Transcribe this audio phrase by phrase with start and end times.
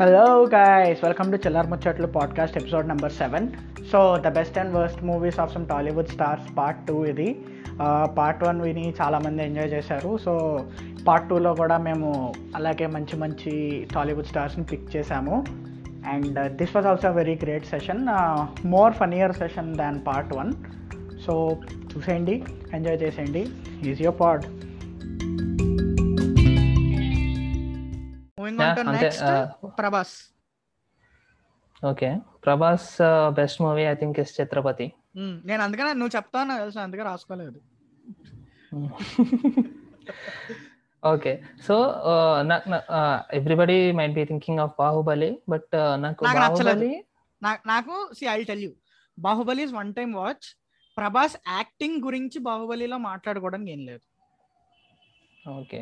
[0.00, 3.46] Hello guys welcome to Chillar Muchatlu podcast episode number seven
[3.92, 7.28] so the best and worst movies of some Tollywood stars part two ఇది.
[8.18, 10.18] Part one విని చాలామంది enjoy చేశారు.
[10.24, 10.32] So
[11.08, 13.52] part టూలో కూడా మేము అలాగే మంచి మంచి
[13.94, 15.44] టాలీవుడ్ స్టార్స్ని పిక్ చేశాము.
[16.08, 18.04] And this was also very great session
[18.66, 20.52] more funnier session than part one
[21.26, 21.56] so
[21.96, 22.44] చూసేయండి
[22.74, 23.46] ఎంజాయ్ చేసేయండి.
[23.90, 24.44] Is your pod
[28.58, 29.30] next
[29.78, 30.14] Prabhas.
[31.82, 32.08] Okay.
[32.44, 32.90] Prabhas
[33.30, 34.86] best movie I think is Chhatrapati.
[35.44, 37.58] నేను అందుకనే నువ్వు చెప్తావు తెలుసు అందుకే రాసుకోలేదు.
[41.02, 41.32] ఓకే.
[41.66, 41.74] సో
[42.42, 42.68] నాకు
[43.32, 46.24] everybody might be thinking of Baahubali but నాకు.
[46.24, 46.92] బాహుబలి
[47.66, 48.72] నాకు see I tell you
[49.18, 50.46] Baahubali is one time watch
[50.96, 54.04] Prabhas acting గురించి బాహుబలిలో మాట్లాడుకోవడానికి ఏం లేదు.
[55.48, 55.80] Okay.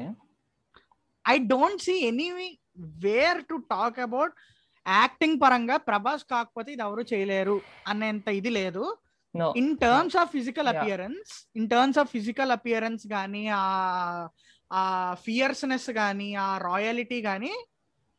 [1.28, 2.28] I don't see any
[3.04, 4.34] where to talk about
[4.86, 7.56] acting పరంగా ప్రభాస్ కాకపోతే ఇది ఎవరు చేయలేరు
[7.90, 8.84] అనేంత ఇది లేదు.
[9.60, 10.68] In terms of physical.
[10.72, 13.44] Appearance in terms of physical appearance కానీ
[14.70, 14.82] ఆ
[15.24, 17.52] ఫియర్స్నెస్ కానీ ఆ రాయలిటీ కానీ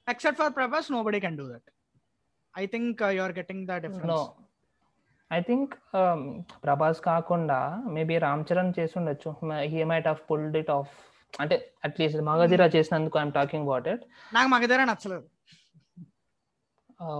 [0.07, 1.69] except for Prabhas nobody can do that
[2.55, 4.25] I think you are getting the difference
[5.31, 5.71] I think
[6.65, 7.59] Prabhas కాకుండా
[7.95, 9.31] మేబీ రామ్ చరణ్ చేసి ఉండొచ్చు.
[9.71, 10.91] He might of pulled it of
[11.33, 15.25] అంటే at least Magadheera చేసినందుకు ఐఎమ్ టాకింగ్ అబౌట్ ఇట్ నాకు మగధీర నచ్చలేదు.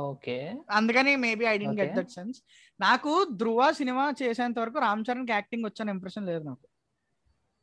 [0.04, 0.36] ఓకే
[0.78, 1.96] అందుకని maybe I didn't get.
[1.98, 2.38] That sense
[2.80, 3.12] నాకు
[3.42, 6.66] ధృవ సినిమా చేసేంత వరకు రామ్ చరణ్ యాక్టింగ్ వచ్చిన ఇంప్రెషన్ లేదు నాకు.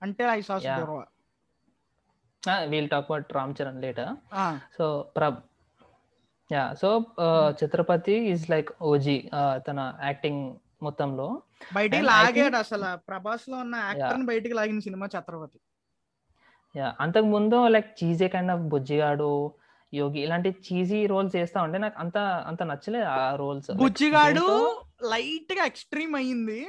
[0.02, 0.66] అంటే I saw.
[0.80, 1.00] Dhruva
[2.70, 4.44] we'll talk about Ram Charan later ah,
[4.76, 4.84] so
[5.16, 5.40] ప్రబ్
[6.50, 6.88] yeah so
[7.60, 9.16] Chatrapathi is like OG
[9.68, 10.42] తన యాక్టింగ్
[10.86, 11.26] మొత్తంలో.
[11.74, 12.88] బయటికి లాగాడు అసలు.
[13.08, 15.58] ప్రభాస్లో ఉన్న యాక్టర్ బయటికి లాగిన సినిమా ఛత్రపతి.
[16.74, 19.32] అంతకు ముందు like cheesy kind of Bujjigadu
[19.92, 24.46] Yogi ఇలాంటి చీజీ రోల్స్ చేస్తా ఉంటే నాకు అంత అంత నచ్చలేదు ఆ రోల్స్ బుజ్జిగాడు
[25.04, 26.60] లైట్గా ఎక్స్ట్రీమ్ అయ్యింది.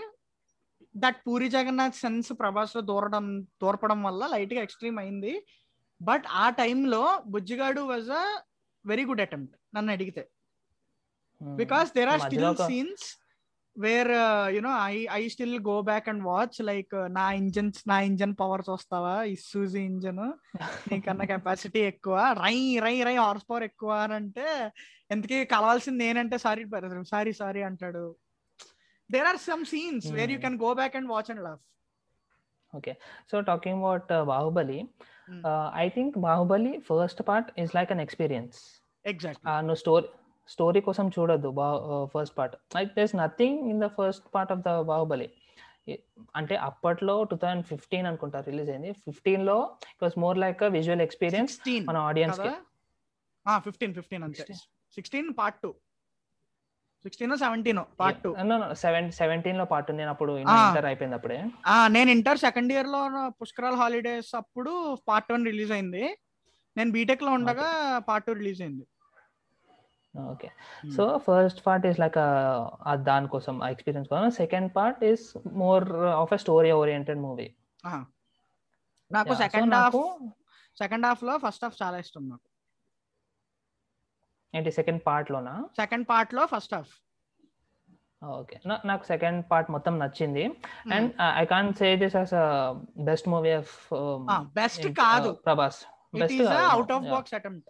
[0.95, 3.25] దట్ పూరి జగన్నాథ్ సెన్స్ ప్రభాస్లో దూరడం
[3.61, 5.33] దూరపడం వల్ల లైట్గా ఎక్స్ట్రీమ్ అయింది
[6.01, 8.23] బట్ ఆ టైంలో Bujjigadu was a
[8.85, 10.23] very good attempt నన్ను అడిగితే.
[11.41, 13.05] బికాస్ దేర్ ఆర్ మధ్యలో స్టిల్ ఒక- scenes
[13.75, 14.11] where
[14.55, 19.13] you know I I still go back and watch like నా ఇంజన్ నా ఇంజన్ పవర్ చూస్తావా
[19.35, 20.23] ఇస్సూజీ ఇంజన్
[20.91, 22.15] నీకన్నా కెపాసిటీ ఎక్కువ.
[22.45, 24.47] రై రై రై హార్స్ పవర్ ఎక్కువ అని అంటే
[25.11, 26.65] ఎందుకే కలవాల్సింది నేనంటే సారీ
[27.13, 28.05] సారీ సారీ అంటాడు.
[29.09, 30.39] There are some scenes where you.
[30.45, 31.61] Can go back and watch and love
[32.73, 32.93] okay
[33.31, 34.79] so talking about Baahubali.
[35.83, 38.57] I think Baahubali first part is like an experience
[39.05, 40.07] exact నువ్వు story
[40.47, 41.67] story కోసం చూడొద్దు బా
[42.13, 42.55] first part.
[42.77, 45.27] Like there's nothing in the first part of the Baahubali.
[46.39, 48.91] అంటే అప్పట్లో two thousand fifteen అనుకుంటా release అయింది.
[49.05, 49.57] ఫిఫ్టీన్లో
[49.93, 51.55] it was more like visual experience
[51.89, 52.51] మన ఆడియన్స్కి
[53.67, 54.43] ఫిఫ్టీన్ ఫిఫ్టీన్ అంతే.
[54.43, 54.61] 16.
[54.97, 55.71] Sixteen part two.
[57.03, 58.29] Sixteen seventeen part two.
[58.83, 60.33] Seven సెవెంటీన్లో part నేను అప్పుడు.
[60.41, 61.39] ఇంటర్ అయిపోయింది అప్పుడే.
[61.95, 63.01] నేను ఇంటర్ సెకండ్ ఇయర్లో
[63.41, 64.73] పుష్కరాల్ హాలిడేస్ అప్పుడు
[65.09, 66.05] పార్ట్ వన్ రిలీజ్ అయింది.
[66.77, 67.67] నేను బీటెక్లో ఉండగా
[68.09, 68.85] పార్ట్ టూ రిలీజ్ అయింది.
[70.31, 70.49] Okay.
[70.95, 72.17] So first part is like
[73.09, 74.29] దానికోసం ఆ ఎక్స్పీరియన్స్ కోసం.
[74.41, 75.25] Second part is
[75.63, 75.85] more
[76.21, 77.47] of a story oriented movie.
[79.11, 80.01] నాకు సెకండ్ హాఫ్
[80.77, 82.47] సెకండ్ హాఫ్లో ఫస్ట్ హాఫ్ చాలా ఇష్టం నాకు.
[84.57, 85.55] ఏంటి సెకండ్ పార్ట్ లోనా?
[85.77, 86.93] సెకండ్ పార్ట్లో ఫస్ట్ హాఫ్.
[88.23, 88.59] ఓకే.
[88.89, 90.43] నాకు సెకండ్ పార్ట్ మొత్తం నచ్చింది.
[90.95, 91.09] And
[91.41, 92.33] I can say this as
[93.09, 93.73] best movie of
[94.59, 95.31] best కాదు.
[95.47, 95.79] Prabhas.
[96.19, 97.69] Best out of box attempt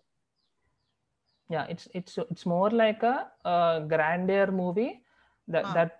[1.49, 3.05] yeah it's it's it's more like
[3.93, 4.87] grandeur movie
[5.47, 5.75] that Ah.
[5.77, 5.95] That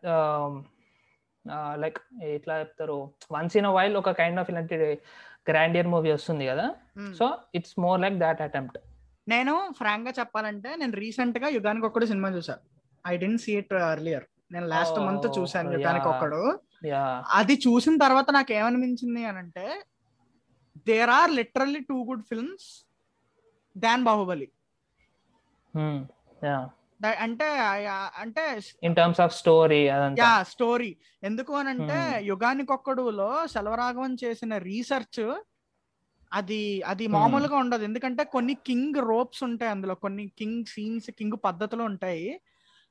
[1.82, 1.98] like
[2.36, 2.98] ఎట్లా చెప్తారు?
[3.32, 4.76] Once in while ఒక kind of ఇలాంటి
[5.50, 6.66] grandeur movie వస్తుంది కదా?
[7.20, 7.26] So
[7.60, 8.78] it's more like that attempt
[9.28, 12.56] నేను ఫ్రాంక్గా చెప్పాలంటే నేను రీసెంట్గా యుగానికి ఒక్కడు సినిమా చూసా.
[13.06, 15.78] I didn't see it earlier నేను లాస్ట్ మంత్ చూసాను yeah.
[15.78, 16.42] యుగానికి ఒక్కడు.
[17.40, 19.66] అది చూసిన తర్వాత నాకు ఏమనిపించింది అని అంటే
[20.88, 22.68] there are literally two good films
[23.76, 24.48] than Baahubali
[26.42, 26.58] yeah
[27.02, 27.48] the- అంటే
[28.18, 28.44] అంటే
[28.84, 29.80] in terms of story
[30.20, 30.92] yeah story
[31.24, 32.26] ఎందుకు అని అంటే Hmm.
[32.30, 35.24] యుగానికొక్కడులో సెలవరాఘవన్ చేసిన రీసెర్చ్
[36.32, 37.84] అది అది మామూలుగా ఉండదు.
[37.84, 39.96] ఎందుకంటే కొన్ని కింగ్ రోప్స్ ఉంటాయి అందులో.
[39.98, 42.24] కొన్ని కింగ్ సీన్స్ కింగ్ పద్ధతులు ఉంటాయి.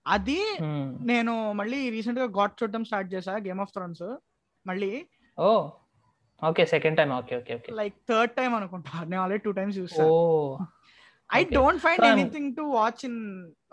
[0.07, 0.85] అది Hmm.
[1.05, 4.05] నేను మళ్ళీ రీసెంట్గా గాడ్ చూడడం స్టార్ట్ చేసా గేమ్ ఆఫ్ థ్రోన్స్
[4.67, 4.93] మళ్ళీ
[5.39, 5.51] ఓ.
[6.43, 7.71] Okay second time okay okay okay.
[7.73, 8.93] Like third time అనుకుంటా.
[9.05, 9.83] నేను ఆల్రెడీ టూ టైమ్స్ ఓ.
[9.83, 10.05] చూసా
[11.33, 11.43] I.
[11.53, 13.19] Don't find I'm- anything to watch in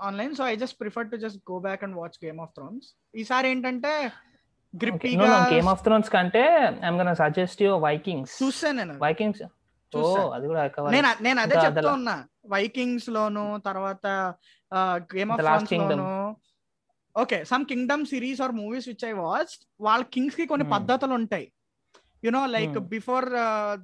[0.02, 3.48] online so I just prefer to just go back and watch Game of Thrones ఈసారి
[3.50, 3.94] ఏంటంటే
[4.74, 6.44] గ్రిప్పీగా Game of Thrones కంటే
[6.82, 8.96] I'm gonna suggest you Vikings చూసాను నేను.
[9.00, 9.42] Vikings
[9.92, 12.16] oh అది కూడా నేను నేను అదే చెప్తా ఉన్నా.
[12.48, 14.06] వైకింగ్స్ లోను తర్వాత
[15.14, 16.00] Game of Thrones Kingdom.
[16.02, 16.12] Loan.
[17.16, 20.66] Okay some kingdom series or movies which I watch వాళ్ళ కింగ్స్కి కొన్ని.
[20.70, 21.48] పద్ధతులు ఉంటాయి
[22.24, 22.78] you know like.
[22.90, 23.26] Before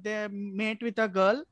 [0.00, 0.16] they
[0.60, 1.42] mate with a girl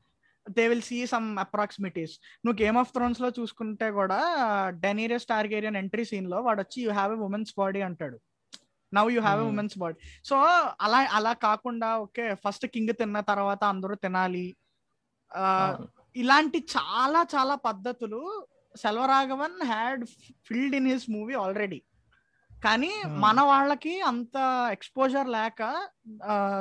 [0.47, 2.13] they will see some approximities
[2.43, 4.19] నువ్వు గేమ్ ఆఫ్ థ్రోన్స్లో చూసుకుంటే కూడా
[4.83, 8.17] డెనీరియస్ టార్గేరియన్ ఎంట్రీ సీన్లో వాడు వచ్చి you have a women's body అంటాడు
[8.93, 9.47] now you have a.
[9.51, 10.35] Women's body so
[10.81, 14.45] అలా అలా కాకుండా ఓకే ఫస్ట్ కింగ్ తిన్న తర్వాత అందరూ తినాలి.
[16.15, 18.21] ఇలాంటి చాలా చాలా పద్ధతులు
[18.75, 20.03] Selvaraghavan had
[20.47, 21.81] filled in his movie already
[22.51, 23.15] కానీ Hmm.
[23.19, 24.35] మన వాళ్ళకి అంత
[24.75, 25.61] ఎక్స్పోజర్ లేక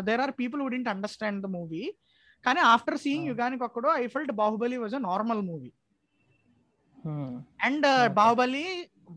[0.03, 1.83] there are people wouldn't understand the movie
[2.45, 3.27] కానీ after seeing.
[3.31, 5.71] Yuganiki Okkadu I felt Baahubali was a normal movie.
[7.67, 7.87] And.
[8.19, 8.65] Baahubali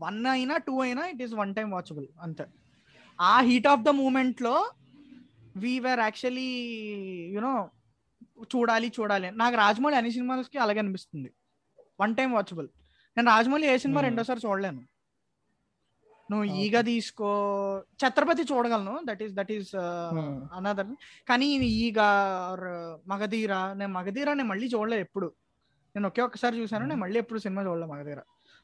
[0.02, 2.44] one అయినా టూ అయినా it is one time watchable అంతే
[3.18, 4.54] ఆ హీట్ ఆఫ్ ద మూమెంట్లో
[5.56, 6.48] we were actually
[7.36, 7.52] you know
[8.52, 11.30] చూడాలి చూడాలి నాకు రాజమౌళి అన్ని సినిమాలకి అలాగే అనిపిస్తుంది
[12.00, 12.68] వన్ టైం వాచబుల్
[13.16, 14.00] నేను రాజమౌళి ఏ సినిమా.
[14.00, 14.82] రెండోసారి చూడలేను
[16.30, 16.46] నువ్వు.
[16.62, 17.28] ఈగ తీసుకో.
[18.00, 18.94] ఛత్రపతి చూడగలను.
[19.08, 19.70] That is that is.
[20.58, 20.90] Another
[21.30, 21.46] కానీ
[21.84, 22.00] ఈగ
[23.12, 25.28] మగధీర నేను మగధీర నేను మళ్ళీ చూడలేదు ఎప్పుడు.
[25.94, 28.20] నేను ఒకే ఒక్కసారి చూసాను నేను మళ్ళీ ఎప్పుడు సినిమా చూడలేదు మగధీర.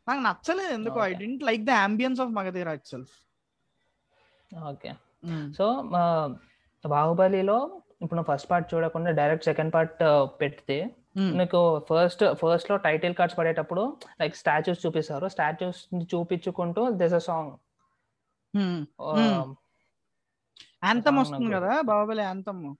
[0.09, 1.13] నాకు నచ్చలేదు ఎందుకు I.
[1.23, 3.15] Didn't like the ambience of Magadheera itself
[4.71, 4.91] okay
[5.59, 5.67] so
[6.85, 7.59] బాహుబలిలో
[8.03, 10.03] ఇప్పుడు ఫస్ట్ పార్ట్ చూడకుండా డైరెక్ట్ సెకండ్ పార్ట్
[10.41, 10.77] పెడితే
[11.17, 15.29] నీకు ఫస్ట్ ఫస్ట్లో టైటిల్ కార్డ్స్ పడేటప్పుడు లైక్ స్టాచ్యూస్ చూపిస్తారు.
[15.29, 15.81] స్టాచ్యూస్
[16.15, 17.53] చూపించుకుంటూ దిస్ అ సాంగ్
[21.07, 22.75] song వస్తుంది కదా బాహుబలి యాంతమ్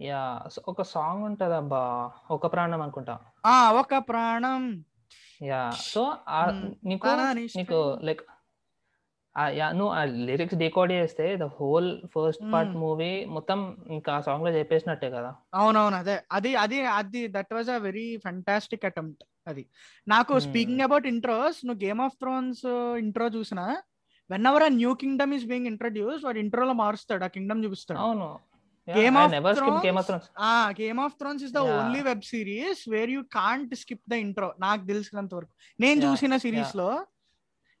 [0.00, 0.22] యా
[0.68, 1.82] ఒక సాంగ్ ఉంటది అబ్బా
[2.30, 3.14] ఒక ప్రాణం అనుకుంటా.
[3.46, 4.84] ఆ ఒక ప్రాణం.
[5.42, 6.74] Yeah so Hmm.
[6.84, 7.08] నీకు
[7.56, 8.22] నీకు లైక్
[9.72, 12.74] నువ్వు ఆ లిరిక్స్ డీకోడ్ చేస్తే the whole first part.
[12.82, 13.60] Movie మొత్తం
[13.90, 19.22] ఇంకా సాంగ్లో చెప్పేసినట్టే కదా అవునవును అదే అది అది అది that was a very fantastic attempt
[19.46, 19.64] అది
[20.06, 20.32] నాకు.
[20.46, 22.62] స్పీకింగ్ అబౌట్ ఇంట్రోస్ నువ్వు గేమ్ ఆఫ్ థ్రోన్స్
[22.98, 23.64] ఇంట్రో చూసినా
[24.46, 28.28] whenever new kingdom is being introduce వాడు ఇంట్రోలో మారుస్తాడు ఆ కింగ్డమ్ చూపిస్తాడు అవును
[28.88, 30.28] Game of Thrones
[30.78, 31.60] Game of Thrones is the.
[31.74, 36.74] Only web series where you can't skip the intro నాకు తెలిసినంత వరకు నేను చూసిన సిరీస్.
[36.76, 36.88] లో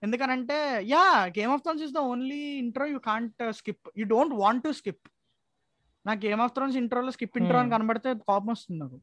[0.04, 0.56] ఎందుకనంటే
[0.90, 1.04] yeah
[1.36, 5.04] Game of Thrones is the only intro you can't skip you don't want to skip
[6.04, 7.74] నాకు Game of Thrones ఇంట్రోలో skip intro అని Hmm.
[7.74, 8.98] కనబడితే కోపం వస్తుంది నాకు.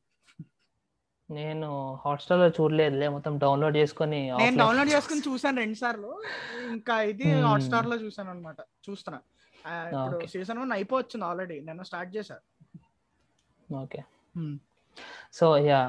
[1.29, 1.67] నేను
[2.03, 6.09] హాట్స్టార్లో చూడలేదులే మొత్తం డౌన్లోడ్ చేసుకొని నేను డౌన్లోడ్ చేసుకుని చూసాను రెండు సార్లు
[6.71, 7.45] ఇంకా ఇది Hmm.
[7.47, 9.19] హాట్ స్టార్లో చూసాను అనమాట చూస్తున్నా
[9.87, 10.17] ఇప్పుడు.
[10.33, 12.37] సీజన్ వన్ అయిపోవచ్చింది ఆల్రెడీ నేను స్టార్ట్ చేశా.
[13.69, 14.01] Okay
[15.33, 15.81] so yeah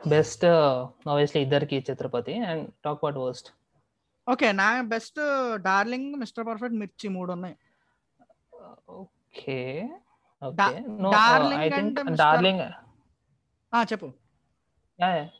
[0.00, 0.44] best
[1.10, 3.48] obviously ఇద్దరికి Chatrapathi and talk about worst
[4.26, 5.20] okay నా best
[5.64, 7.56] Darling Mr Perfect Mirchi మూడు ఉన్నాయి
[10.42, 10.66] ఓకే.
[12.06, 12.18] Mr.
[12.22, 12.62] డార్లింగ్
[13.72, 14.08] ఆ చెప్పు.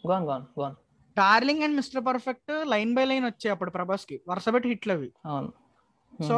[0.07, 0.77] Gone gone gone
[1.17, 5.09] Darling and Mr Perfect line by line వచ్చాయి అప్పుడు ప్రభాస్కి వరుస పెట్టి హిట్లు అవి
[6.21, 6.37] సో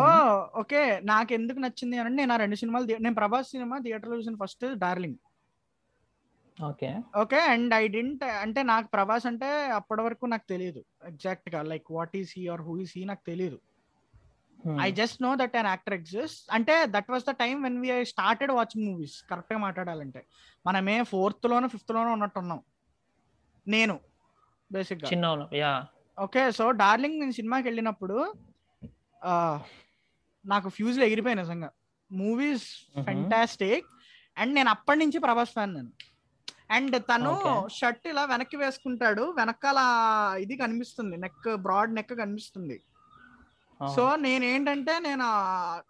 [0.60, 0.80] ఓకే
[1.10, 5.16] నాకు ఎందుకు నచ్చింది అని నేను ఆ రెండు సినిమాలు నేను ప్రభాస్ సినిమా థియేటర్లో చూసిన first Darling.
[6.62, 7.00] Okay.
[7.20, 7.38] Okay.
[7.40, 12.34] And I didn't అంటే నాకు ప్రభాస్ అంటే అప్పటి వరకు నాకు తెలియదు ఎగ్జాక్ట్గా like what is
[12.36, 13.60] he or who is he నాకు తెలియదు
[14.82, 16.52] I just know that an actor exist.
[16.52, 20.26] అంటే that was the time when we started watching movies కరెక్ట్గా మాట్లాడాలంటే.
[20.66, 22.62] మనమే ఫోర్త్ లోనో ఫిఫ్త్ లోనో ఉన్నట్టున్నాం.
[23.68, 24.00] నేను
[24.72, 25.84] బేసిక్గా చిన్న యా.
[26.18, 26.50] ఓకే.
[26.50, 28.34] సో డార్లింగ్ నేను సినిమాకి వెళ్ళినప్పుడు
[30.46, 31.70] నాకు ఫ్యూజ్లు ఎగిరిపోయాయి నిజంగా.
[32.12, 32.66] మూవీస్.
[33.04, 33.86] ఫెంటాస్టిక్.
[34.38, 35.92] అండ్ నేను అప్పటి నుంచి ప్రభాస్ ఫ్యాన్ నేను.
[36.74, 37.32] అండ్ తను.
[37.78, 39.24] షర్ట్ ఇలా వెనక్కి వేసుకుంటాడు.
[39.38, 39.78] వెనకాల
[40.44, 41.16] ఇది కనిపిస్తుంది.
[41.16, 42.76] నెక్ బ్రాడ్ నెక్ కనిపిస్తుంది.
[43.80, 45.24] సో నేను ఏంటంటే నేను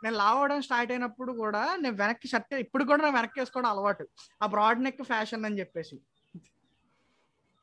[0.05, 4.05] నేను లావడం స్టార్ట్ అయినప్పుడు కూడా నేను వెనక్కి షర్ట్ ఇప్పుడు కూడా నేను వెనక్కి వేసుకోవడం అలవాటు.
[4.43, 5.97] ఆ బ్రాడ్ నెక్ ఫ్యాషన్ అని చెప్పేసి.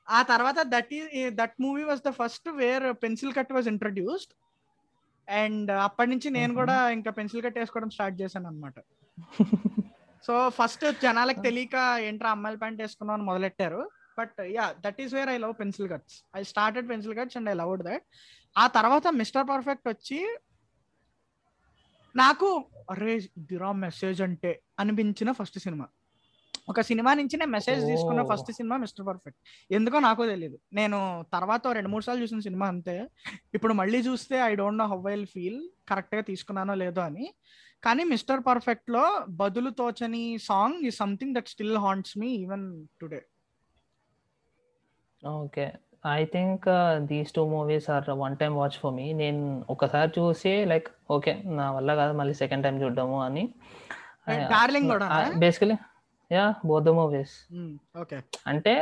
[0.09, 4.33] ఆ తర్వాత దట్ ఈ that movie was the first where pencil cut was introduced.
[5.29, 6.53] And అప్పటి నుంచి నేను.
[6.55, 8.77] కూడా ఇంకా పెన్సిల్ కట్ వేసుకోవడం స్టార్ట్ చేశాను అనమాట
[10.25, 11.75] సో ఫస్ట్ జనాలకు తెలియక
[12.07, 13.81] ఏంట్రా అమ్మాయిల ప్యాంట్ వేసుకున్నాం అని మొదలెట్టారు.
[14.19, 16.15] But yeah that is where I love pencil cuts.
[16.39, 18.05] I started pencil cuts and I loved that.
[18.55, 20.19] ఆ తర్వాత మిస్టర్ పర్ఫెక్ట్ వచ్చి
[22.15, 22.47] నాకు
[22.91, 24.51] అరే ఇదిరా మెసేజ్ అంటే
[24.81, 25.85] అనిపించిన ఫస్ట్ సినిమా.
[26.71, 28.21] ఒక సినిమా నుంచి నేను మెసేజ్ తీసుకున్న.
[28.31, 29.39] ఫస్ట్ సినిమా మిస్టర్ పర్ఫెక్ట్.
[29.77, 30.97] ఎందుకో నాకు తెలియదు నేను
[31.35, 32.95] తర్వాత రెండు మూడు సార్లు చూసిన సినిమా అంతే.
[33.57, 35.61] ఇప్పుడు మళ్ళీ చూస్తే I don't know how I'll feel
[35.91, 37.25] కరెక్ట్గా తీసుకున్నానో లేదో అని.
[37.83, 39.03] కానీ మిస్టర్ పర్ఫెక్ట్లో
[39.39, 42.65] బదులు తోచని సాంగ్ ఈ something that still haunts me even
[43.01, 43.21] today
[45.23, 45.65] okay.
[46.11, 46.63] I think
[47.09, 51.65] these two movies are one time watch for me నేను ఒకసారి చూసి లైక్ ఓకే నా
[51.75, 53.43] వల్ల కాదు మళ్ళీ సెకండ్ టైం చూడడము అని.
[54.87, 55.07] కూడా
[55.39, 55.75] basically
[56.31, 57.35] yeah both the movies
[58.01, 58.73] okay అంటే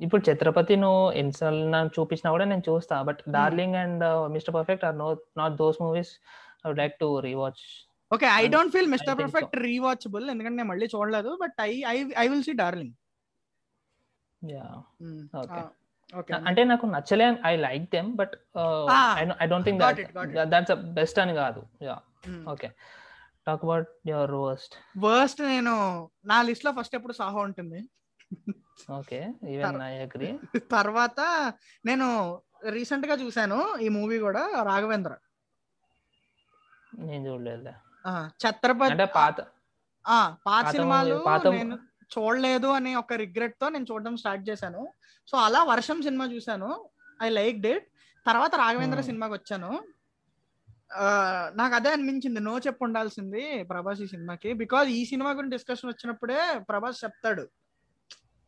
[0.00, 4.96] ఇప్పుడు ఛత్రపతి నువ్వు ఎన్నిసార్లు నాకు చూపించినా కూడా నేను చూస్తా but Darling and Mr Perfect are
[4.96, 6.12] no not those movies
[6.60, 7.62] I would like to rewatch
[8.10, 11.96] okay I don't feel I Mr Perfect rewatchable ఎందుకంటే నేను మళ్ళీ చూడలేదు but I I
[12.22, 12.94] I will see Darling
[16.48, 18.34] అంటే నాకు నచ్చలే I like them but
[19.42, 19.80] I don't think.
[20.52, 21.60] That's best అని కాదు.
[21.88, 21.96] Yeah
[22.52, 22.68] okay
[23.46, 24.74] talk about your worst
[25.06, 25.74] worst నేను
[26.32, 27.80] నా లిస్ట్లో ఫస్ట్ ఎప్పుడు సాహో ఉంటుంది.
[28.98, 29.20] ఓకే
[29.52, 30.30] ఈవెన్ ఐ అగ్రీ
[30.76, 31.20] తర్వాత
[31.84, 32.06] నేను
[32.76, 35.14] రీసెంట్గా చూసాను ఈ మూవీ కూడా రాఘవేంద్ర
[37.08, 37.72] నేను చూడలేదు
[38.28, 39.40] ఛత్రపతి అంటే పాత
[40.46, 41.14] పాత సినిమాలు
[41.50, 41.78] నేను
[42.18, 44.88] చూడలేదు అనే ఒక రిగ్రెట్తో నేను చూడడం స్టార్ట్ చేశాను.
[45.28, 46.88] సో అలా వర్షం సినిమా చూశాను.
[47.22, 47.88] ఐ లైక్ డేట్
[48.26, 49.00] తర్వాత రాఘవేంద్ర.
[49.00, 49.82] సినిమాకి వచ్చాను.
[50.94, 52.40] ఆ, నాకు అదే అనిపించింది.
[52.40, 54.52] నో చెప్పు ఉండాల్సింది ప్రభాస్ ఈ సినిమాకి.
[54.52, 57.48] బికాజ్ ఈ సినిమా గురించి డిస్కషన్ వచ్చినప్పుడే ప్రభాస్ చెప్తాడు.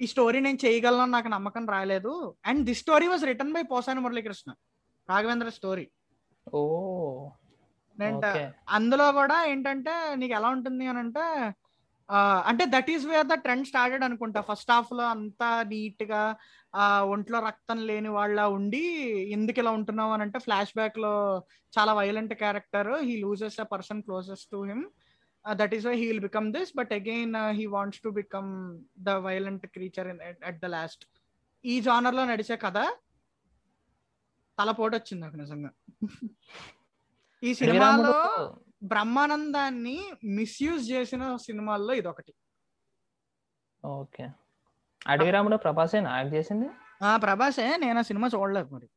[0.00, 2.34] ఈ స్టోరీ నేను చేయగలను నాకు నమ్మకం రాలేదు.
[2.46, 4.52] And this story was return by Posani Muralikrishna.
[5.10, 5.88] Raghavendra story
[6.54, 7.28] oh.
[7.98, 11.24] Okay అందులో కూడా ఏంటంటే నీకు ఎలా ఉంటుంది అని అంటే
[12.44, 14.40] అంటే that is where the trend started అనుకుంటా.
[14.40, 16.20] ఫస్ట్ హాఫ్లో అంతా నీట్గా
[16.74, 18.82] ఆ ఒంట్లో రక్తం లేని వాళ్ళ ఉండి
[19.30, 21.14] ఎందుకు ఇలా ఉంటున్నావు అని అంటే ఫ్లాష్ బ్యాక్లో
[21.72, 24.84] చాలా violent character he loses a person closest to him
[25.44, 28.50] that is why he will become this but again he wants to become
[29.00, 30.10] the violent creature
[30.44, 31.04] at the last
[31.64, 32.78] ఈ జానర్లో నడిచే కథ
[34.58, 35.70] తలపోటు వచ్చింది నాకు నిజంగా.
[37.46, 38.14] ఈ సినిమాలో
[38.82, 39.96] బ్రహ్మానందాన్ని
[40.38, 42.32] మిస్యూజ్ చేసిన సినిమాల్లో ఇది ఒకటి
[43.84, 44.24] ఓకే
[45.06, 46.68] అడవిరాముడు ప్రభాసేనా యాక్ట్ చేసింది?
[47.02, 47.66] ఆ ప్రభాసే.
[47.76, 48.88] నేను ఆ సినిమా చూడలేదు మరి.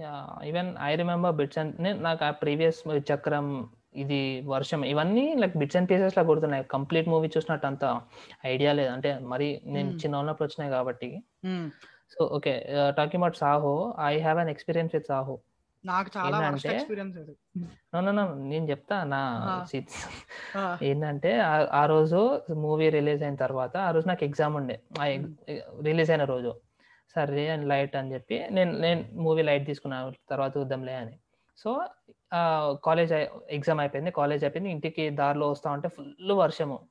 [0.00, 2.80] Yeah even I remember bits and నేను నాకు ఆ ప్రీవియస్
[3.12, 3.46] చక్రం
[3.94, 6.64] ఇది వర్షం ఇవన్నీ లైక్ బిట్స్ అండ్ పీసెస్ లా కొడుతున్నాయి.
[6.64, 7.84] కంప్లీట్ మూవీ చూసినట్టు అంత
[8.44, 8.90] ఐడియా లేదు.
[8.90, 10.00] అంటే మరి నేను Hmm.
[10.00, 11.08] చిన్న ఉన్నప్పుడు వచ్చినాయి కాబట్టి.
[12.12, 12.54] So okay.
[12.96, 13.72] Talking about Saaho
[14.06, 15.34] I have an experience with Saaho.
[15.84, 17.18] నాకు చాలా వర్స్ట్ ఎక్స్పీరియన్స్
[18.34, 19.54] నేను చెప్తా నా
[20.82, 24.80] ఏంటంటే ఆ- రోజు మూవీ రిలీజ్ అయిన తర్వాత ఆ రోజు నాకు ఎగ్జామ్ ఉండే.
[25.00, 25.04] ఆ
[25.82, 26.54] రిలీజ్ అయిన రోజు.
[27.14, 31.18] సరే అని లైట్ అని చెప్పి నేను నేను మూవీ లైట్ తీసుకున్నాను తర్వాత చూద్దాంలే అని.
[31.56, 31.84] సో
[32.84, 33.12] కాలేజ్
[33.50, 36.88] ఎగ్జామ్ అయిపోయింది కాలేజ్ అయిపోయింది ఇంటికి దారిలో వస్తా ఉంటే ఫుల్ వర్షము.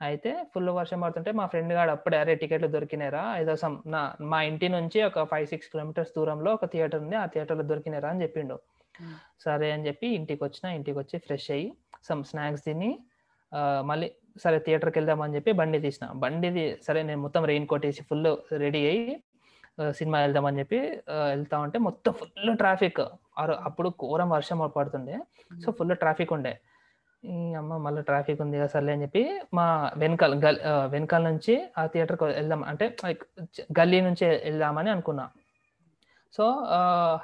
[0.00, 4.00] అయితే ఫుల్ వర్షం పడుతుంటే మా ఫ్రెండ్ గాడు అప్పుడే అరే టికెట్లు దొరికినారా ఏదో సమ్ నా
[4.32, 8.22] మా ఇంటి నుంచి ఒక ఫైవ్ సిక్స్ కిలోమీటర్స్ దూరంలో ఒక థియేటర్ ఉంది ఆ థియేటర్లో దొరికినారా అని
[8.24, 8.56] చెప్పిండు.
[9.44, 11.68] సరే అని చెప్పి ఇంటికి వచ్చిన ఇంటికి వచ్చి ఫ్రెష్ అయ్యి
[12.08, 12.90] సమ్ స్నాక్స్ తిని
[13.90, 14.08] మళ్ళీ
[14.44, 16.06] సరే థియేటర్కి వెళ్దామని చెప్పి బండి తీసిన.
[16.24, 18.30] బండిది సరే నేను మొత్తం రెయిన్ కోట్ వేసి ఫుల్
[18.64, 19.14] రెడీ అయ్యి
[19.98, 20.78] సినిమా వెళ్దామని చెప్పి
[21.32, 23.02] వెళ్తా ఉంటే మొత్తం ఫుల్ ట్రాఫిక్.
[23.68, 25.16] అప్పుడు ఘోరం వర్షం పడుతుండే.
[25.64, 26.54] సో ఫుల్ ట్రాఫిక్ ఉండే.
[27.60, 29.22] అమ్మ మళ్ళీ ట్రాఫిక్ ఉంది కదా సర్లే అని చెప్పి
[29.58, 29.64] మా
[30.02, 30.58] వెనకాల గల్
[30.94, 33.22] వెనకాల నుంచి ఆ థియేటర్కి వెళ్దాం అంటే like
[33.78, 35.24] గల్లీ నుంచి వెళ్దామని అనుకున్నా.
[36.34, 36.44] సో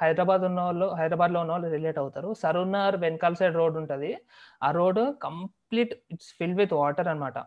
[0.01, 2.29] హైదరాబాద్ ఉన్న వాళ్ళు హైదరాబాద్లో ఉన్న వాళ్ళు రిలేట్ అవుతారు.
[2.43, 4.11] సరూనర్ వెనకాల సైడ్ రోడ్ ఉంటుంది.
[4.65, 7.37] ఆ road complete it's fill with water అన్నమాట.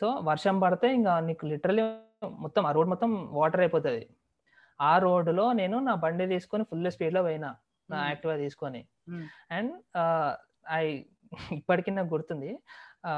[0.00, 1.84] సో వర్షం పడితే ఇంకా నీకు లిటరలీ
[2.44, 4.02] మొత్తం ఆ రోడ్ మొత్తం వాటర్ అయిపోతుంది.
[4.80, 7.50] ఆ రోడ్డులో నేను నా బండి తీసుకొని ఫుల్ స్పీడ్లో పోయినా
[7.88, 7.98] నా.
[8.10, 8.82] యాక్టివా తీసుకొని.
[9.56, 9.72] అండ్
[10.82, 10.84] ఐ
[11.52, 12.58] ఇప్పటికీ నాకు గుర్తుంది.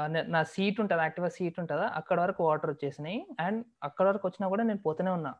[0.07, 3.27] నే- సీట్ ఉంటుంది యాక్టివా సీట్ ఉంటుందా అక్కడ వరకు వాటర్ వచ్చేసినాయి.
[3.39, 5.33] అండ్ అక్కడ వరకు వచ్చినా కూడా నేను పోతూనే ఉన్నా.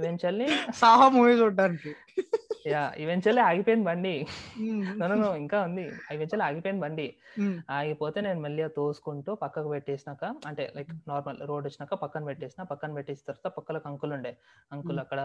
[0.00, 1.94] ఈవెన్చువల్లీ సాహో మూవీ చూడడానికి.
[2.66, 4.26] యా ఈవెన్చువల్లీ ఆగిపోయింది బండి.
[4.96, 5.82] no, ఇంకా ఉంది.
[5.82, 7.16] ఈవెన్చువల్లీ ఆగిపోయింది బండి.
[7.70, 13.32] ఆగిపోతే నేను మెల్లిగా తోసుకుంటూ పక్కకు పెట్టేసినాక అంటే లైక్ నార్మల్ రోడ్ వచ్చినాక పక్కన పెట్టేసిన పక్కన పెట్టేసిన
[13.32, 14.36] తర్వాత పక్కలో అంకుల్ ఉండే.
[14.72, 14.98] అంకుల్.
[14.98, 15.20] అక్కడ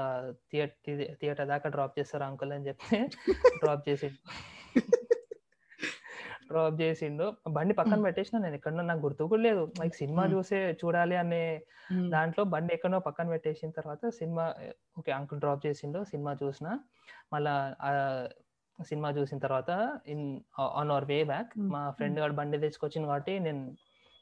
[0.52, 3.10] థియేటర్ థియేటర్ దాకా డ్రాప్ చేస్తారు అంకుల్ అని చెప్తే
[3.58, 4.12] డ్రాప్ చేసి
[6.50, 7.26] డ్రాప్ చేసిండు
[7.58, 8.00] బండి పక్కన.
[8.08, 10.24] పెట్టేసిన నేను ఎక్కడో నాకు గుర్తు కూడా లేదు లైక్ సినిమా.
[10.34, 11.44] చూసే చూడాలి అనే
[12.12, 14.46] దాంట్లో బండి ఎక్కడో పక్కన పెట్టేసిన తర్వాత సినిమా
[15.00, 16.68] ఓకే అంకుల్ డ్రాప్ చేసిండు సినిమా చూసిన
[17.34, 17.56] మళ్ళా
[18.80, 19.72] సినిమా చూసిన తర్వాత
[20.14, 20.26] in
[20.80, 21.52] on our way back.
[21.74, 23.64] మా ఫ్రెండ్ వాడు బండి తీసుకొచ్చింది కాబట్టి నేను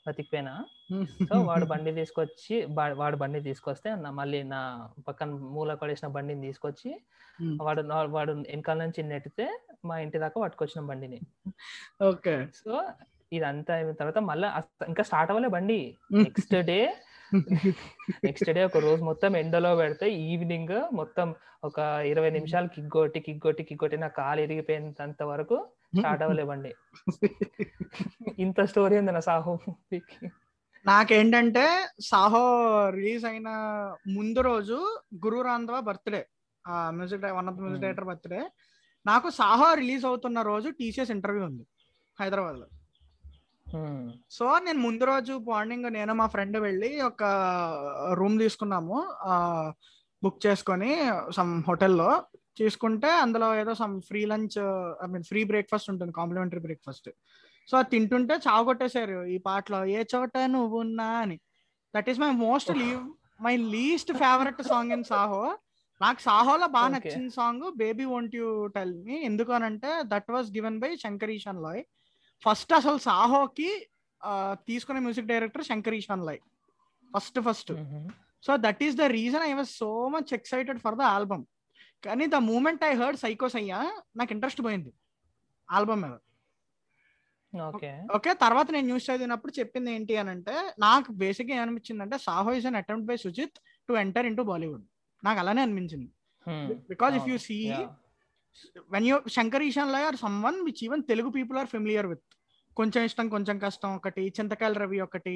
[0.07, 0.53] బతికిపోయినా.
[1.31, 2.55] సో వాడు బండి తీసుకొచ్చి
[2.99, 4.61] వాడు బండి తీసుకొస్తే మళ్ళీ నా
[5.07, 6.91] పక్కన మూల పడేసిన బండిని తీసుకొచ్చి
[7.61, 9.47] వాడు వాడు వెనకాల నుంచి నెట్టితే
[9.85, 11.19] మా ఇంటి దాకా పట్టుకొచ్చిన బండిని.
[12.03, 12.35] ఓకే.
[12.53, 12.71] సో
[13.31, 14.47] ఇదంతా అయిన తర్వాత మళ్ళీ
[14.87, 15.79] ఇంకా స్టార్ట్ అవ్వలే బండి.
[16.13, 16.79] నెక్స్ట్ డే
[18.25, 21.27] నెక్స్ట్ డే ఒక రోజు మొత్తం ఎండలో పెడితే ఈవినింగ్ మొత్తం
[21.63, 25.57] ఒక ఇరవై నిమిషాలు కిగ్గొట్టి కిగ్గొట్టి కిగ్గొట్టి నా కాలు ఇరిగిపోయినంత వరకు
[25.93, 26.71] స్టార్ట్ అవ్వలే బండి
[28.43, 30.17] ఇంత స్టోరీ ఉంది నా సాహో మూవీకి.
[30.85, 31.65] నాకేంటంటే
[32.09, 32.43] సాహో
[32.97, 33.49] రిలీజ్ అయిన
[34.17, 34.77] ముందు రోజు
[35.25, 36.21] Guru Randhawa birthday
[36.97, 37.83] music one of the music.
[37.83, 38.41] Director birthday.
[39.05, 41.65] నాకు సాహో రిలీజ్ అవుతున్న రోజు టీసీఎస్ ఇంటర్వ్యూ ఉంది
[42.17, 42.67] హైదరాబాద్లో
[44.35, 47.23] సో నేను ముందు రోజు మార్నింగ్ నేను మా ఫ్రెండ్ వెళ్ళి ఒక
[48.19, 48.97] రూమ్ తీసుకున్నాము
[50.23, 50.91] బుక్ చేసుకొని
[51.37, 52.09] సమ్ హోటల్లో.
[52.57, 54.57] తీసుకుంటే అందులో ఏదో some free lunch
[55.03, 57.09] I mean free breakfast ఉంటుంది కాంప్లిమెంటరీ బ్రేక్ఫాస్ట్
[57.67, 61.37] సో అది తింటుంటే చావు కొట్టేశారు ఈ పాటలో ఏ చోట నువ్వు ఉన్నా అని
[61.93, 63.01] that is my most leave
[63.41, 65.41] my least favourite song in Saaho
[66.01, 66.89] నాకు సాహోలో బాగా.
[66.95, 71.31] నచ్చిన song baby won't you tell me ఎందుకు అని అంటే that was given by Shankar
[71.31, 71.81] Ehsaan Loy
[72.43, 73.69] first అసలు సాహోకి
[74.67, 76.39] తీసుకునే music director Shankar Ehsaan Loy
[77.11, 77.71] first first
[78.43, 81.45] so that is the reason I was so much excited for the album
[82.03, 83.79] కానీ the moment I heard సైకోస్ అయ్యా
[84.15, 84.91] నాకు interest పోయింది
[85.69, 86.15] album మీద.
[87.53, 87.89] Okay.
[88.15, 92.65] Okay తర్వాత నేను న్యూస్ చదివినప్పుడు చెప్పింది ఏంటి అని అంటే నాకు బేసిక్గా ఏమనిపించింది అంటే Saaho is
[92.65, 93.57] an attempt by Sujeeth
[93.89, 94.83] to enter in to Bollywood
[95.23, 96.09] నాకు అలానే అనిపించింది.
[96.89, 97.57] Because if you see
[98.93, 102.25] when you Shankar Ehsaan Loy are someone which even Telugu people are familiar with
[102.77, 104.23] కొంచెం ఇష్టం కొంచెం కష్టం ఒకటి.
[104.39, 105.35] చింతకాయల రవి ఒకటి.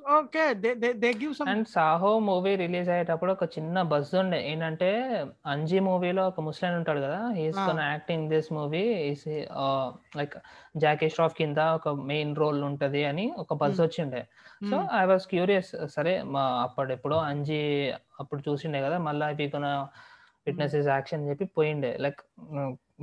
[0.00, 0.42] Okay.
[0.54, 0.70] They
[1.02, 4.38] they give some and Saaho movie release అయ్యేటప్పుడు ఒక చిన్న బజ్ ఉండే.
[4.50, 4.88] ఏంటంటే
[5.46, 7.58] అంజీ మూవీలో ఒక ముస్లిం ఉంటాడు కదా హీస్.
[7.66, 9.24] కొన acting this movie is
[10.16, 10.36] like
[10.76, 13.84] Jackie Shroff కింద ఒక మెయిన్ రోల్ ఉంటది అని ఒక బజ్ Hmm.
[13.86, 14.22] వచ్చిండే.
[14.70, 17.60] సో ఐ వాస్ క్యూరియస్ సరే మా అప్పుడు ఎప్పుడో అంజీ
[18.18, 19.66] అప్పుడు చూసిండే కదా మళ్ళీ ఇవి కొన
[20.46, 21.96] విట్నెస్ ఇస్ యాక్షన్ అని చెప్పి పోయిండే.
[22.00, 22.20] Like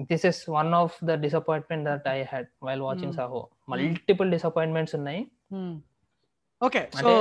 [0.08, 3.20] this is one of the disappointment that I had while watching Hmm.
[3.22, 3.42] Saaho.
[3.70, 5.22] Multiple disappointments ఉన్నాయి.
[6.62, 7.12] ఓకే సో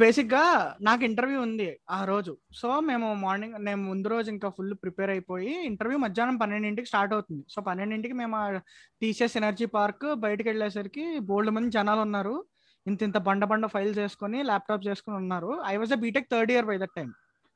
[0.00, 0.42] బేసిక్గా
[0.80, 2.38] నాకు ఇంటర్వ్యూ ఉంది ఆ రోజు.
[2.52, 7.44] సో మేము మార్నింగ్ నేను ముందు రోజు ఇంకా ఫుల్ ప్రిపేర్ అయిపోయి ఇంటర్వ్యూ మధ్యాహ్నం పన్నెండింటికి స్టార్ట్ అవుతుంది.
[7.48, 8.36] సో పన్నెండింటికి మేము
[9.02, 12.44] టీసీఎస్ ఎనర్జీ పార్క్ బయటకు వెళ్ళేసరికి బోల్డ్ మంది జనాలు ఉన్నారు.
[12.86, 15.62] ఇంత ఇంత బండ బండ ఫైల్స్ చేసుకొని ల్యాప్టాప్ చేసుకుని ఉన్నారు.
[15.66, 17.10] I was a BTech third year by that time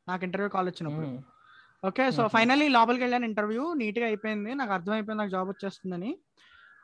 [0.08, 1.08] నాకు ఇంటర్వ్యూ కాల్ వచ్చినప్పుడు.
[1.84, 2.22] Okay so.
[2.28, 3.72] ఫైనల్లీ లోపలికి వెళ్ళాను ఇంటర్వ్యూ.
[3.74, 4.54] నీట్గా అయిపోయింది.
[4.54, 5.20] నాకు అర్థమైపోయింది.
[5.22, 6.18] నాకు జాబ్ వచ్చేస్తుందని.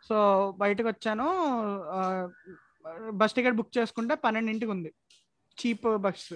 [0.08, 0.16] సో
[0.58, 1.28] బయటకు వచ్చాను.
[3.10, 4.90] బస్ టికెట్ బుక్ చేసుకుంటే పన్నెండింటికి ఉంది
[5.58, 6.34] చీప్ బస్.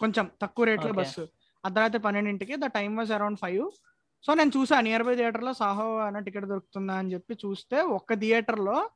[0.00, 0.92] కొంచెం తక్కువ రేట్లో.
[0.92, 1.28] బస్సు
[1.64, 3.70] అర్ధరాత్రి పన్నెండింటికి the time was around five.
[4.24, 8.90] So నేను చూసా నియర్ బై థియేటర్లో సాహో అన్న టికెట్ దొరుకుతుందా అని చెప్పి చూస్తే ఒక్క థియేటర్లో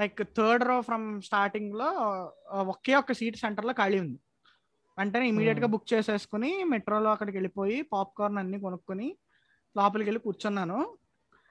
[0.00, 1.88] లైక్ థర్డ్ రో ఫ్రమ్ స్టార్టింగ్లో
[2.72, 4.18] ఒకే ఒక్క సీట్ సెంటర్లో ఖాళీ ఉంది.
[4.98, 5.72] వెంటనే ఇమీడియట్గా Hmm.
[5.72, 9.16] బుక్ చేసేసుకుని మెట్రోలో అక్కడికి వెళ్ళిపోయి పాప్కార్న్ అన్ని కొనుక్కొని
[9.76, 10.78] లోపలికి వెళ్ళి కూర్చున్నాను.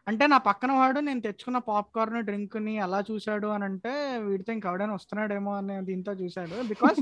[0.08, 3.92] అంటే నా పక్కన వాడు నేను తెచ్చుకున్న పాప్కార్న్ డ్రింక్ని ఎలా చూశాడు అని అంటే
[4.26, 7.00] వీడితో ఇంకెవడైనా వస్తున్నాడేమో అనే దీంతో చూశాడు because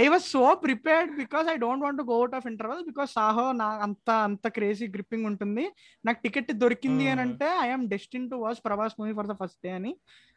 [0.00, 3.68] I was so prepared because I don't want go out of interval because Saaho నా
[3.86, 5.64] అంత అంత క్రేజీ గ్రిప్పింగ్ ఉంటుంది
[6.04, 7.22] నాకు టికెట్ దొరికింది అని.
[7.26, 9.92] అంటే I'm destined to watch Prabhas movie for the first day అని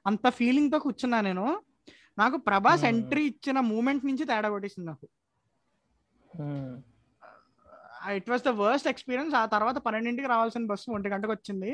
[0.06, 1.48] అంత ఫీలింగ్తో కూర్చున్నా నేను
[2.22, 2.84] నాకు ప్రభాస్.
[2.92, 5.08] ఎంట్రీ ఇచ్చిన మూమెంట్ నుంచి తేడా కొట్టేసింది నాకు.
[8.16, 11.72] It was the worst experience ఆ తర్వాత పన్నెండింటికి రావాల్సిన బస్సు ఒంటి గంటకు వచ్చింది.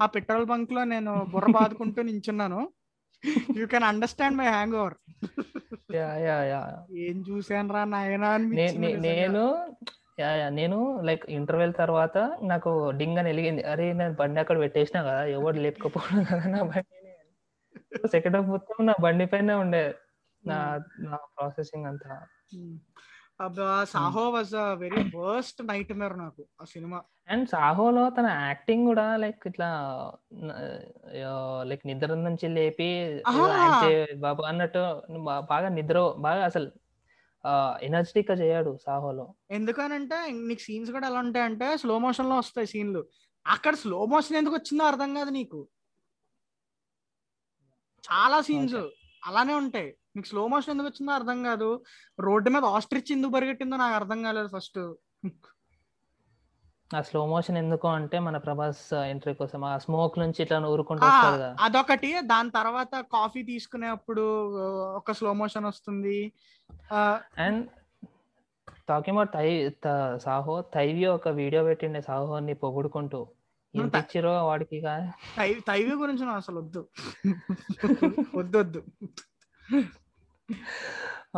[0.00, 2.60] ఆ పెట్రోల్ బంక్లో నేను బుర్ర బాదుకుంటూ నించున్నాను.
[3.56, 4.96] You can understand my hangover.
[7.06, 8.30] ఏం చూసాను రా నాయనా.
[8.36, 9.44] నేను
[10.50, 15.56] నేను లైక్ ఇంటర్వెల్ తర్వాత నాకు డింగ్ అని వెలిగింది అరే నేను బండి అక్కడ పెట్టేసినా కదా ఎవరు
[15.56, 16.88] లేపకపోవడం కదా నా బండి.
[18.14, 19.84] సెకండ్ హాఫ్ మొత్తం నా బండి పైన ఉండే.
[20.44, 20.58] నా
[20.98, 22.14] నా ప్రాసెసింగ్ అంతా.
[22.52, 22.72] Hmm.
[23.92, 25.60] Saaho was a very worst
[26.00, 26.98] nightmare నాకు ఆ సినిమా.
[27.28, 29.68] అండ్ సాహోలో తన యాక్టింగ్ కూడా లైక్ ఇట్లా
[31.70, 32.88] లైక్ నిద్ర నుంచి లేపి
[34.24, 34.82] బాబు అన్నట్టు
[35.52, 36.68] బాగా నిద్ర బాగా అసలు
[37.88, 39.24] ఎనర్జెటిక్గా చేయడు సాహోలో.
[39.50, 40.18] ఎందుకనంటే
[40.48, 43.02] నీకు సీన్స్ కూడా ఎలా ఉంటాయంటే స్లో మోషన్లో వస్తాయి సీన్లు.
[43.46, 45.60] అక్కడ స్లో మోషన్ ఎందుకు వచ్చిందో అర్థం కాదు నీకు.
[48.04, 48.78] చాలా సీన్స్
[49.22, 49.90] అలానే ఉంటాయి.
[50.16, 51.84] నీకు స్లో మోషన్ ఎందుకు వచ్చిందో అర్థం కాదు.
[52.20, 54.78] రోడ్డు మీద ఆస్ట్రిచ్ ఎందుకు పరిగెట్టిందో నాకు అర్థం కాలేదు ఫస్ట్
[56.94, 59.64] ఆ స్లో మోషన్ ఎందుకు అంటే మన ప్రభాస్ ఎంట్రీ కోసం.
[59.64, 61.06] ఆ స్మోక్ నుంచి ఇట్లా ఊరుకుంటూ
[61.60, 62.20] అదొకటి.
[62.20, 64.24] దాని తర్వాత కాఫీ తీసుకునేప్పుడు
[64.96, 66.32] ఒక స్లో మోషన్ వస్తుంది.
[67.38, 67.62] అండ్
[68.88, 69.70] టాకింగ్ అబౌట్ తై
[70.16, 73.20] సాహో తైవి ఒక వీడియో పెట్టిండే సాహోని పొగుడుకుంటూ.
[73.74, 74.80] ఎంత ఇచ్చిరో వాడికి
[75.66, 76.88] తైవి గురించి అసలు వద్దు.
[78.38, 78.82] వద్దు వద్దు.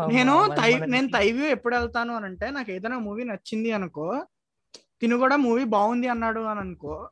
[0.08, 4.06] నేను తై నేను తైవ్యూ ఎప్పుడు వెళ్తాను అని అంటే నాకు ఏదైనా మూవీ నచ్చింది అనుకో
[5.00, 7.08] తిను కూడా మూవీ బాగుంది అన్నాడు అని అనుకో.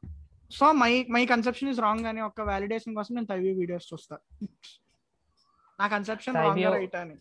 [0.50, 4.16] So my my conception is wrong అని ఒక వ్యాలిడేషన్ కోసం నేను తైవ్యూ వీడియోస్ చూస్తా.
[5.80, 7.16] నా కన్సెప్షన్ రాంగ్ Thaivio- రైట్ అని.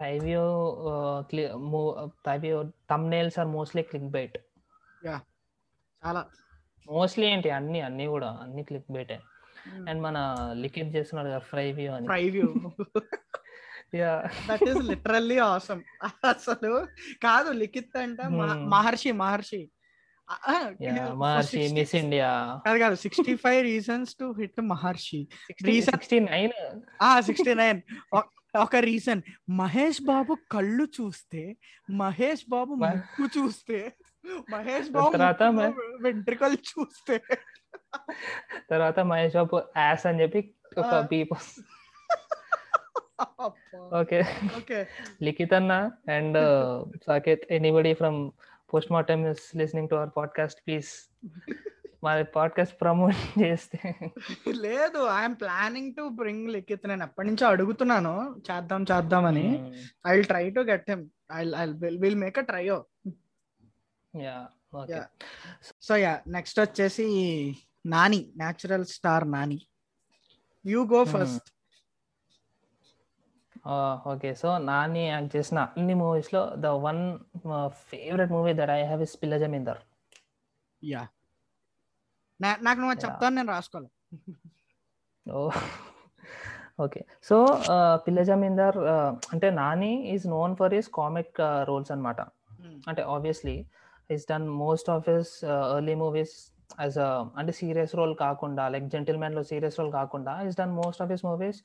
[0.00, 0.42] Thyview
[2.26, 2.56] Thyview
[2.90, 4.38] thumbnails are mostly click bait
[6.02, 6.22] చాలా.
[6.88, 7.50] మోస్ట్లీ ఏంటి?
[7.50, 9.20] అన్ని అన్ని కూడా అన్ని క్లిక్ బైటే
[9.88, 10.18] అండ్ మన
[10.52, 12.06] లిఖిత్ చేస్తున్నాడు కదా ఫ్రై వ్యూ అని.
[12.06, 12.70] Preview yeah
[14.48, 15.82] that is literally awesome
[16.30, 16.72] అసలు
[17.22, 18.62] కాదు లిఖిత్ అంటే Hmm.
[18.68, 19.62] మహర్షి మహర్షి.
[21.22, 22.30] Maharshi miss India.
[22.64, 25.20] కాదు కాదు sixty five reasons to hit Maharshi.
[25.88, 26.54] Sixty nine
[27.28, 27.80] sixty nine
[28.58, 29.20] ఒక రీజన్
[29.56, 31.42] మహేష్ బాబు కళ్ళు చూస్తే
[31.94, 33.78] మహేష్ బాబు ముక్కు చూస్తే
[34.52, 35.42] మహేష్ బాబు తర్వాత
[36.04, 37.16] వెంట్రికలు చూస్తే.
[38.70, 40.40] తర్వాత మహేష్ బాబు యాస్ అని చెప్పి
[40.76, 40.92] ఒక.
[41.10, 41.75] Beep okay
[43.92, 44.18] okay.
[45.22, 45.72] లిఖిత్ అన్న
[46.10, 46.38] and
[47.06, 48.30] Saketh anybody from
[48.72, 50.90] post mortem is listening to our podcast please
[52.04, 53.78] మా పాడ్కాస్ట్ ప్రమోట్ చేస్తే.
[54.46, 56.88] లేదు I'm planning to bring Likhith.
[56.88, 58.42] నేను ఎప్పటి నుంచో అడుగుతున్నాను.
[58.50, 59.46] చేద్దాం చేద్దామని.
[60.06, 61.42] I will try to get him I
[62.04, 62.86] will make a trio
[64.74, 65.00] okay.
[65.82, 67.06] So yeah next వచ్చేసి
[67.86, 69.66] Nani natural star Nani.
[70.64, 71.04] You go.
[71.04, 71.55] First
[74.12, 74.30] okay.
[74.40, 77.02] So Nani act చేసిన అన్ని మూవీస్లో the one
[77.90, 79.80] favourite movie that I have is Pilla Zamindar.
[80.82, 81.02] Yeah.
[82.40, 83.04] నాకు నువ్వు అది.
[83.04, 83.90] చెప్తాను నేను రాసుకోవాలి?
[85.26, 85.50] Oh
[86.84, 87.00] okay.
[87.28, 87.36] So
[88.06, 88.76] Pilla Zamindar
[89.34, 91.38] అంటే Nani is known for his comic
[91.70, 92.20] roles అన్నమాట.
[92.90, 93.56] అంటే obviously
[94.14, 95.32] is done most of his
[95.76, 96.34] early movies
[96.82, 96.98] as
[97.40, 101.60] అంటే సీరియస్ రోల్ కాకుండా లైక్ జెంటిల్మెన్లో సీరియస్ రోల్ కాకుండా is done most of his movies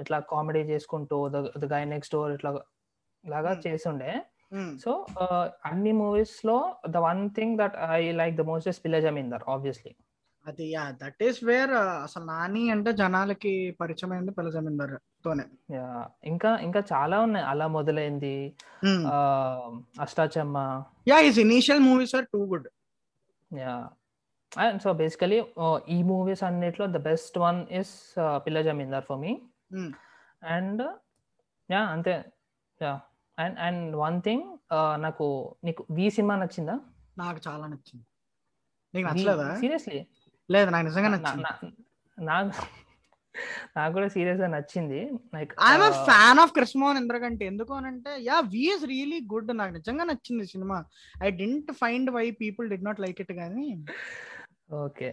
[0.00, 2.60] ఇట్లా కామెడీ చేసుకుంటూ the guy next door ఇట్లా
[3.26, 3.66] లాగా Hmm.
[3.66, 4.22] చేస్తుండే.
[4.84, 5.06] సో
[5.64, 9.96] అన్ని మూవీస్లో the one thing that I like the most is Pilla Zamindar obviously
[10.46, 11.70] అది యా దట్ ఈస్ వేర్
[12.02, 15.44] అసలు నాని అంటే జనాలకి పరిచయం అయింది పిల్ల జమీందార్ తోనే
[16.24, 17.46] ఇంకా ఇంకా చాలా ఉన్నాయి.
[17.46, 18.54] అలా మొదలైంది.
[19.06, 19.16] ఆ,
[20.00, 20.84] Ashtachamma.
[21.08, 22.68] Yeah his initial movies are too good
[23.52, 23.90] yeah
[24.52, 25.38] and so basically
[25.96, 27.92] ఈ మూవీస్ అన్నిట్లో the best one is
[28.46, 29.32] Pilla Zamindar for me
[30.56, 30.82] and
[31.70, 32.14] yeah అంతే
[32.80, 32.92] yeah
[33.38, 34.46] and and one thing
[35.06, 35.26] నాకు
[35.66, 36.76] నీకు వి సినిమా నచ్చిందా?
[37.22, 38.04] నాకు చాలా నచ్చింది.
[38.94, 39.46] నీకు నచ్చలేదా?
[39.62, 40.00] సీరియస్లీ
[40.48, 41.72] లేదు నాకు నిజంగా నచ్చింది.
[42.18, 42.52] నాకు
[43.76, 45.00] నాకు కూడా సీరియస్గా నచ్చింది
[45.34, 49.72] like I'm fan of Krishnamohan Indraganti ఎందుకు అని అంటే yeah V is really good నాకు
[49.78, 50.78] నిజంగా నచ్చింది cinema
[51.24, 53.68] I didn't find why people did not like it కానీ.
[54.68, 55.08] Okay.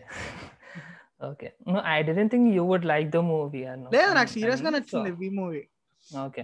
[1.22, 1.48] Okay.
[1.92, 3.62] I didn't think you would like the movie
[3.94, 5.62] లేదు నాకు సీరియస్గా నచ్చింది వి మూవీ
[6.24, 6.44] ఓకే.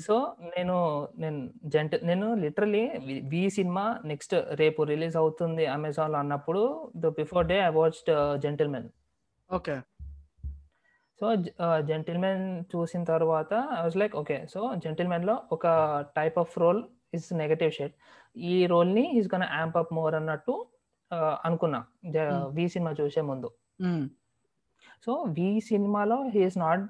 [0.00, 0.14] సో
[0.54, 0.76] నేను
[1.18, 2.84] నేను జంట నేను లిటరలీ
[3.28, 6.62] వి సినిమా నెక్స్ట్ రేపు రిలీజ్ అవుతుంది అమెజాన్లో అన్నప్పుడు
[6.96, 8.10] the before day I watched
[8.42, 8.88] Gentleman
[9.50, 9.76] okay.
[11.20, 11.28] So
[11.86, 15.66] Gentleman చూసిన తర్వాత I was like okay so జెంటిల్మెన్లో ఒక
[16.16, 16.80] type of role
[17.14, 17.94] is negative shade
[18.48, 20.77] ఈ రోల్ని is gonna amp up more అన్నట్టు uh,
[21.44, 21.80] అనుకున్నా.
[22.56, 23.48] వి సినిమా చూసే ముందు.
[25.04, 26.84] సో వి సినిమాలో he's not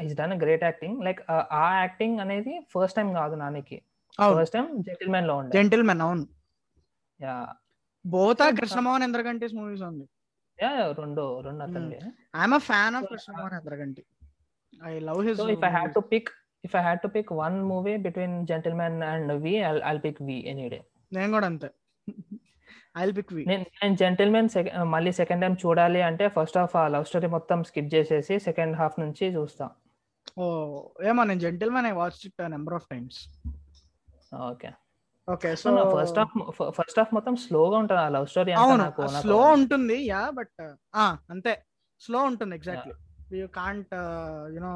[0.00, 3.78] he's done great acting like ఆ యాక్టింగ్ అనేది ఫస్ట్ టైం కాదు నానికి.
[4.18, 5.52] ఫస్ట్ టైం జెంటిల్మెన్లో ఉండే.
[5.58, 6.26] జెంటిల్మెన్ అవును.
[7.20, 7.36] Yeah.
[8.04, 10.06] Both Krishnamohan Indraganti's movies ఉంది.
[10.58, 11.64] యా రెండు రెండు
[12.40, 14.02] I'm a fan of Krishnamohan Indraganti
[14.86, 16.30] I love his so if I had to pick
[16.64, 19.54] if I had to pick one movie between Gentleman and V
[19.88, 20.80] I'll pick V any day
[21.12, 21.70] నేను కూడా అంతే.
[22.94, 24.48] I pick వి నేను నేను gentlemen
[24.92, 28.96] మళ్ళీ second time చూడాలి అంటే first half ఆ love story మొత్తం స్కిప్ చేసేసి సెకండ్ హాఫ్
[29.00, 29.66] నుంచి చూస్తా.
[30.36, 30.44] ఓ
[31.08, 33.18] ఏమో నేను Gentleman I watch it number of times
[34.48, 34.70] okay.
[35.28, 36.34] Okay so first half
[36.78, 38.86] first half మొత్తం స్లోగా ఉంటుంది ఆ లవ్ స్టోరీ అవును
[39.20, 40.60] స్లో ఉంటుంది యా బట్
[41.30, 41.54] అంతే.
[42.00, 42.94] స్లో ఉంటుంది exactly
[43.38, 43.46] you.
[43.54, 43.92] Can't
[44.56, 44.72] you know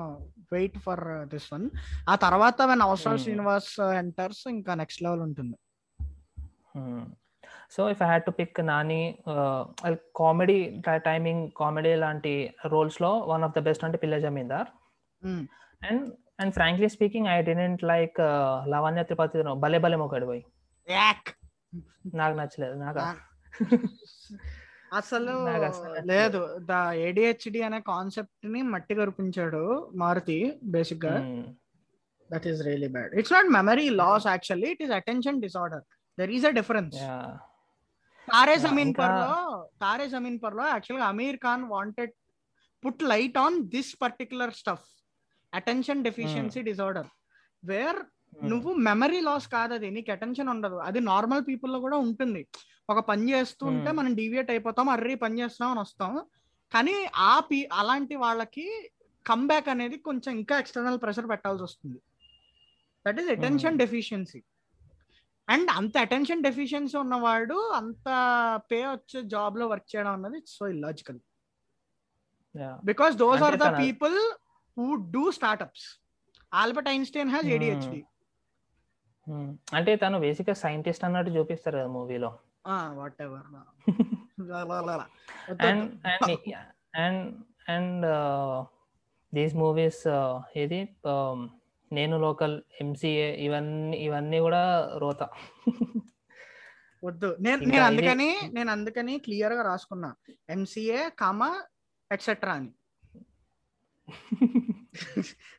[0.53, 1.03] wait for
[1.33, 1.67] this one
[2.09, 3.23] ఆ తర్వాత వెన్ అవసరం Hmm.
[3.25, 5.57] శ్రీనివాస్ ఎంటర్స్ ఇంకా నెక్స్ట్ లెవెల్ ఉంటుంది.
[7.71, 9.19] So if I had to pick Nani
[10.17, 14.69] comedy timing comedy లాంటి రోల్స్లో వన్ ఆఫ్ ద బెస్ట్ అంటే Pilla Zamindar.
[15.87, 16.05] And
[16.41, 18.21] and frankly speaking I didn't like
[18.75, 20.45] Lavanya Tripathi Bhale Bhale మొక్కడు పోయి.
[22.15, 22.99] నాకు నచ్చలేదు నాకు?
[24.97, 25.33] అసలు.
[26.07, 26.59] లేదు.
[26.71, 31.45] ద ఏడిహెచ్డి అనే కాన్సెప్ట్ని మట్టి కరిపించాడు మారుతి బేసిక్గా.
[32.33, 35.83] That is really bad it's not memory loss actually it is attention disorder
[36.19, 36.97] there is a difference.
[38.33, 42.13] Taare Zameen పర్లో Taare Zameen పర్లో యాక్చువల్గా Aamir Khan wanted
[42.85, 44.89] put light on this particular stuff
[45.55, 47.07] attention deficiency disorder
[47.65, 47.97] where.
[48.45, 50.75] నువ్వు memory loss కాదు అది నీకు attention ఉండదు.
[50.75, 52.47] అది normal పీపుల్లో కూడా ఉంటుంది.
[52.91, 53.97] ఒక పని చేస్తుంటే Hmm.
[53.97, 56.27] మనం డీవియేట్ అయిపోతాం అర్రీ పని చేస్తున్నాం అని వస్తాం.
[56.75, 58.91] కానీ ఆ పీ అలాంటి వాళ్ళకి
[59.27, 61.99] కమ్బ్యాక్ అనేది కొంచెం ఇంకా ఎక్స్టర్నల్ ప్రెషర్ పెట్టాల్సి వస్తుంది.
[63.07, 63.79] That is attention.
[63.79, 64.43] Deficiency
[65.49, 68.07] and అంత అటెన్షన్ డెఫిషియన్సీ ఉన్నవాడు అంత
[68.71, 71.21] పే వచ్చే జాబ్లో వర్క్ చేయడం అన్నది so illogical
[72.55, 72.77] Yeah.
[72.89, 74.15] Because those are the people
[74.77, 74.85] who
[75.15, 75.85] do startups
[76.53, 77.49] Albert Einstein has.
[77.55, 78.01] ADHD.
[79.79, 82.31] అంటే తను బేసిక్గా సైంటిస్ట్ అన్నట్టు చూపిస్తారు కదా మూవీలో.
[83.27, 83.45] Whatever
[85.69, 85.85] and
[87.05, 87.23] and
[87.75, 88.07] and
[89.33, 90.03] these movies
[90.65, 90.81] ఇది
[91.13, 91.39] um,
[91.93, 94.63] నేను లోకల్ ఎంసీఏ ఇవన్నీ ఇవన్నీ కూడా
[94.97, 95.23] రోత.
[97.03, 97.37] వద్దు.
[97.41, 100.11] నేను నేను అందుకని నేను అందుకని క్లియర్గా రాసుకున్నా
[100.51, 101.51] ఎంసీఏ కామా
[102.11, 102.71] ఎట్సెట్రా అని.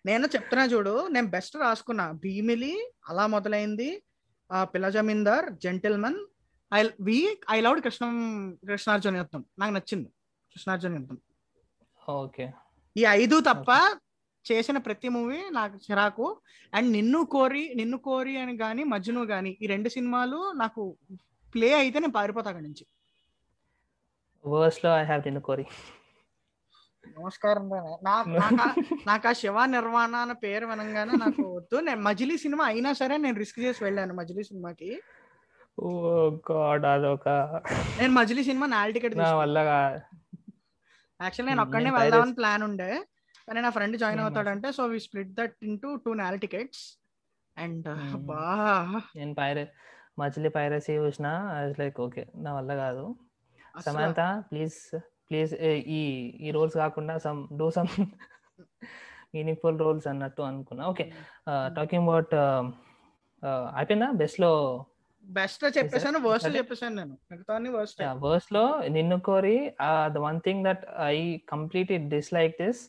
[0.05, 2.11] నేను చెప్తున్నా చూడు నేను బెస్ట్ రాసుకున్నా.
[2.23, 2.73] భీమిలి
[3.09, 3.89] అలా మొదలైంది.
[4.51, 6.19] ఆ Pilla Zamindar Gentleman
[6.73, 7.17] I V
[7.51, 8.13] I love Krishnam
[8.67, 10.09] Krishnarjuna Yuddham నాకు నచ్చింది.
[10.51, 11.17] కృష్ణార్జున యుద్ధం
[12.09, 12.45] ఓకే.
[12.95, 13.69] ఈ ఐదు తప్ప
[14.51, 16.41] చేసిన ప్రతి మూవీ నాకు చిరాకు.
[16.73, 20.95] అండ్ నిన్ను కోరి నిన్ను కోరి అని గాని మజ్ను గాని ఈ రెండు సినిమాలు నాకు
[21.53, 22.85] ప్లే అయితే నేను పారిపోతా అక్కడి నుంచి.
[24.47, 25.65] వర్స్లో ఐ హ్యావ్ నిన్ను కోరి.
[27.07, 27.69] నమస్కారం.
[28.03, 28.29] నాకు
[29.07, 31.79] నాకు ఆ- శివ నిర్వాణ అన్న పేరు వినంగానే నాకు వద్దు.
[31.79, 35.01] నేను మజిలీ సినిమా అయినా సరే నేను రిస్క్ చేసి వెళ్ళాను మజిలీ సినిమాకి.
[35.79, 37.29] ఓ గాడ్ అదొక
[37.99, 40.17] నేను మజిలీ సినిమా నాల్ టికెట్ నా వల్ల కా-
[41.21, 43.05] యాక్చువల్లీ నేను ఒక్కడనే వెళ్దామని ప్లాన్ ఉండే.
[43.49, 44.19] కానీ నా friend join.
[44.23, 46.81] అవుతాడంటే so we split that into two Naal tickets
[47.57, 47.87] and.
[48.29, 48.41] బా.
[49.19, 49.63] నేను పైరే
[50.21, 51.27] మచిలీ పైరసీ చూసిన.
[51.81, 53.05] లైక్ ఓకే నా వల్ల కాదు.
[53.85, 54.77] సమాంత ప్లీజ్
[55.29, 55.51] ప్లీజ్
[55.97, 56.01] ఈ
[56.45, 57.89] ఈ రోల్స్ కాకుండా some do some
[59.35, 60.85] meaningful roles అన్నట్టు అనుకున్నా.
[60.91, 61.05] ఓకే
[61.77, 62.35] టాకింగ్ అబౌట్
[63.79, 64.11] అయిపోయిందా?
[64.21, 64.53] బెస్ట్లో
[65.25, 66.53] బెస్ట్ చెప్పేసాను వర్స్ట్.
[66.59, 67.15] చెప్పేసాను నేను.
[67.31, 68.63] మిగతా worst వర్స్లో
[68.95, 69.57] Ninnu Kori
[70.15, 71.17] the one thing that I
[71.53, 72.81] completely dislike this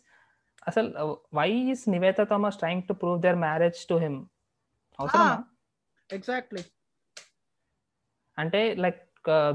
[0.66, 0.88] అసలు
[1.34, 4.18] why is Nivetha Thomas trying to prove their marriage to him
[4.98, 5.36] అవసరమా?
[6.10, 6.62] ఎగ్జాక్ట్లీ
[8.38, 9.00] అంటే like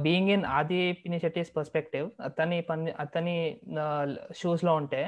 [0.02, 3.36] being in Aadhi Pinisetty's perspective అతని పని అతని
[4.40, 5.02] షూస్లో ఉంటే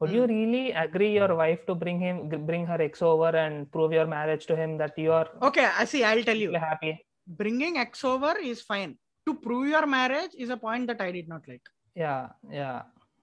[0.00, 0.22] would you.
[0.32, 4.44] Really agree your wife to bring him bring her ex over and prove your marriage
[4.50, 6.92] to him that you are okay I see I tell you happy
[7.40, 8.92] bringing ex over is fine
[9.26, 12.14] to prove your marriage is a point that I did not like yeah
[12.56, 12.70] yeah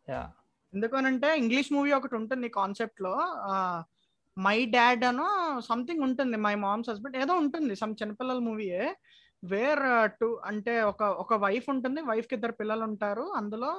[0.08, 0.22] yeah
[0.76, 3.14] ఎందుకనంటే English movie ఒకటి ఉంటుంది కాన్సెప్ట్లో
[4.38, 5.28] my dad అనో
[5.68, 8.86] something ఉంటుంది my mom's husband ఏదో ఉంటుంది some చిన్నపిల్లల మూవీయే.
[9.44, 9.84] Wear
[10.22, 13.26] two అంటే ఒక ఒక వైఫ్ ఉంటుంది వైఫ్కి ఇద్దరు పిల్లలు ఉంటారు.
[13.40, 13.72] అందులో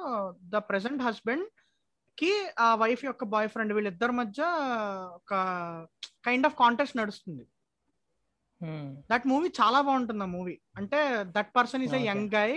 [0.53, 4.41] ద ప్రెసెంట్ హస్బెండ్కి ఆ వైఫ్ యొక్క బాయ్ ఫ్రెండ్ వీళ్ళిద్దరి మధ్య
[5.19, 5.33] ఒక
[6.25, 7.45] కైండ్ ఆఫ్ కాంటెస్ట్ నడుస్తుంది.
[9.11, 10.55] దట్ మూవీ చాలా బాగుంటుంది ఆ మూవీ.
[10.77, 10.99] అంటే
[11.35, 12.09] that person is a Okay.
[12.09, 12.51] Young guy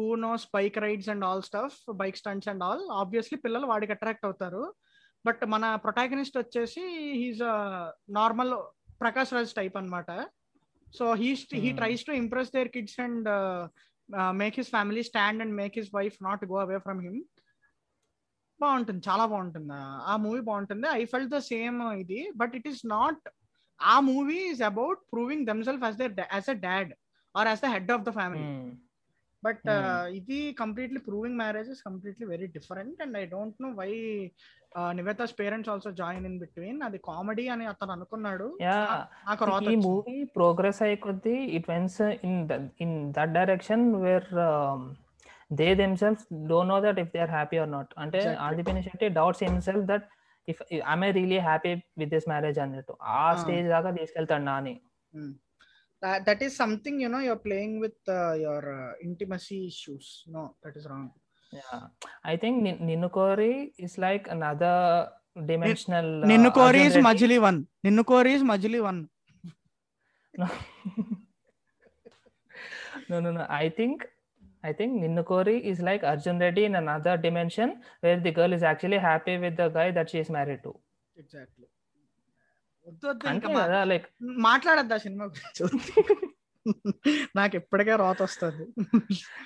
[0.00, 4.24] who knows bike rides and all stuff bike stunts and all obviously పిల్లలు వాడికి అట్రాక్ట్
[4.24, 4.74] అవుతారు.
[5.26, 6.80] బట్ మన ప్రొటాగనిస్ట్ వచ్చేసి
[7.12, 7.40] he's
[8.12, 8.54] normal
[9.00, 10.06] Prakash Raj type అన్నమాట.
[10.94, 11.72] So he he.
[11.72, 13.28] Tries to impress their kids and
[14.30, 17.22] make his family stand and make his wife not go away from him
[18.60, 19.02] బాగుంటుంది.
[19.08, 19.72] చాలా బాగుంటుంది.
[19.72, 20.86] ఆ- మూవీ బాగుంటుంది.
[20.88, 22.32] I felt the same ఇది.
[22.36, 23.28] But it is not
[23.82, 26.94] ఆ movie is about proving themselves as as a dad
[27.36, 28.44] or as the head of the family
[29.44, 29.70] but.
[30.16, 33.90] ఇది completely proving marriage is completely very different and I don't know why
[34.90, 36.82] Nivetha's parents also join in between.
[36.82, 38.58] అది comedy అని అతను అనుకున్నాడు.
[39.72, 42.48] ఈ movie progress అయ్యే కొద్దీ it wends in
[42.80, 44.34] in that direction where
[45.52, 47.88] they themselves don't know that if they are happy or not.
[47.98, 48.34] అంటే.
[48.34, 50.04] ఆదిపిని Shetty doubts himself that
[50.48, 50.62] if
[51.04, 52.96] I really happy with this marriage అన్నట్టు.
[53.02, 53.34] ఆ.
[53.34, 54.80] Stage దాకా తీసుకెళ్తాడు Nani.
[56.04, 60.06] that, that is something you know you're playing with uh, your uh, intimacy issues.
[60.36, 61.10] No that is wrong.
[61.58, 61.82] Yeah.
[62.32, 64.76] I think Nin- ninukori is like another
[65.50, 67.60] dimensional Nin- ninukori uh, is majli one.
[67.86, 69.00] Ninukori is majli one.
[70.36, 70.46] No.
[73.08, 73.46] no no no.
[73.48, 74.06] I think
[74.64, 78.96] I think Ninukori is like Arjun Reddy in another dimension where the girl is actually
[78.96, 80.74] happy with the guy that she is married to.
[81.18, 81.66] Exactly.
[83.84, 85.88] Like మాట్లాడద్దా సినిమా గురించి.
[87.36, 88.66] నాకు ఇప్పటికే రాత వస్తుంది.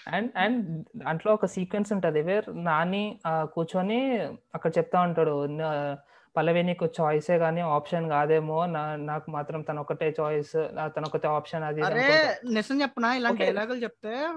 [0.08, 4.18] And and దాంట్లో ఒక sequence ఉంటది where Nani కూర్చొని
[4.54, 5.96] అక్కడ చెప్తా ఉంటాడు "నా-
[6.36, 10.52] పల్లవి నీకు చాయిసే కానీ ఆప్షన్ కాదేమో నాకు మాత్రం తన ఒకటే చాయిస్
[10.96, 11.80] తన ఒకటే ఆప్షన్ అది.
[12.52, 13.14] నిజం చెప్పనా?
[13.14, 13.44] ఇలాంటి.
[13.44, 14.28] డైలాగులు చెప్తే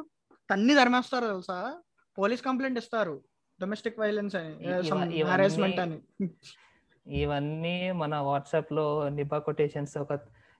[0.51, 1.73] తన్ని ధర్మేస్తారు తెలుసా?
[2.17, 3.21] పోలీస్ కంప్లైంట్ ఇస్తారు
[3.61, 5.99] డొమెస్టిక్ వైలెన్స్ అని హారాస్మెంట్ అని.
[7.11, 10.13] ఇవన్నీ మన వాట్సాప్లో నిబా కొటేషన్స్ ఒక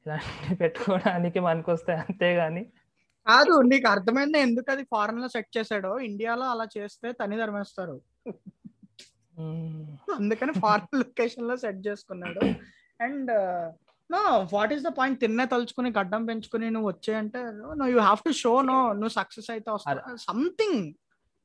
[0.05, 2.63] ఇలాంటివి పెట్టుకోవడానికి మనకొస్తాయి అంతేగాని.
[3.27, 5.99] కాదు నీకు అర్థమైంది ఎందుకు అది ఫారెన్లో సెట్ చేశాడో?
[5.99, 7.95] ఇండియాలో అలా చేస్తే తని ధర్మేస్తారు.
[10.13, 12.41] అందుకని ఫారెన్ లొకేషన్లో సెట్ చేసుకున్నాడు.
[12.99, 13.31] And
[14.09, 14.21] no
[14.53, 15.19] what is the point?
[15.19, 17.41] తిన్నే తలుచుకుని గడ్డం పెంచుకుని నువ్వు వచ్చే అంటే
[17.75, 19.93] no you have to show no నువ్వు సక్సెస్ అయితే వస్తా.
[20.17, 20.83] Something.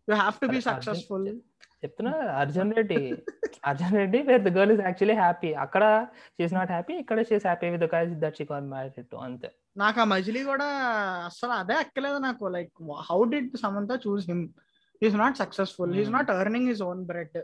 [0.08, 1.28] You have to be successful.
[1.82, 2.98] చెప్తున్నా Arjun Reddy
[3.70, 5.84] Arjun Reddy where the girl is actually happy అక్కడ
[6.36, 9.48] షీఈ్ నాట్ హ్యాపీ ఇక్కడ she's happy with guys that she can married to అంతే.
[9.76, 10.68] నాకు ఆ మజిలీ కూడా
[11.28, 12.72] అసలు అదే ఎక్కలేదు నాకు like
[13.08, 14.44] how did Samantha choose him
[15.02, 16.10] he's not successful he's.
[16.16, 17.36] Not earning his own bread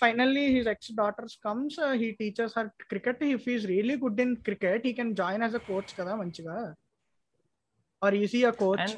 [0.00, 4.84] finally his ex daughters comes he teachers her cricket if is really good in cricket
[4.88, 6.56] he can join as a coach కదా మంచిగా.
[8.02, 8.92] Are EC a coach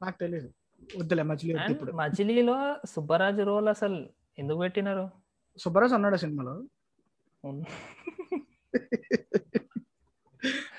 [0.00, 0.50] నాకు తెలియదు
[0.98, 1.92] వద్దులే మజిలీ ఇప్పుడు.
[2.00, 2.56] మజిలీలో
[2.92, 3.98] Subbaraju role అసలు
[4.40, 5.04] ఎందుకు పెట్టినారు?
[5.62, 6.54] సుబ్బరాజ్ అన్నాడు సినిమాలో?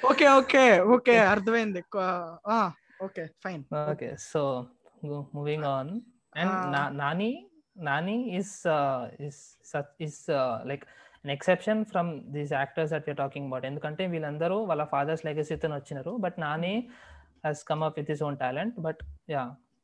[0.09, 0.63] ఓకే ఓకే
[0.95, 1.81] ఓకే అర్థమైంది.
[3.05, 3.63] Okay fine.
[3.91, 4.41] Okay so
[5.37, 5.93] moving on
[6.41, 6.57] and.
[7.03, 7.31] Nani
[7.89, 8.55] Nani is
[9.27, 9.41] is
[10.07, 10.19] is
[10.71, 10.83] like
[11.25, 16.13] an exception from these actors that you're talking about ఎందుకంటే వీళ్ళందరూ వాళ్ళ ఫాదర్స్ లెగసీతో వచ్చినారు.
[16.25, 16.73] But Nani
[17.47, 19.01] he's come up with his own talent but
[19.35, 19.43] yeah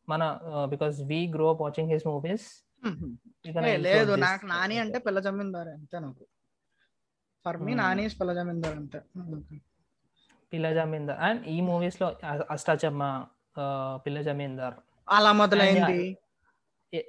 [0.09, 0.23] మన
[0.71, 2.47] because we grow up watching his movies
[3.87, 6.23] లేదు నాకు నాని అంటే పిల్ల జమీందారు అంతే నాకు.
[7.45, 7.73] For me.
[7.81, 8.99] నాని పిల్ల జమీందారు అంతే.
[10.53, 11.19] పిల్ల జమీందార్.
[11.19, 12.07] అండ్ ఈ మూవీస్లో
[12.51, 13.03] అష్టాచమ్మ
[14.05, 14.77] పిల్ల జమీందార్.
[15.09, 16.17] అలా మొదలైంది.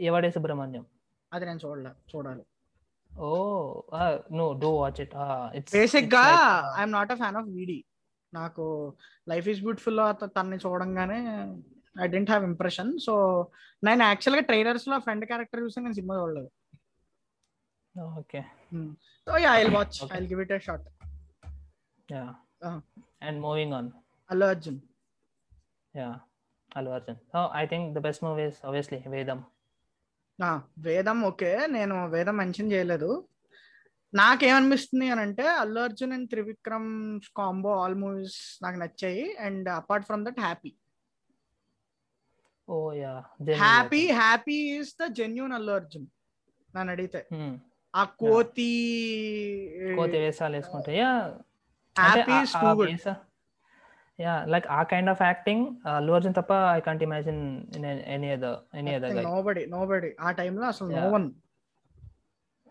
[0.01, 0.87] ఎవడే సుబ్రహ్మణ్యం?
[1.33, 2.45] అది నేను చూడలే చూడాలి.
[3.17, 3.29] ఓ
[4.33, 5.15] no do watch it.
[5.59, 6.25] It's బేసిక్గా
[6.79, 7.85] I'm not a fan of వీడి
[8.35, 8.65] నాకు
[9.29, 10.01] లైఫ్ ఈస్ బ్యూటిఫుల్
[10.37, 11.21] తన్ని చూడంగానే
[11.99, 13.15] I didn't have impression so
[13.83, 16.51] నేను యాక్చువల్గా ట్రైలర్స్లో ఫ్రెండ్ క్యారెక్టర్ చూసి నేను సినిమా చూడలేదు.
[18.17, 18.41] Okay
[19.27, 20.87] so yeah I watch I give it a shot
[22.09, 22.25] yeah.
[23.23, 23.89] And moving on
[24.31, 24.79] Allu Arjun
[25.95, 26.09] yeah
[26.73, 27.19] Allu Arjun
[27.55, 29.41] I think the best movies obviously Vedam
[30.39, 30.49] ఆ,
[30.81, 33.09] వేదం okay నేను వేదం మెన్షన్ చేయలేదు.
[34.13, 36.87] నాకేమనిపిస్తుంది అని అంటే Allu Arjun and Trivikram
[37.37, 39.25] combo all movies నాకు నచ్చాయి.
[39.47, 40.73] And apart from that happy
[42.69, 43.13] oh yeah
[43.61, 46.07] happy happy is the genuine Allu Arjun
[46.75, 47.21] నన్ను అడిగితే.
[47.95, 48.71] ఆ కోతి
[49.99, 50.93] కోతి వేసాలు వేసుకుంటే.
[50.99, 51.13] Yeah
[51.97, 52.93] happy is too good
[54.19, 57.43] yeah like ఆ kind of acting Allu Arjun తప్ప I can't imagine
[58.15, 61.05] any other any other nobody nobody ఆ టైంలో అసలు నో.
[61.13, 61.29] వన్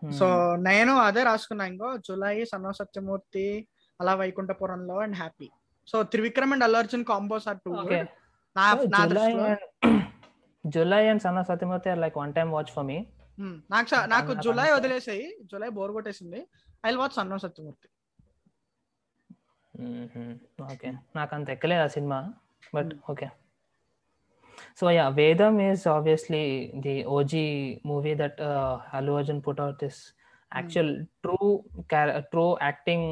[0.02, 0.26] సో
[0.66, 3.46] నేను అదే రాసుకున్నా ఇంకో Julayi son of Satyamurthy
[4.00, 5.48] Ala Vaikunthapurramuloo and happy
[5.88, 7.72] so Trivikram and Allu Arjun combos are two
[10.64, 12.98] Julayi and son of Satyamurthy are like one time watch for me.
[13.70, 15.26] నాకు నాకు జులై వదిలేసాయి.
[15.50, 16.40] Julayi bore కొట్టేసింది.
[16.84, 17.88] I watch son of Satyamurthy
[20.66, 22.18] okay నాకు అంత ఎక్కలేదు ఆ cinema
[22.72, 23.26] but okay.
[24.78, 26.42] So yeah Vedam is obviously
[26.84, 27.44] the OG
[27.86, 28.40] movie that
[28.92, 30.00] Allu Arjun put out this
[30.52, 30.92] actual
[31.24, 31.38] true
[32.30, 33.08] true acting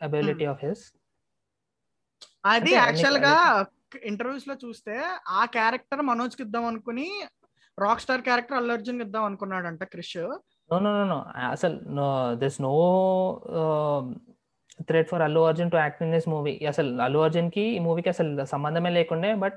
[0.00, 0.84] ability of his
[2.46, 3.34] అది యాక్చువల్గా
[4.02, 4.94] ఇంటర్వ్యూస్లో చూస్తే
[5.28, 7.06] ఆ character మనోజ్కి ఇద్దాం అనుకుని
[7.78, 10.16] రాక్ స్టార్ క్యారెక్టర్ అల్లు అర్జున్కి ఇద్దాం అనుకున్నాడంట Krish.
[10.70, 11.18] No no no no
[11.50, 12.74] అసలు no this no
[14.88, 18.44] thread for Allu Arjun to act in this movie అసలు అల్లు అర్జున్కి ఈ మూవీకి అసలు
[18.44, 19.56] సంబంధమే లేకుండే but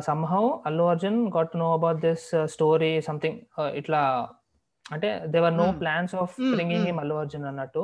[0.00, 3.40] somehow Allu Arjun got know about this story something
[3.74, 4.02] ఇట్లా
[4.86, 5.78] అంటే there were no Hmm.
[5.78, 6.88] Plans of Hmm, bringing hmm.
[6.88, 7.82] Him Allu Arjun అన్నట్టు.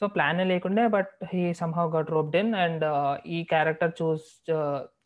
[0.00, 2.84] సో ప్లాన్ లేకుండే but he somehow got roped in and
[3.36, 4.26] ఈ character choose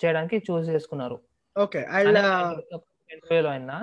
[0.03, 1.19] చేయడానికి choose చేసుకున్నారు.
[1.57, 1.81] Okay
[3.15, 3.79] ఇంటర్వ్యూలో అయినా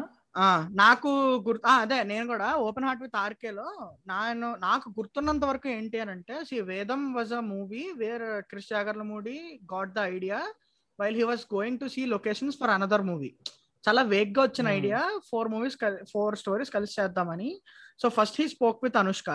[0.80, 1.10] నాకు
[1.46, 3.68] గుర్తు అదే నేను కూడా ఓపెన్ హార్ట్ విత్ ఆర్కేలో
[4.12, 8.70] నేను నాకు గుర్తున్నంత వరకు ఏంటి అని అంటే see Vedam was a movie where Krish
[9.12, 9.38] Jagarlamudi
[9.74, 10.40] got the idea
[11.00, 13.32] while he was going to see locations for another movie
[13.84, 14.68] చాలా వేగ్గా వచ్చిన.
[14.78, 15.78] Idea four movies
[16.14, 17.50] four stories కలిసి చేద్దామని.
[18.02, 19.30] So first he spoke with Anushka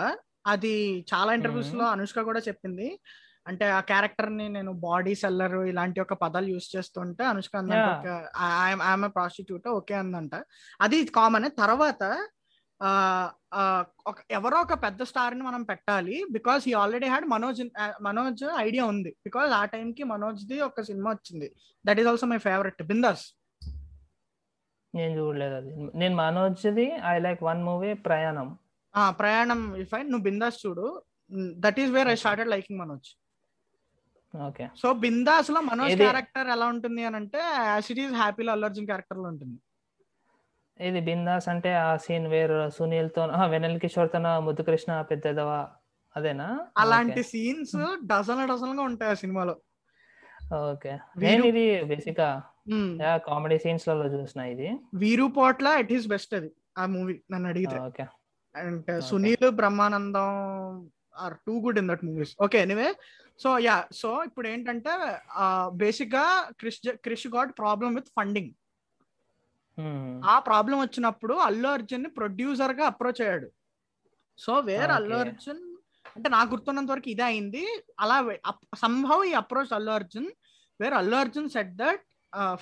[0.45, 0.73] అది
[1.13, 1.73] చాలా interviews.
[1.73, 2.87] లో అనుష్క కూడా చెప్పింది.
[3.47, 8.05] అంటే ఆ క్యారెక్టర్ని నేను బాడీ సెల్లర్ ఇలాంటి ఒక పదాలు యూస్ చేస్తుంటే అనుష్క అందంట.
[8.91, 10.35] ఆమె ప్రాస్టిట్యూట్ ఓకే అందంట.
[10.81, 12.03] అది కామన్ తర్వాత
[14.31, 17.61] ఎవరో ఒక పెద్ద స్టార్ని మనం పెట్టాలి because he already had Manoj
[18.01, 19.11] Manoj idea ఉంది.
[19.25, 21.47] బికాస్ ఆ time కి మనోజ్ ది ఒక సినిమా వచ్చింది.
[21.85, 23.25] That is also my favourite Bindaas.
[24.95, 25.71] నేను చూడలేదు అది.
[26.01, 28.49] నేను మనోజ్ది I like one movie Prayanam.
[29.19, 30.87] Prayanam fine నువ్వు బిందాస్ చూడు.
[31.65, 33.09] That is where I started liking Manoj.
[34.33, 37.41] Okay so బిందాస్లో Manoj character ఎలా ఉంటుంది అని అంటే
[37.91, 39.57] ఇట్ ఈస్ హ్యాపీలో అల్లర్జున్ క్యారెక్టర్లో ఉంటుంది.
[40.79, 45.59] ఇది బిందాస్ అంటే ఆ సీన్ వేర్ సునీల్తో ఆ, వెన్నెల కిషోర్ తన ముద్దు కృష్ణ పెద్దదవా?
[46.15, 46.47] అదేనా?
[46.81, 47.75] అలాంటి సీన్స్
[48.11, 49.55] డజన్ డజన్గా ఉంటాయి ఆ సినిమాలో.
[50.71, 50.91] ఓకే
[51.23, 52.21] నేను ఇది బేసిక్.
[53.27, 54.67] కామెడీ సీన్స్లలో చూసిన ఇది.
[55.03, 57.77] Veeru Potla it is best అది ఆ మూవీ నన్ను అడిగితే.
[57.87, 58.05] Okay
[58.61, 60.29] and Sunil Brahmanandam
[61.23, 62.33] are too good in that movies.
[62.45, 62.89] Okay anyway
[63.43, 64.93] so yeah so ఇప్పుడు ఏంటంటే
[65.81, 66.25] బేసిక్గా
[66.59, 68.51] Krish Krish got problem with funding
[70.33, 73.47] ఆ ప్రాబ్లం వచ్చినప్పుడు అల్లు అర్జున్ ప్రొడ్యూసర్గా అప్రోచ్ అయ్యాడు.
[74.37, 75.17] So where Allu.
[75.23, 75.63] అర్జున్
[76.15, 77.63] అంటే నాకు గుర్తున్నంత వరకు ఇదే అయింది.
[78.03, 78.17] అలా
[78.83, 80.29] సంభవ్ ఈ approach Allu Arjun
[80.79, 82.05] where Allu Arjun set that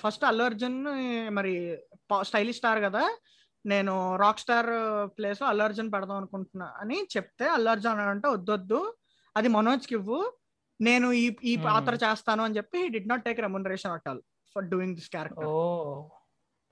[0.02, 0.78] first Allu Arjun
[1.36, 1.52] మరి
[2.28, 3.04] స్టైలిష్ స్టార్ కదా
[3.64, 4.70] నేను rock star
[5.16, 8.80] place Allu Arjun పెడదాం అనుకుంటున్నా అని చెప్తే అల్లు అర్జున్ అంటే వద్దొద్దు
[9.36, 10.18] అది మనోజ్కి ఇవ్వు
[10.80, 11.54] నేను ఈ ఈ.
[11.66, 14.20] పాత్ర చేస్తాను అని చెప్పి did not take remuneration at all
[14.56, 15.56] for doing this character oh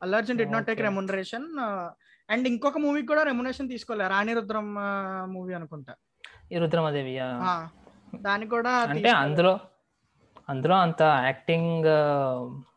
[0.01, 0.81] Allu Arjun did not take.
[0.87, 1.47] Remuneration
[2.29, 4.69] and ఇంకొక మూవీకి కూడా రెమ్యునరేషన్ తీసుకోలే రాణి రుద్రం
[5.35, 5.95] మూవీ అనుకుంటా
[6.53, 7.15] ఈ రుద్రమదేవి
[8.23, 9.11] దానికి కూడా అంటే.
[9.21, 9.53] అందులో
[10.49, 11.87] అందులో అంత యాక్టింగ్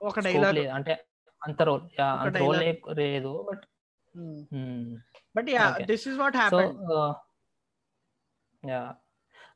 [0.01, 0.93] ఒక డైలాగ్ అంటే
[1.41, 1.83] అంత రోల్
[2.19, 2.59] అంత రోల్.
[2.99, 3.63] లేదు but
[5.35, 5.85] but yeah Okay.
[5.85, 6.77] This is what so happen
[8.63, 8.81] yeah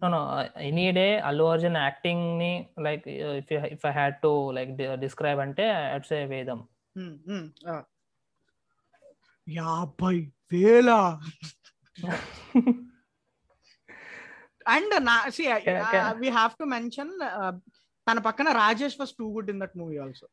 [0.03, 0.22] no no
[0.62, 3.05] any day Allu Arjun యాక్టింగ్ని like
[3.39, 6.60] if if I had to like describe అంటే అట్స్ ఏ వేదం
[9.47, 10.18] యాభై
[10.51, 10.89] వేల.
[14.66, 15.43] అండ్ నా see
[16.20, 17.12] we have to mention
[18.07, 20.28] తన పక్కన Rajesh was too good in that movie also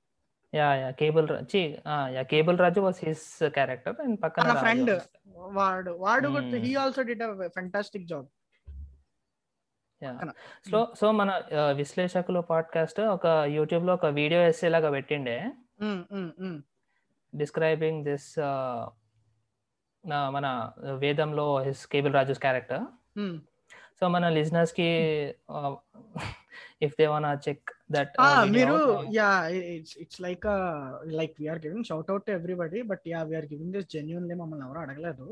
[0.53, 1.61] yeah yeah cable చి
[2.13, 4.93] yeah cable Raju was his character and పక్కన Raju friend.
[5.57, 6.55] వాడు వాడు Hmm.
[6.65, 7.25] He also did
[7.55, 8.27] fantastic job
[10.03, 10.13] Yeah.
[10.13, 10.31] పక్కన.
[10.71, 11.31] So so మన
[11.77, 15.37] విశ్లేషకులు podcast ఒక యూట్యూబ్లో ఒక వీడియో ఎస్సే లాగా పెట్టిండే
[17.33, 18.29] డిస్క్రైబింగ్ దిస్
[20.31, 20.47] మన
[20.99, 22.85] వేదంలో his cable Raju's character
[24.01, 24.89] so మన లిజనర్స్కి
[26.87, 28.15] if they wanna check that
[28.57, 28.77] మీరు
[29.19, 29.31] yeah
[29.75, 30.47] it's it's like
[31.21, 34.81] like we're giving shout out to everybody but yeah we're giving this genuinely మమ్మల్ని ఎవరు
[34.85, 35.27] అడగలేదు.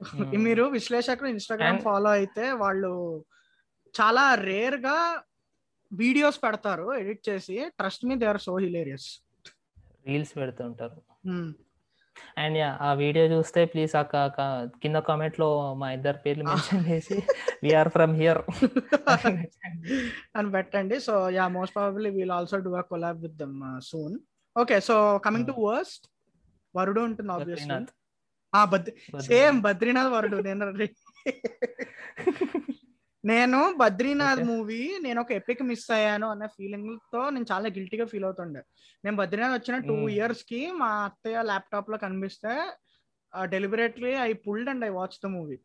[0.00, 0.32] Hmm.
[0.46, 2.90] మీరు విశ్లేషకులు ఇన్స్టాగ్రామ్ ఫాలో అయితే వాళ్ళు
[3.94, 4.96] చాలా రేర్గా
[5.92, 9.06] వీడియోస్ పెడతారు ఎడిట్ చేసి trust me they are so hilarious
[10.08, 10.98] reels పెడుతుంటారు.
[12.38, 14.04] అండ్ ఆ వీడియో చూస్తే ప్లీజ్ ఆ
[14.82, 15.48] కింద కామెంట్లో
[15.80, 17.18] మా ఇద్దరు పేర్లు మెన్షన్ చేసి
[17.64, 18.40] వీఆర్ ఫ్రమ్ హియర్
[20.36, 20.98] అని పెట్టండి.
[21.06, 23.56] So yeah most probably we'll also do a collab with them
[23.90, 24.16] soon
[24.56, 24.96] okay so
[25.26, 26.06] coming to worst
[26.74, 27.78] Varudu ఉంటుంది ఆబ్వియస్లీ
[29.28, 30.66] సేమ్ బద్రీనాథ్ వరుడు నేను
[33.26, 34.40] నేను బద్రీనాథ్.
[34.48, 38.60] మూవీ నేను ఒక ఎపిక్ మిస్ అయ్యాను అనే ఫీలింగ్తో నేను చాలా గిల్టీగా ఫీల్ అవుతుండే.
[39.04, 39.96] నేను బద్రీనాథ్ వచ్చిన టూ.
[40.16, 42.52] ఇయర్స్కి మా అత్తయ్య ల్యాప్టాప్లో కనిపిస్తే
[43.32, 45.58] deliberately I pulled and I watch the movie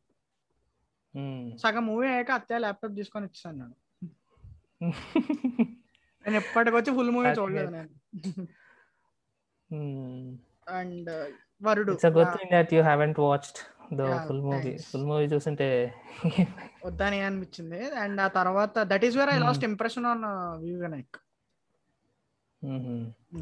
[1.63, 3.75] సగం మూవీ అయ్యాక అత్తయ్య ల్యాప్టాప్ తీసుకొని ఇచ్చాను నేను
[6.25, 7.71] నేను ఎప్పటికొచ్చి ఫుల్ మూవీ చూడలేదు.
[7.71, 7.89] నేను.
[10.73, 11.09] And
[11.63, 13.59] Varudu it's a good thing that you haven't watched
[13.91, 14.71] the full movie.
[14.89, 15.67] Full movie చూస్తుంటే
[16.85, 17.81] వద్దని అనిపించింది.
[17.95, 19.37] అండ్ ఆ తర్వాత that is where I.
[19.39, 20.23] Lost impression on
[20.61, 21.17] V Vinayak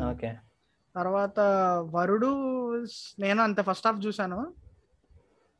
[0.09, 0.31] okay
[0.95, 1.39] తర్వాత
[1.95, 2.29] వరుడు
[3.19, 4.39] నేను అంత ఫస్ట్ హాఫ్ చూసాను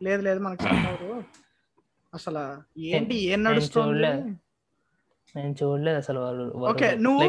[0.02, 1.10] లేదు లేదు మనకి అవ్వదు.
[2.14, 2.44] అసలు
[2.90, 4.12] ఏంటి ఏం నడుస్తుంది.
[5.36, 6.88] నేను చూడలేదు అసలు వాళ్ళు ఓకే.
[6.98, 7.26] నువ్వు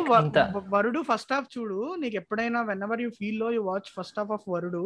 [0.74, 1.80] వరుడు ఫస్ట్ హాఫ్ చూడు.
[1.96, 4.84] నీకు ఎప్పుడైనా when ever you ఫీల్లో you watch first half of Varudu.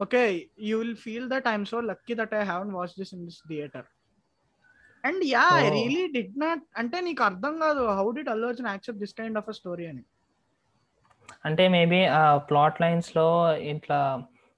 [0.00, 0.22] Okay
[0.68, 3.86] you will feel that I'm so lucky that I haven't watch this in this theatre
[5.04, 5.66] and yeah I.
[5.76, 9.48] Really did not అంటే నీకు అర్థం కాదు how did Allu Arjun accept this kind of
[9.48, 10.02] a story అని?
[11.44, 13.26] అంటే maybe ఆ plot లైన్స్లో
[13.72, 14.00] ఇట్లా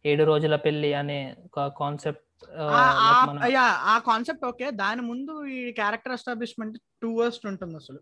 [0.04, 1.18] ఏడు రోజుల పెళ్ళి అనే
[1.80, 2.24] కాన్సెప్ట్
[3.54, 8.00] యా ఆ కాన్సెప్ట్ ఓకే దాని ముందు ఈ క్యారెక్టర్ ఎస్టాబ్లిష్మెంట్ టూ వర్స్ట్ ఉంటుంది అసలు.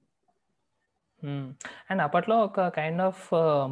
[1.91, 3.23] అండ్ అప్పట్లో ఒక కైండ్ ఆఫ్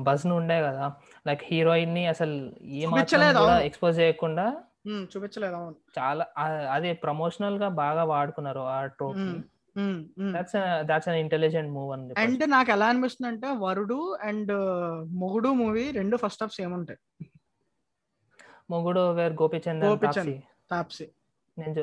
[0.07, 0.86] బజ్ ఉండే కదా
[1.28, 3.66] లైక్ హీరోయిన్ని అసలు ఏ మాత్రం చూపించలేదు, కూడా అవును.
[3.68, 4.47] ఎక్స్పోజ్ చేయకుండా
[5.12, 6.24] చూపించలేదు అవును చాలా
[6.76, 9.20] అది ప్రమోషనల్గా బాగా వాడుకున్నారు ఆ trope.
[10.34, 10.57] That's
[10.88, 12.24] that's an intelligent move అని చెప్పొచ్చు.
[12.24, 14.53] అండ్ నాకు ఎలా అనిపిస్తుంది అంటే వరుడు అండ్
[15.22, 17.01] మొగుడు మూవీ రెండు ఫస్ట్ హాఫ్ సేమ్ ఉంటాయి
[18.70, 20.34] మొగుడు వేర్ గోపిచంద్ గోపీచంద్.
[20.34, 20.36] తాప్సీ
[20.72, 21.07] తాప్సీ
[21.59, 21.80] నేను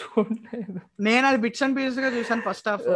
[0.00, 0.80] చూడలేదు.
[1.00, 2.86] నేను అది బిట్స్ అండ్ పీసెస్గా చూసాను ఫస్ట్ హాఫ్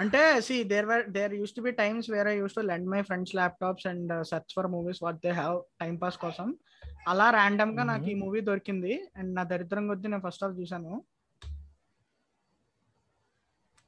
[0.00, 3.02] అంటే see there were there used to be times where I used to lend my
[3.02, 6.48] friends laptops and search for movies what they have time pass కోసం.
[7.08, 9.08] అలా ర్యాండమ్గా నాకు ఈ మూవీ దొరికింది.
[9.16, 10.92] అండ్ నా దరిద్రం కొద్ది నేను ఫస్ట్ హాఫ్ చూసాను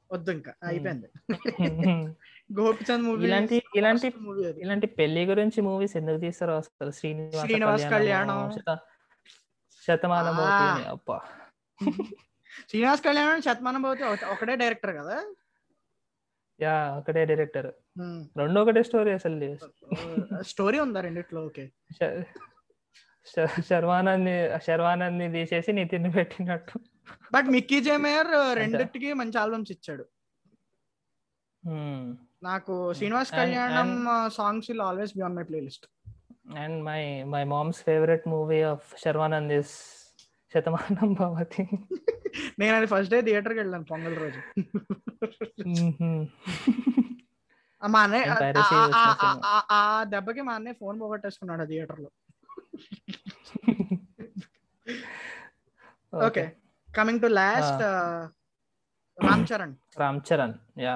[0.09, 1.07] వద్దు ఇంకా అయిపోయింది.
[2.59, 6.91] గోపిచంద్ మూవీ ఇలాంటి ఇలాంటి మూవీ ఇలాంటి పెళ్ళి గురించి మూవీస్ ఎందుకు తీస్తారో అసలు?
[6.91, 8.51] శ్రీనివాస శ్రీనివాస్ కళ్యాణం.
[8.51, 8.83] శత-
[9.87, 10.37] శతమానం
[10.89, 11.17] అబ్బా.
[12.69, 15.33] శ్రీనివాస్ కళ్యాణ్ శతమానం ఒకటే- డైరెక్టర్ కదా?
[16.61, 17.71] యా ఒకటే డైరెక్టర్
[18.37, 19.57] రెండు ఒకటే స్టోరీ అసలు
[20.43, 21.45] స్టోరీ ఉందా రెండిట్లో?
[21.45, 21.69] ఓకే.
[23.69, 26.79] శర్వానంద్ శర్వానంద్ని తీసేసి నితిన్ పెట్టినట్టు.
[27.33, 30.05] బట్ మిక్కీ జేమేయర్ రెండిటికి మంచి ఆల్బమ్స్ ఇచ్చాడు.
[32.43, 33.89] నాకు Srinivasa Kalyanam
[34.33, 35.85] songs will always be on my playlist
[36.57, 39.73] and my my mom's favourite movie of Sharwanand is
[40.55, 41.63] Shatamanam Bhavati.
[42.59, 44.39] నేను అది ఫస్ట్ డే థియేటర్కి వెళ్ళాను పొంగల్ రోజు.
[47.87, 49.41] మా అన్నయ్య నేను
[49.71, 52.09] ఆ- దెబ్బకి మా అన్నయ్య ఫోన్ పోగొట్టేసుకున్నాడు ఆ థియేటర్లో.
[56.25, 56.43] Okay.
[56.89, 57.83] Coming to last
[59.17, 60.95] Ram Charan Ram Charan yeah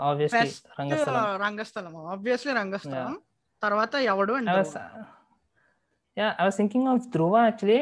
[0.00, 0.40] obviously
[0.80, 3.14] Rangasthalam Rangasthalam obviously Rangasthalam
[3.62, 4.52] తర్వాత ఎవడు అంటే
[6.16, 7.78] yeah I was thinking of Dhruva actually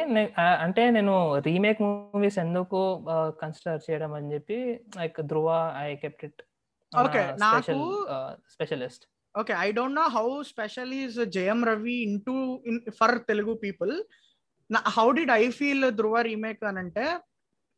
[0.64, 1.14] అంటే నేను
[1.46, 2.80] రీమేక్ మూవీస్ ఎందుకు
[3.40, 4.58] కన్సిడర్ చేయడం అని చెప్పి
[4.98, 5.48] like Dhruva
[5.82, 6.42] I kept it
[6.92, 7.76] Okay, నాకు-
[8.52, 9.04] specialist
[9.34, 12.34] okay I don't know how special is Jayam Ravi in to
[12.66, 13.92] in for Telugu people
[14.94, 17.06] how did I feel Dhruva remake అని అంటే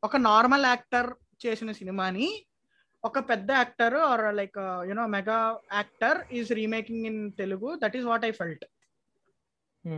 [0.03, 1.09] ఒక normal actor
[1.45, 2.29] చేసిన సినిమాని
[3.05, 5.39] ఒక పెద్ద actor or like you know mega
[5.75, 8.67] actor is remaking in Telugu that is what I felt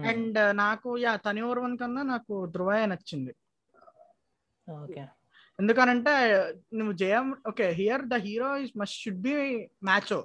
[0.09, 3.32] and నాకు yeah Thani Oruvan కన్నా నాకు ధ్రువే నచ్చింది.
[4.68, 5.05] ఓకే
[5.59, 6.14] ఎందుకనంటే
[6.74, 9.34] నువ్వు Jayam okay here the hero is must should be
[9.84, 10.20] macho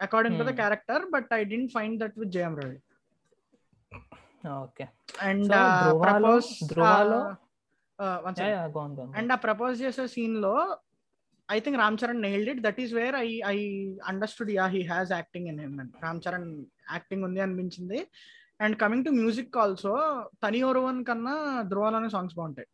[0.00, 0.60] according to the Hmm.
[0.60, 2.78] Character but I didn't find that with Jayam Ravi
[4.58, 4.84] okay
[5.22, 5.52] and
[8.74, 10.54] gone and ఆ propose చేసే సీన్లో
[11.54, 13.56] I think Ram Charan nailed it that is where I I
[14.12, 16.48] understood yeah he has acting in him and Ram Charan
[16.94, 18.00] acting ఉంది అనిపించింది.
[18.64, 19.92] And coming to music also
[20.44, 21.34] Thani Oruvan కన్నా
[21.72, 22.68] ధ్రువలోనే songs బాగుంటాయి.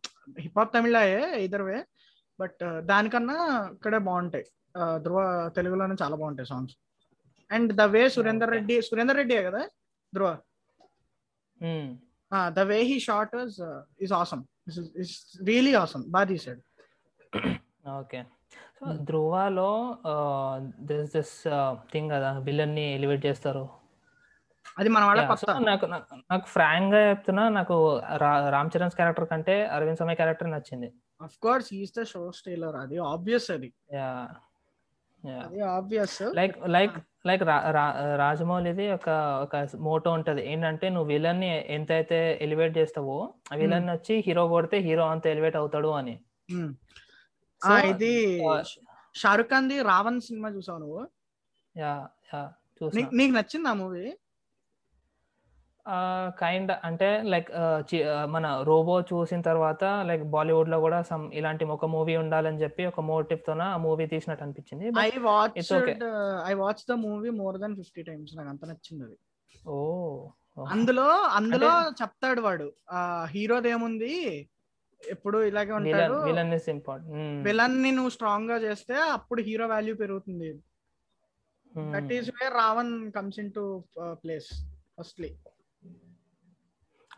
[0.45, 1.79] Hip hop తమిళయే either way
[2.39, 2.62] but
[2.93, 3.39] దానికన్నా
[3.74, 4.47] ఇక్కడే బాగుంటాయి.
[4.81, 5.20] Uh, Dhruva
[5.57, 6.74] తెలుగులోనే చాలా బాగుంటాయి songs
[7.51, 8.51] and the way Surender.
[8.57, 9.62] Reddy Surender Reddy కదా
[10.12, 10.29] Dhruva
[12.57, 13.35] the way he shot
[14.07, 14.43] is awesome
[15.05, 15.14] is
[15.49, 16.62] really awesome బాగా తీసాడు
[18.01, 18.20] ఓకే
[18.81, 19.05] సో Hmm.
[19.05, 19.97] ధ్రువలో
[20.81, 21.43] దిస్ దిస్
[21.93, 23.68] థింగ్ కదా విలన్ని ఎలివేట్ చేస్తారు.
[24.79, 28.01] అది మన వాళ్ళ నాకు నాకు- ఫ్రాంక్గా చెప్తున్నా నాకు
[28.51, 30.93] రామ్ చరణ్ క్యారెక్టర్ కంటే అరవింద్ సమయ్ క్యారెక్టర్ నచ్చింది.
[31.22, 33.72] Of course is the show stealer అది ఆబ్వియస్ అది.
[33.95, 34.29] యా
[35.29, 36.93] అది ఆబ్వియస్ లైక్ లైక్
[37.26, 37.43] లైక్
[38.16, 39.09] రాజమౌళిది ఒక
[39.43, 40.53] ఒక మోటో ఉంటది.
[40.53, 45.89] ఏంటంటే నువ్వు విలన్ని ఎంతైతే ఎలివేట్ చేస్తావో ఆ విలన్ వచ్చి హీరో కొడితే హీరో అంత ఎలివేట్ అవుతాడు
[45.89, 46.20] అని.
[46.53, 46.74] So,
[47.84, 48.42] ఇది
[49.14, 51.09] షారుఖ్ ఖాన్ ది రావణ్ సినిమా చూసావు నువ్వు?
[51.76, 52.52] యా యా
[52.82, 53.00] చూసా.
[53.14, 54.16] నీకు- నచ్చింది ఆ మూవీ?
[56.28, 57.50] కైండ్ అంటే లైక్
[58.26, 63.40] మన రోబో చూసిన తర్వాత లైక్ బాలీవుడ్లో కూడా సమ్ ఇలాంటి ఒక మూవీ ఉండాలని చెప్పి ఒక మోటివ్
[63.46, 64.90] తోన ఆ మూవీ తీసినట్టు అనిపించింది.
[65.00, 65.72] I watch.
[66.46, 69.16] I watch the movie more than fifty times నాకు అంత నచ్చింది అది.
[69.68, 70.28] ఓ
[70.68, 71.68] అందులో అందులో
[72.02, 72.72] చెప్తాడు వాడు.
[73.24, 74.48] హీరోది ఏముంది?
[75.07, 75.72] ఎప్పుడు ఇలాగే
[76.24, 77.46] విలన్ ఇంపార్టెంట్.
[77.49, 80.62] విలన్ని నువ్వు స్ట్రాంగ్గా చేస్తే అప్పుడు హీరో వాల్యూ పెరుగుతుంది.
[81.90, 84.66] That is where RaOne comes in to place
[85.01, 85.36] firstly.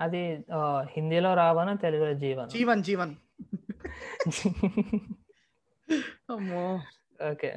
[0.00, 0.44] అది
[0.82, 2.50] హిందీలో రావణ తెలుగులో జీవన్.
[2.50, 3.14] జీవన్ జీవన్.
[6.30, 6.80] అమ్మో.
[7.30, 7.56] Okay.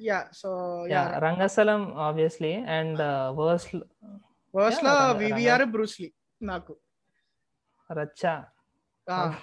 [0.00, 3.00] Yeah so yeah Rangasthalam obviously and
[3.38, 3.76] worse
[4.54, 6.76] వర్స్లో VVR Bruce Lee నాకు.
[7.92, 8.44] Racha.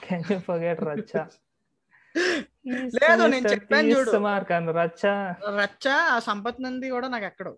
[0.03, 1.23] Can you forget Racha.
[2.95, 4.11] లేదు, నేను చెప్పాను చూడు.
[4.77, 5.13] రచ్చా.
[5.57, 7.53] రచ్చ ఆ సంపత్ నంది కూడా నాకు ఎక్కడో.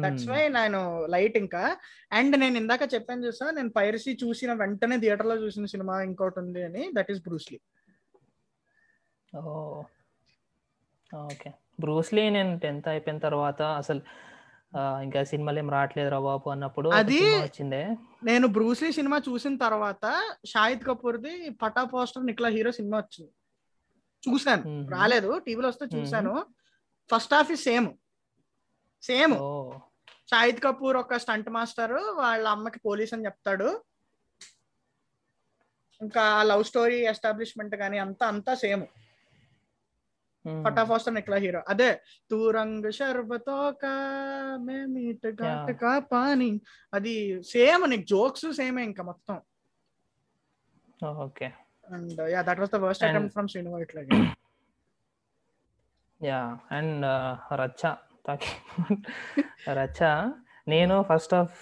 [0.00, 1.76] దట్స్ వై నేను లైట్ ఇంకా.
[2.12, 6.90] అండ్ నేను ఇందాక చెప్పాను చూసా నేను పైరసీ చూసిన వెంటనే థియేటర్లో చూసిన సినిమా ఇంకోటి ఉంది అని
[6.94, 7.60] that is Bruce Lee
[9.36, 9.82] oh.
[11.14, 11.50] Okay.
[11.80, 14.00] Bruce Lee నేను టెన్త్ అయిపోయిన తర్వాత అసలు
[14.76, 17.96] ఇంకా సినిమాలు ఏం రావట్లేదు రా బాబు అన్నప్పుడు అది- వచ్చిందే.
[18.24, 23.32] నేను బ్రూస్లీ సినిమా చూసిన తర్వాత షాహిద్ కపూర్ది పటా పోస్టర్ నిక్లా హీరో సినిమా వచ్చింది.
[24.30, 24.82] చూశాను.
[24.82, 24.92] Mhm.
[24.92, 25.38] రాలేదు.
[25.38, 26.46] టీవీలో వస్తే చూశాను.
[27.14, 27.94] First half is same.
[29.02, 29.34] Same.
[30.30, 33.82] Shahid Kapoor ఒక స్టంట్ మాస్టర్ వాళ్ళ అమ్మకి పోలీస్ అని చెప్తాడు.
[36.00, 38.86] ఇంకా లవ్ స్టోరీ ఎస్టాబ్లిష్మెంట్ కానీ అంతా అంతా సేమ్.
[40.44, 41.88] ఫటాఫాస్ట్ నిక్లా హీరో అదే
[42.30, 43.94] తూ రంగ్ షర్బతో కా
[44.66, 45.78] మే మీట్ ఘాట్ Yeah.
[45.80, 46.50] కా పానీ
[46.92, 47.14] అది
[47.50, 49.38] సేమ్ నీకు జోక్స్ సేమే ఇంకా మొత్తం
[51.20, 51.48] okay
[51.88, 54.18] and yeah that was the worst attempt from Srinu ఇట్లాగే
[56.20, 57.04] యా అండ్
[57.60, 57.82] రచ్చ
[59.78, 60.00] రచ్చ
[60.66, 61.56] నేను ఫస్ట్ ఆఫ్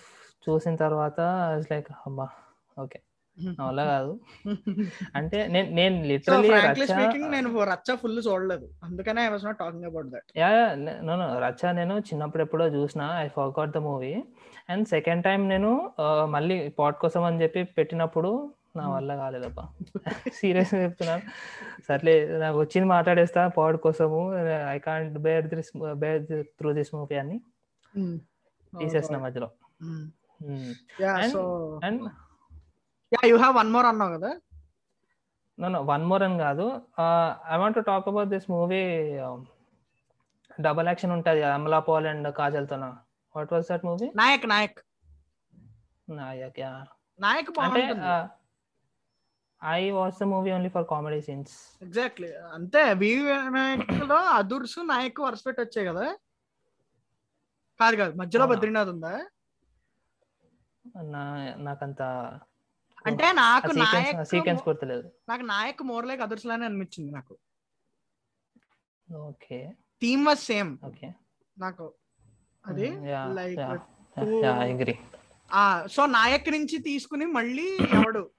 [0.46, 1.20] చూసిన తర్వాత
[1.70, 2.26] లైక్ అమ్మా
[2.76, 2.98] ఓకే
[3.58, 4.12] నా వల్ల కాదు.
[5.18, 6.50] అంటే నేను నేను లిటరలీ
[6.90, 8.66] స్పీకింగ్ నేను రచ్చ ఫుల్ చూడలేదు.
[8.88, 10.50] అందుకనే I was not talking about that yeah
[11.08, 11.14] no
[11.46, 14.12] Racha నేను చిన్నప్పుడు ఎప్పుడో చూసిన I forgot the movie
[14.70, 15.72] and second time నేను
[16.36, 18.30] మళ్ళీ పాట్ కోసం అని చెప్పి పెట్టినప్పుడు
[18.78, 19.60] నా వల్ల కాలేదప్ప
[20.38, 21.22] సీరియస్ చెప్తున్నాను.
[21.88, 24.20] సర్లే నాకు వచ్చింది మాట్లాడేస్తా పాడ్ కోసము
[24.74, 25.70] I can't bear this
[26.02, 26.24] bear
[26.58, 27.36] through this movie అని
[28.72, 29.48] తీసేసిన మధ్యలో.
[31.86, 32.02] And
[33.16, 34.30] yeah have one more అన్నావు కదా.
[35.58, 36.66] నో నో వన్ మోర్ అని కాదు.
[37.52, 38.80] I want talk about this movie
[40.66, 42.76] double action ఉంటుంది Amala Paul and కాజల్తో
[43.34, 44.78] what was that movie Nayak Nayak.
[46.20, 46.72] Nayak yeah
[47.18, 47.82] Nayak అంటే
[49.62, 51.54] I watch the movie only for comedy scenes
[51.86, 53.10] exactly అంతే we
[54.10, 56.06] లో అదుర్స్ నాయక్ వరుస పెట్టి వచ్చాయి కదా.
[57.80, 58.44] కాదు కాదు మధ్యలో?
[58.50, 59.14] బద్రీనాథ్ ఉందా?
[61.14, 61.22] నా
[61.66, 62.02] నాకంత
[63.06, 65.10] అంటే నాకు నాయక్ సీక్వెన్స్ గుర్తులేదు.
[65.28, 67.36] నాకు నాయక్ మోర్ లైక్ అదుర్స్ లానే అనిపించింది నాకు.
[69.14, 69.72] Okay.
[70.02, 70.78] Theme was same.
[70.84, 71.12] Okay.
[71.58, 71.92] నాకు
[72.66, 74.58] అది two- యా.
[74.60, 74.94] ఐ అగ్రీ
[75.52, 78.30] ఆ సో నాయక్ నుంచి తీసుకుని మళ్ళీ ఎవడు?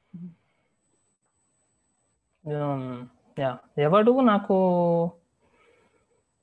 [3.40, 4.56] యా ఎవడు నాకు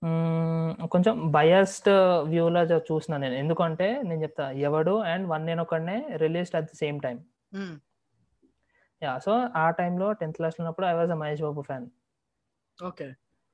[0.04, 1.88] మ్మ్, కొంచెం బయస్డ్
[2.22, 3.34] వ్యూలో చూసిన నేను.
[3.34, 7.18] ఎందుకంటే నేను చెప్తా ఎవడు అండ్ వన్ నేను ఒకనే released at the same time
[9.04, 9.32] yeah so
[9.64, 11.86] ఆ టైంలో టెన్త్ క్లాస్ ఉన్నప్పుడు I was a Mahesh Babu fan
[12.78, 13.06] okay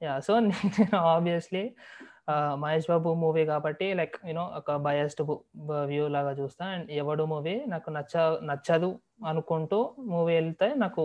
[0.02, 1.64] yeah so నేను ఆబ్వియస్లీ
[2.62, 5.22] మహేష్ బాబు మూవీ కాబట్టి లైక్ యూనో ఒక బయస్డ్
[5.90, 6.64] వ్యూ లాగా చూస్తా.
[6.74, 8.14] అండ్ ఎవడు మూవీ నాకు నచ్చ
[8.50, 8.90] నచ్చదు
[9.30, 9.78] అనుకుంటూ
[10.12, 11.04] మూవీ వెళ్తే నాకు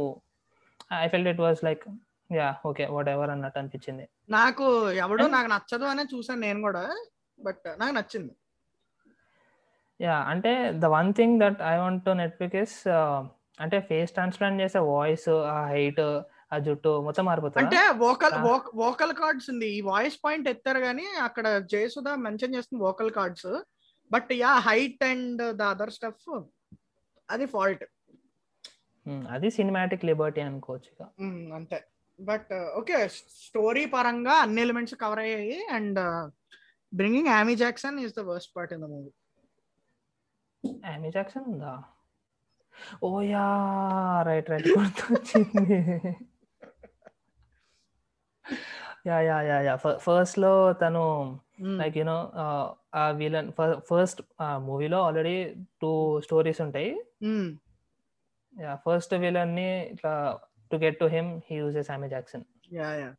[1.01, 1.83] I felt it was like
[2.29, 2.85] yeah okay
[3.15, 4.05] whatever అన్నట్టు అనిపించింది.
[4.37, 4.67] నాకు
[5.05, 6.83] ఎవడు నాకు నచ్చదు అనే చూసాను నేను కూడా
[7.39, 8.33] బట్ నాకు నచ్చింది.
[9.99, 12.77] యా అంటే the one thing that I want to nitpick is
[13.59, 16.01] అంటే ఫేస్ ట్రాన్స్ప్లాంట్ చేసే వాయిస్ ఆ హైట్
[16.53, 17.61] ఆ జుట్టు మొత్తం మారిపోతుంది?
[17.61, 18.35] అంటే వోకల్.
[18.83, 19.67] వోకల్ కార్డ్స్ ఉంది.
[19.77, 23.51] ఈ వాయిస్ పాయింట్ ఎత్తారు కానీ అక్కడ జయసుధ మెన్షన్ చేస్తుంది vocal cords.
[24.11, 26.29] But yeah height and the other stuff
[27.29, 27.85] అది ఫాల్ట్.
[29.35, 31.03] అది సినిమాటిక్ లిబర్టీ అనుకోవచ్చు ఇక.
[31.57, 31.79] అంతే.
[32.19, 32.97] బట్ ఓకే
[33.45, 35.99] స్టోరీ పరంగా అన్ని ఎలిమెంట్స్ కవర్ అయ్యాయి and
[36.93, 39.11] bringing Amy Jackson is the worst part in the movie.
[40.93, 41.73] Amy Jackson ఉందా?
[43.03, 43.45] ఓ యా
[44.27, 45.77] రైట్ రైట్ గుర్తొచ్చింది.
[49.07, 49.75] Yeah yeah yeah yeah.
[50.05, 51.03] ఫస్ట్లో తను
[51.81, 52.17] లైక్ యూనో
[52.95, 53.51] ఆ విలన్
[53.89, 54.21] ఫస్ట్
[54.67, 55.35] మూవీలో ఆల్రెడీ
[55.81, 56.91] టూ స్టోరీస్ ఉంటాయి.
[58.53, 60.13] యా ఫస్ట్ విలన్ని ఇట్లా
[60.71, 62.45] to get to him he uses Amy Jackson.
[62.73, 63.09] Yeah yeah.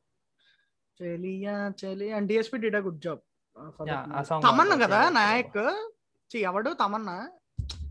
[1.01, 1.55] Cheliya
[1.85, 3.23] Cheli and DSP did a good job.
[4.47, 4.77] Tamannaah.
[4.85, 5.59] కదా Nayak?
[6.37, 6.71] Yevadu?
[6.85, 7.17] Tamannaah?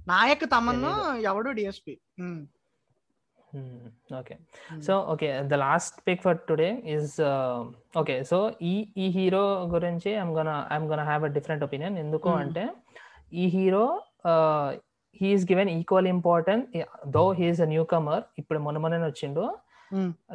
[0.08, 0.92] Nayak Thaman
[1.30, 1.96] Yevadu DSP
[4.20, 4.36] okay.
[4.86, 7.14] So okay the last pick for today is
[8.02, 8.38] okay so
[8.72, 9.44] ఈ ఈ hero
[9.74, 11.98] గురించి I'm gonna I'm gonna have a different opinion.
[12.04, 12.30] ఎందుకు.
[12.44, 12.64] అంటే
[13.42, 13.86] ఈ hero
[15.22, 16.66] he's given equal important
[17.16, 19.46] though he's a newcomer ఇప్పుడు మొన్న మొన్న వచ్చిండు.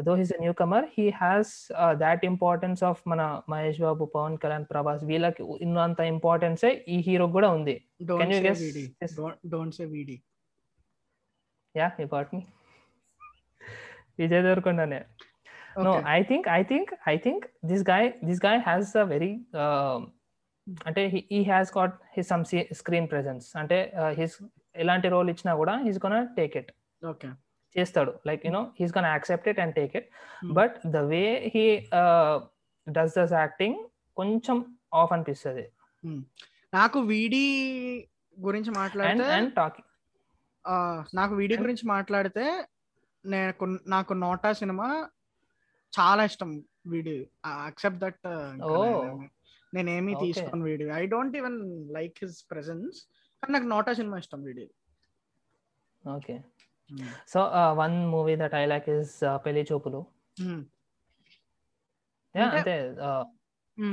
[0.03, 1.53] Though he's a newcomer he has
[1.97, 7.51] that importance of మన మహేష్ బాబు పవన్ కళ్యాణ్ ప్రభాస్ వీళ్ళకి ఉన్నంత ఇంపార్టెన్స్ ఈ హీరో కూడా
[7.51, 7.77] ఉంది.
[11.75, 12.43] Yeah you got me
[14.19, 15.03] Vijay దేవరకొండనే
[15.77, 19.29] no i think i think i think this guy this guy has a very
[19.63, 19.99] uh,
[20.87, 23.45] అంటే he has got his some se- screen presence.
[23.57, 23.79] అంటే
[24.19, 24.35] his
[24.77, 26.71] ఎలాంటి role ఇచ్చినా కూడా he's gonna take it
[27.03, 27.29] okay
[27.77, 28.12] చేస్తాడు.
[28.29, 30.09] Like you know he's gonna accept it and take it
[30.43, 30.53] Hmm.
[30.59, 31.23] But the way
[31.55, 31.64] he
[32.87, 33.79] does does acting
[34.16, 34.57] కొంచెం
[35.01, 35.64] off అనిపిస్తుంది.
[36.73, 37.45] నాకు వీడి
[38.37, 39.89] గురించి మాట్లాడితే అండ్ టాకింగ్
[41.14, 42.45] నాకు వీడియో గురించి మాట్లాడితే
[43.25, 44.89] నేను నాకు నోటా సినిమా
[45.93, 46.51] చాలా ఇష్టం
[46.87, 47.18] వీడియో
[47.68, 48.21] అక్సెప్ట్ దట్.
[49.73, 50.12] నేనేమి.
[50.23, 51.59] తీసుకోను video I don't even
[51.97, 52.99] like his presence
[53.43, 54.68] కానీ నాకు నోటా సినిమా ఇష్టం video
[56.05, 56.35] okay
[57.28, 57.41] so
[57.74, 59.14] one movie that I like is
[59.45, 60.03] Pelli Choopulu
[62.34, 62.74] Yeah, అంటే-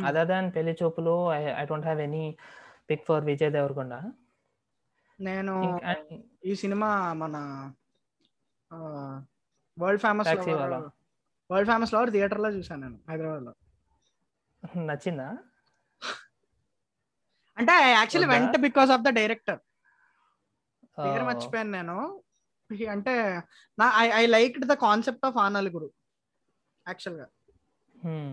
[0.05, 1.13] other than Pelli Choopulu
[1.55, 2.25] I don't have any
[2.89, 3.93] pick for Vijay Deverakonda
[5.19, 5.53] నేను
[6.43, 7.35] ఈ cinema మన
[9.77, 10.29] world famous?
[11.49, 13.53] World famous lover థియేటర్లో చూసాను నేను హైదరాబాద్లో
[14.89, 15.27] నచ్చిందా?
[17.57, 18.27] అంటే actually?
[18.33, 19.59] Went because of the director
[20.97, 21.97] పేరు Oh, మర్చిపోయాను నేను.
[22.71, 23.41] అంటే
[23.79, 25.89] నా I I like the concept of ఆనలుగురు
[26.87, 27.27] యాక్చువల్గా.
[27.95, 28.29] Hmm.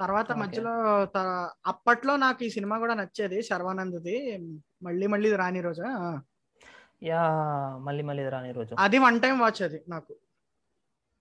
[0.00, 0.32] తర్వాత.
[0.32, 0.72] మధ్యలో
[1.66, 4.16] అప్పట్లో నాకు ఈ సినిమా కూడా నచ్చేది శర్వానంద్ది
[4.82, 6.20] మళ్ళీ మళ్ళీ రాని రోజా?
[7.02, 7.22] యా
[7.78, 8.74] మళ్ళీ మళ్ళీ రాని రోజు.
[8.78, 10.16] అది వన్ టైం వాచ్ అది నాకు.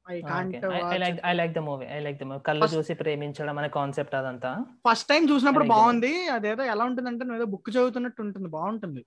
[0.09, 0.65] I I can't
[0.99, 4.65] like I like the movie I like the movie కళ్ళు చూసి ప్రేమించడం అనే కాన్సెప్ట్ అదంతా.
[4.89, 6.27] ఫస్ట్ టైం చూసినప్పుడు బాగుంది.
[6.27, 9.05] అదేదో ఎలా ఉంటుందంటే నువ్వు ఏదో బుక్ చదువుతున్నట్టు ఉంటుంది బాగుంటుంది.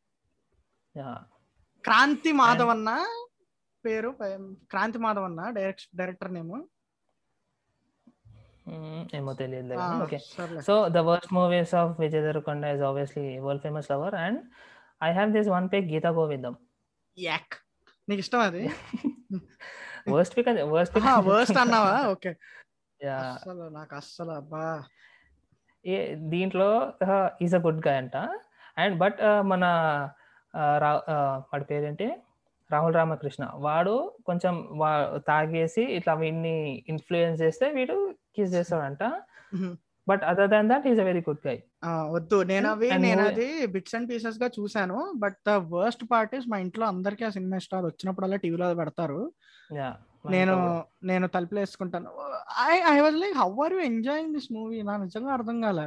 [0.96, 1.11] యా.
[1.84, 2.90] క్రాంతి మాధవన్న
[3.89, 4.11] పేరు
[4.72, 6.53] క్రాంతి మాధవన్న డైరెక్ట్ డైరెక్టర్ నేమ్.
[9.18, 10.18] ఏమో తెలియదు okay.
[10.66, 14.41] So the worst movies of Vijay Deverakonda is obviously world famous lover and
[15.01, 16.55] I have this one pick Geetha Govindam
[17.16, 17.55] yuck
[18.09, 18.62] నీకు ఇష్టం అది?
[20.14, 21.95] వర్స్ట్ పిక్ అది వర్స్ట్ పిక్ వర్స్ట్ అన్నావా?
[22.12, 22.30] ఓకే.
[23.01, 24.62] యా అస్సలు నాకు అస్సలు అబ్బా.
[25.84, 25.97] ఏ
[26.32, 26.68] దీంట్లో
[27.45, 28.16] ఈజ్ అ గుడ్ గాయ్ అంట.
[28.76, 29.18] అండ్ బట్
[29.51, 29.64] మన
[31.51, 32.09] వాడి పేరేంటి?
[32.70, 33.44] రాహుల్ రామకృష్ణ.
[33.66, 33.94] వాడు
[34.28, 34.90] కొంచెం వా
[35.28, 36.56] తాగేసి ఇట్లా వీడిని
[36.92, 37.96] ఇన్ఫ్లుయెన్స్ చేస్తే వీడు
[38.36, 39.04] కిస్ చేస్తాడంట.
[40.06, 41.56] But other than that is a very good guy
[42.16, 42.36] వద్దు.
[42.50, 46.84] నేను అవి నేను అది బిట్స్ అండ్ పీసెస్గా చూసాను but the worst part is మా ఇంట్లో
[46.92, 49.20] అందరికీ ఆ సినిమా స్టార్ వచ్చినప్పుడల్లా టీవీలో పెడతారు.
[50.34, 50.54] నేను
[51.10, 52.08] నేను తలుపులు వేసుకుంటాను.
[52.70, 55.86] I I was like how are you enjoying this movie నా నిజంగా అర్థం కాలే.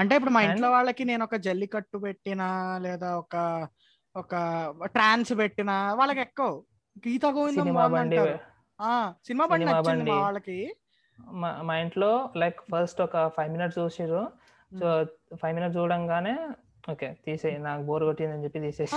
[0.00, 2.48] అంటే ఇప్పుడు మా ఇంట్లో వాళ్ళకి నేను ఒక జల్లికట్టు పెట్టినా
[2.86, 3.36] లేదా ఒక
[4.16, 4.34] ఒక
[4.94, 6.48] ట్రాన్స్ పెట్టినా వాళ్ళకి ఎక్కువ.
[7.06, 7.64] గీతా గోవిందం
[9.26, 10.10] సినిమా బండి నచ్చింది.
[10.10, 10.58] వాళ్ళకి.
[11.68, 14.22] మా ఇంట్లో లైక్ ఫస్ట్ ఒక ఫైవ్ మినిట్స్ చూసిర్రు.
[14.72, 14.88] సో
[15.42, 16.34] ఫైవ్ మినిట్స్ చూడంగానే
[16.90, 18.96] ఓకే తీసేయి నాకు బోర్ కొట్టిందని చెప్పి తీసేసి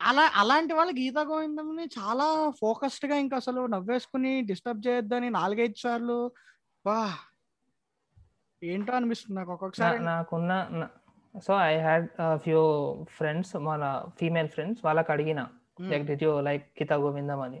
[0.00, 2.26] అలా అలాంటి వాళ్ళు గీతా గోవిందంని చాలా
[2.60, 6.18] ఫోకస్డ్గా ఇంకా అసలు నవ్వేసుకుని డిస్టర్బ్ చేయొద్దని నాలుగైదు సార్లు.
[6.86, 6.98] వా
[8.62, 9.98] ఏంటో అనిపిస్తుంది నాకు ఒక్కొక్కసారి.
[10.04, 10.52] నాకున్న
[11.46, 12.06] so I had
[12.44, 12.60] few
[13.16, 13.84] friends మన
[14.18, 15.40] ఫీమేల్ ఫ్రెండ్స్ వాళ్ళకి అడిగిన.
[15.92, 17.60] Like did you like Geetha Govindam అని.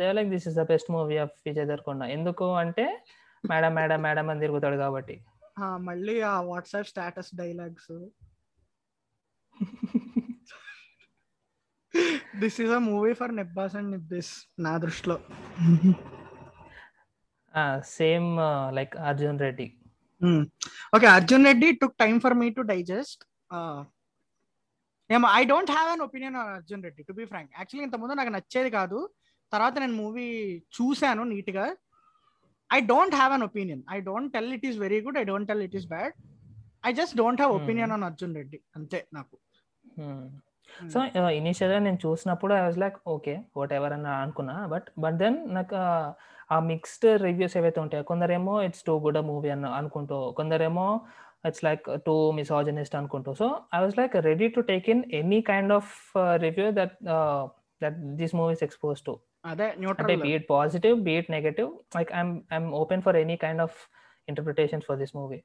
[0.00, 2.48] They like this is the best movie of Vijay Deverakonda ఎందుకు?
[2.62, 2.86] అంటే
[3.50, 5.16] మేడం మేడం మేడం అని తిరుగుతాడు కాబట్టి.
[5.88, 7.92] మళ్ళీ ఆ WhatsApp status dialogues
[12.42, 14.32] this is a movie for nibbas and nibbis
[14.66, 15.16] నా దృష్టిలో.
[17.98, 18.28] Same
[18.78, 19.66] like Arjun Reddy
[20.94, 23.22] okay Arjun Reddy took time for me to digest
[25.10, 28.32] ఏమో I don't have an opinion on Arjun Reddy to be frank actually ఇంతకుముందు నాకు
[28.36, 28.98] నచ్చేది కాదు.
[29.52, 30.28] తర్వాత నేను మూవీ
[30.76, 31.64] చూశాను నీట్గా
[32.70, 35.64] I don't have an opinion I don't tell it is very good I don't tell
[35.66, 36.14] it is bad
[36.84, 37.60] I just don't have Hmm.
[37.60, 39.36] Opinion on Arjun Reddy అంతే నాకు.
[40.90, 40.98] సో
[41.30, 43.40] ఇనిషియల్గా నేను చూసినప్పుడు I was like okay
[43.72, 44.66] whatever అని అనుకున్నా.
[44.66, 45.76] But but then నాకు
[46.54, 51.00] ఆ- mixed reviews ఏవైతే ఉంటాయో కొందరేమో ఇట్స్ టూ గుడ్ మూవీ అని అనుకుంటూ కొందరేమో
[51.46, 53.34] ఇట్స్ లైక్ టూ మిసాజనిస్ట్ అనుకుంటూ.
[53.34, 55.92] So I was like ready to take in any kind of
[56.36, 56.94] review that
[57.82, 63.02] that this movies expose to అదే అంటే be it positive be it negative like I'm I'm open
[63.02, 63.76] for any kind of
[64.28, 65.40] interpretation for this movie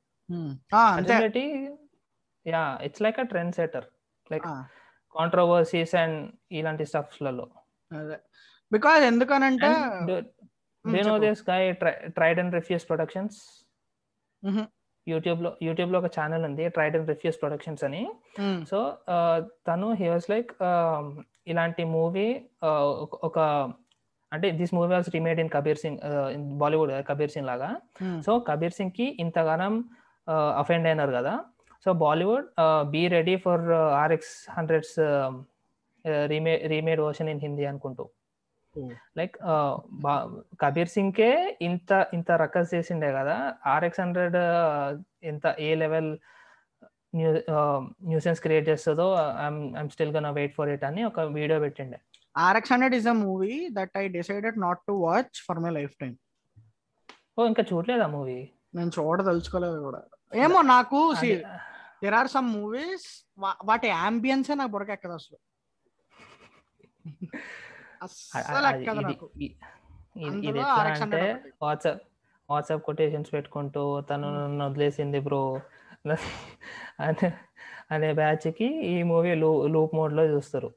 [2.45, 3.85] yeah it's like a trend setter
[4.31, 4.45] like.
[5.17, 6.17] Controversies and
[6.59, 7.47] ఇలాంటి స్టఫ్స్లలో
[8.71, 9.69] because ఎందుకనంటే
[10.85, 11.15] they know.
[11.25, 11.61] This guy
[12.17, 13.37] tried and refuse productions.
[15.07, 18.03] యూట్యూబ్లో యూట్యూబ్లో ఒక channel ఉంది tried and రిఫ్యూస్ productions అని.
[18.71, 18.77] So
[19.67, 20.49] తను he was like
[21.51, 22.27] ఇలాంటి మూవీ
[23.27, 23.39] ఒక
[24.31, 25.99] అంటే this movie was remade in Kabir Singh
[26.61, 27.69] Bollywood Kabir Singh లాగా.
[28.25, 29.73] సో కబీర్ సింగ్కి ఇంతగానం
[30.61, 31.33] అఫెండ్ అయినారు కదా
[31.85, 32.47] so Bollywood
[32.93, 33.65] be ready for
[34.03, 34.95] RX hundreds
[36.31, 38.05] రీమే remade version in Hindi అనుకుంటూ.
[39.19, 39.35] లైక్
[40.63, 41.29] కబీర్ సింగ్ కే
[41.67, 43.35] ఇంత ఇంత రకస్ చేసిండే కదా.
[43.75, 44.37] ఆర్ఎక్స్ హండ్రెడ్
[45.31, 46.09] ఎంత ఏ లెవెల్
[47.17, 47.29] న్యూ
[48.09, 49.07] న్యూసెన్స్ క్రియేట్ చేస్తుందో
[49.45, 51.99] I'm still gonna wait for it అని ఒక వీడియో పెట్టిండే.
[52.35, 55.71] RX hundred is a movie that I decided not to watch for my
[56.01, 56.13] lifetime
[57.37, 58.39] oh ఇంకా చూడలేదా మూవీ
[58.77, 60.01] నేను చూడదలుచుకోలేదు కూడా.
[60.31, 60.99] ఏమో నాకు
[62.03, 63.07] దెర్ ఆర్ సమ్ మూవీస్
[63.65, 65.37] వాటి అంబియన్స్ నాకు బురకెక్కదు అసలు.
[68.01, 69.27] అస్సలు ఎక్కదు నాకు.
[69.37, 69.55] ఇది
[70.27, 71.51] అందులో ఎట్లా RX అంటే 100 ఒకటి.
[71.61, 72.03] వాట్సాప్
[72.49, 75.41] వాట్సాప్ కొటేషన్స్ పెట్టుకుంటూ తను నన్ను వదిలేసింది బ్రో
[76.99, 77.29] అనే
[77.91, 80.69] అనే బ్యాచ్కి ఈ మూవీ లూ లూప్ మోడ్లో చూస్తారు.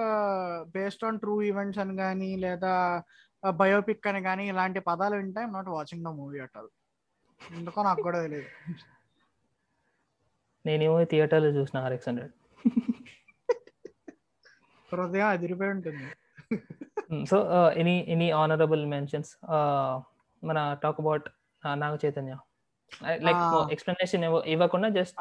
[0.74, 2.74] based on true events అని కానీ లేదా
[3.62, 6.70] బయోపిక్ అని కానీ ఇలాంటి పదాలు వింటే not watching the movie at all
[7.42, 8.50] ఎందుకో నాకు కూడా తెలియదు
[10.66, 12.34] నేను ఈ మూవీ థియేటర్లో చూసిన ఆర్ఎక్స్ హండ్రెడ్
[14.90, 16.06] హృదయం అదిరిపోయి ఉంటుంది.
[17.32, 17.38] So
[17.82, 19.32] any any honourable mentions
[20.44, 21.28] మన talk about
[21.64, 22.34] Naga Chaitanya.
[23.28, 23.62] Like Ah.
[23.76, 24.24] Explanation
[24.54, 25.16] ఇవ్వకుండా just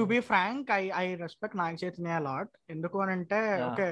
[0.00, 3.40] to be frank I I respect Naga Chaitanya lot ఎందుకు అని అంటే.
[3.68, 3.88] ఓకే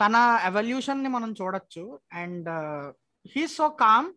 [0.00, 2.00] తన ఎవల్యూషన్ని మనం చూడొచ్చు.
[2.12, 2.48] And
[3.36, 4.14] he so calm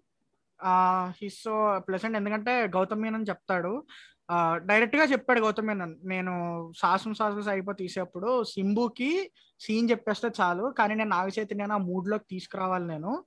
[1.22, 3.84] he so pleasant ఎందుకంటే గౌతమ్ మీనన్ చెప్తాడు.
[4.32, 5.96] Uh, డైరెక్ట్గా చెప్పాడు గౌతమ్ మీనన్.
[6.04, 6.34] నేను
[6.78, 10.74] సాసం సాసం అయిపోయి తీసేప్పుడు సింబుకి సీన్ చెప్పేస్తే చాలు.
[10.78, 13.26] కానీ నేను నాగ చైతన్య ఆ మూడ్లోకి తీసుకురావాలి నేను.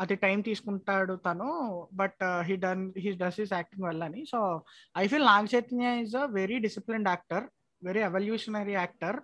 [0.00, 1.88] అది టైం తీసుకుంటాడు తను.
[1.92, 4.24] But he done he does his acting well అని.
[4.30, 4.62] So
[4.98, 7.44] I feel Naga Chaitanya is a very disciplined actor
[7.84, 9.20] very evolutionary actor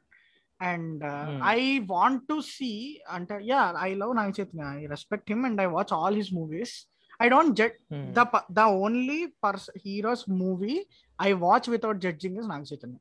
[0.60, 1.02] and.
[1.50, 2.70] I want to see
[3.16, 6.74] అంటే yeah I love Naga Chaitanya I respect him and I watch all his movies
[7.20, 7.76] I don't judge.
[8.16, 10.74] The the only purse heroes movie
[11.18, 12.98] I watch without judging is Naga Chaitanya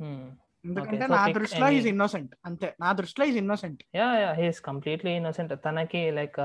[0.00, 0.20] Hmm.
[0.64, 2.68] ఎందుకంటే నా దృష్టిలో is innocent అంతే.
[2.82, 6.38] నా దృష్టిలో is innocent yeah yeah he's completely innocent తనకి like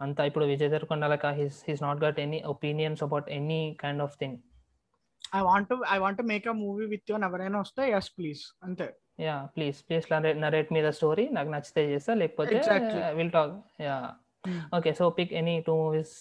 [0.00, 4.16] అంత ఇప్పుడు Vijay Devarakonda like he's he's not got any opinions about any kind of
[4.20, 4.36] thing
[5.34, 8.86] I want I want make a movie with you ఎవరైనా వస్తే yes please అంతే.
[9.20, 10.06] Yeah please please
[10.44, 12.56] narrate మీద story నాకు నచ్చితే చేస్తా లేకపోతే.
[13.18, 13.96] Will talk yeah
[14.78, 16.14] okay so pick any two movies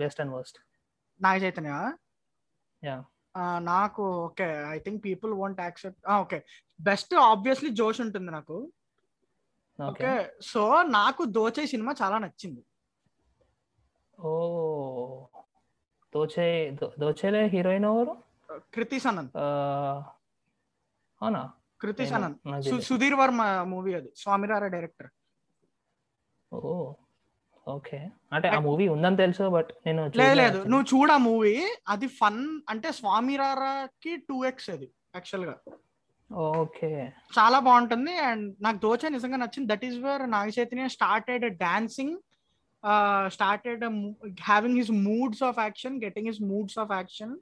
[0.00, 0.58] best and worst
[1.20, 1.74] Naga Chaitanya
[2.82, 2.96] yeah
[3.68, 6.38] నాకు okay I think people won't accept okay.
[6.80, 8.56] Best obviously Josh ఉంటుంది నాకు.
[9.78, 10.10] Okay okay
[10.42, 12.62] so నాకు దోచే cinema చాలా నచ్చింది.
[14.18, 14.32] ఓ
[16.14, 18.16] దోచే దోచేలే హీరోయిన్ ఎవరు
[18.74, 20.00] కృతి Uh,
[21.22, 21.50] అవునా?
[21.80, 22.86] కృతి నేను- సనన్ నాకు సు- తెలీదు.
[22.86, 24.12] సుధీర్ వర్మ మూవీ అది.
[24.16, 25.10] Swamy Ra Ra director
[26.52, 26.94] oh
[27.68, 28.08] okay.
[28.32, 30.62] అంటే ఆ మూవీ ఉందని తెలుసు బట్ నేను లేదు లేదు.
[30.62, 35.54] నువ్వు చూడ మూవీ అది ఫన్ అంటే స్వామిరారాకి టూ ఎక్స్ అది యాక్చువల్గా.
[36.34, 37.12] ఓకే.
[37.38, 38.16] చాలా బాగుంటుంది.
[38.18, 39.74] అండ్ నాకు దోచే నిజంగా నచ్చింది.
[39.74, 42.16] That is where Naga Chaitanya started dancing
[43.30, 43.84] started
[44.44, 47.36] having his moods of action getting his moods of action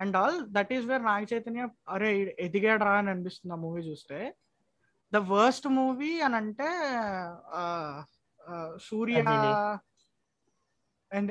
[0.00, 4.34] and all that is where Naga Chaitanya అరే ఎదిగాడు రా అని అనిపిస్తుంది ఆ మూవీ చూస్తే.
[5.12, 6.64] ద వర్స్ట్ మూవీ అని అంటే
[7.54, 8.04] ఆ,
[8.40, 9.16] ఆ, సూర్య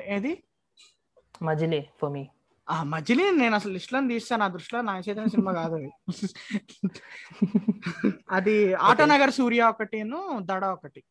[0.09, 0.43] ఏది?
[1.41, 2.29] Majili for me.
[2.67, 5.89] ఆ మజిలీ నేను అసలు లిస్ట్లో తీస్తాను నా దృష్టిలో నాగ చైతన్య సినిమా కాదు అది.
[8.31, 11.03] అది ఆటోనగర్ సూర్య ఒకటిను దడ ఒకటి.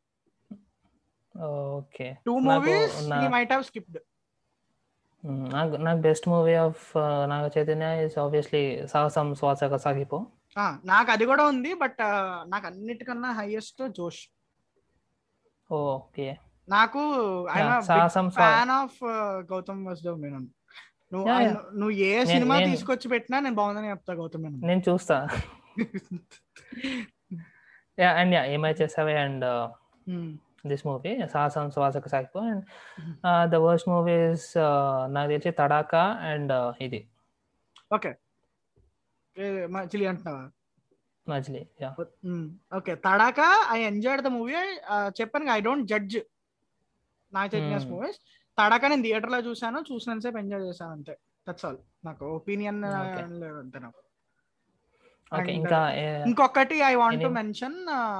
[1.34, 2.06] ఓకే.
[2.26, 3.98] టూ మూవీస్ నా- మైట్ హావ్ స్కిప్డ్
[5.52, 6.84] నాకు నాకు best movie of
[7.28, 10.18] Naga Chaitanya is obviously Saahasam Swaasaga Saagipo
[10.84, 12.00] నాకు అది కూడా ఉంది బట్
[12.46, 14.22] నాకు అన్నిటికన్నా హైయెస్ట్ జోష్.
[15.70, 16.26] ఓకే.
[16.68, 17.02] నాకు
[17.86, 18.98] సాహసం ఫ్యాన్ ఆఫ్
[19.50, 20.48] గౌతమ్ వసుదేవ్ మేనన్.
[21.74, 24.62] నువ్వు ఏ సినిమా తీసుకొచ్చి పెట్టినా నేను బాగుందని చెప్తా గౌతమ్ మేనన్.
[24.68, 25.16] నేను చూస్తా.
[27.98, 29.44] యా అండ్ యా ఏమై చేసావే అండ్
[30.64, 32.64] దిస్ మూవీ సాహసం శ్వాసక సాగిపో అండ్
[33.50, 34.46] ద వర్స్ట్ మూవీస్
[35.10, 37.00] నాకు తెలిసి తడాకా అండ్ ఇది.
[37.90, 38.10] ఓకే
[39.70, 40.44] మజిలీ అంటున్నావా?
[41.26, 41.62] Majili
[42.78, 43.40] okay Tadakha
[43.70, 44.54] I enjoyed the movie
[45.20, 46.18] చెప్పాను ఐ డోంట్ జడ్జ్
[47.32, 47.84] నాకు Hmm.
[47.90, 48.16] మూవీస్
[48.58, 51.14] తడాక నేను థియేటర్లో చూసాను చూసినంతసేపు ఎంజాయ్ చేశాను అంతే.
[51.46, 53.22] దట్స్ ఆల్ నాకు ఒపీనియన్ Okay.
[53.42, 54.00] లేదు అంతే నాకు.
[55.54, 55.78] ఇంకా
[56.26, 57.76] ఇంకొకటి I want to mention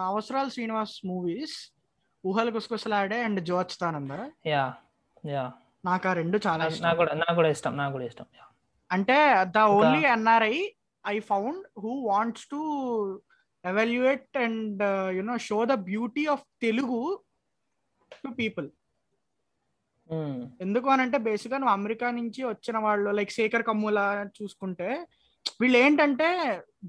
[0.07, 1.57] Avasarala Srinivas movies
[2.25, 4.15] Oohalu Gusagusalade and జోచ్తానంద
[4.47, 4.65] yeah
[5.25, 5.45] yeah.
[5.85, 6.97] నాకు ఆ రెండు చాలా నాకు ఇష్టం.
[6.97, 8.27] కూడా నాకు కూడా ఇష్టం నాకు కూడా ఇష్టం.
[8.91, 9.17] అంటే
[9.55, 10.57] the only NRI
[11.05, 12.61] I found who wants to
[13.65, 14.83] evaluate and
[15.19, 17.01] you know show the beauty of Telugu
[18.23, 18.69] to people.
[20.61, 23.99] ఎందుకు అని అంటే బేసిక్గా నువ్వు అమెరికా నుంచి వచ్చిన వాళ్ళు లైక్ శేఖర్ కమ్ముల
[24.39, 24.89] చూసుకుంటే
[25.61, 26.29] వీళ్ళు ఏంటంటే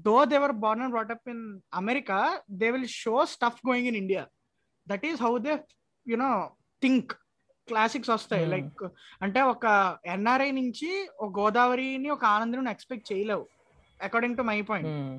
[0.04, 2.18] though they were born and brought up in America
[2.60, 4.22] they will show stuff going in India
[4.86, 5.54] that is how they
[6.06, 6.30] you know
[6.82, 7.12] think
[7.68, 8.44] classics వస్తాయి.
[8.44, 8.52] Hmm.
[8.54, 8.82] లైక్
[9.22, 9.66] అంటే ఒక
[10.06, 10.88] ఎన్ఆర్ఐ నుంచి
[11.20, 13.44] ఒక గోదావరిని ఒక ఆనందం ఎక్స్పెక్ట్ చేయలేవు.
[14.00, 15.14] According to my point Hmm.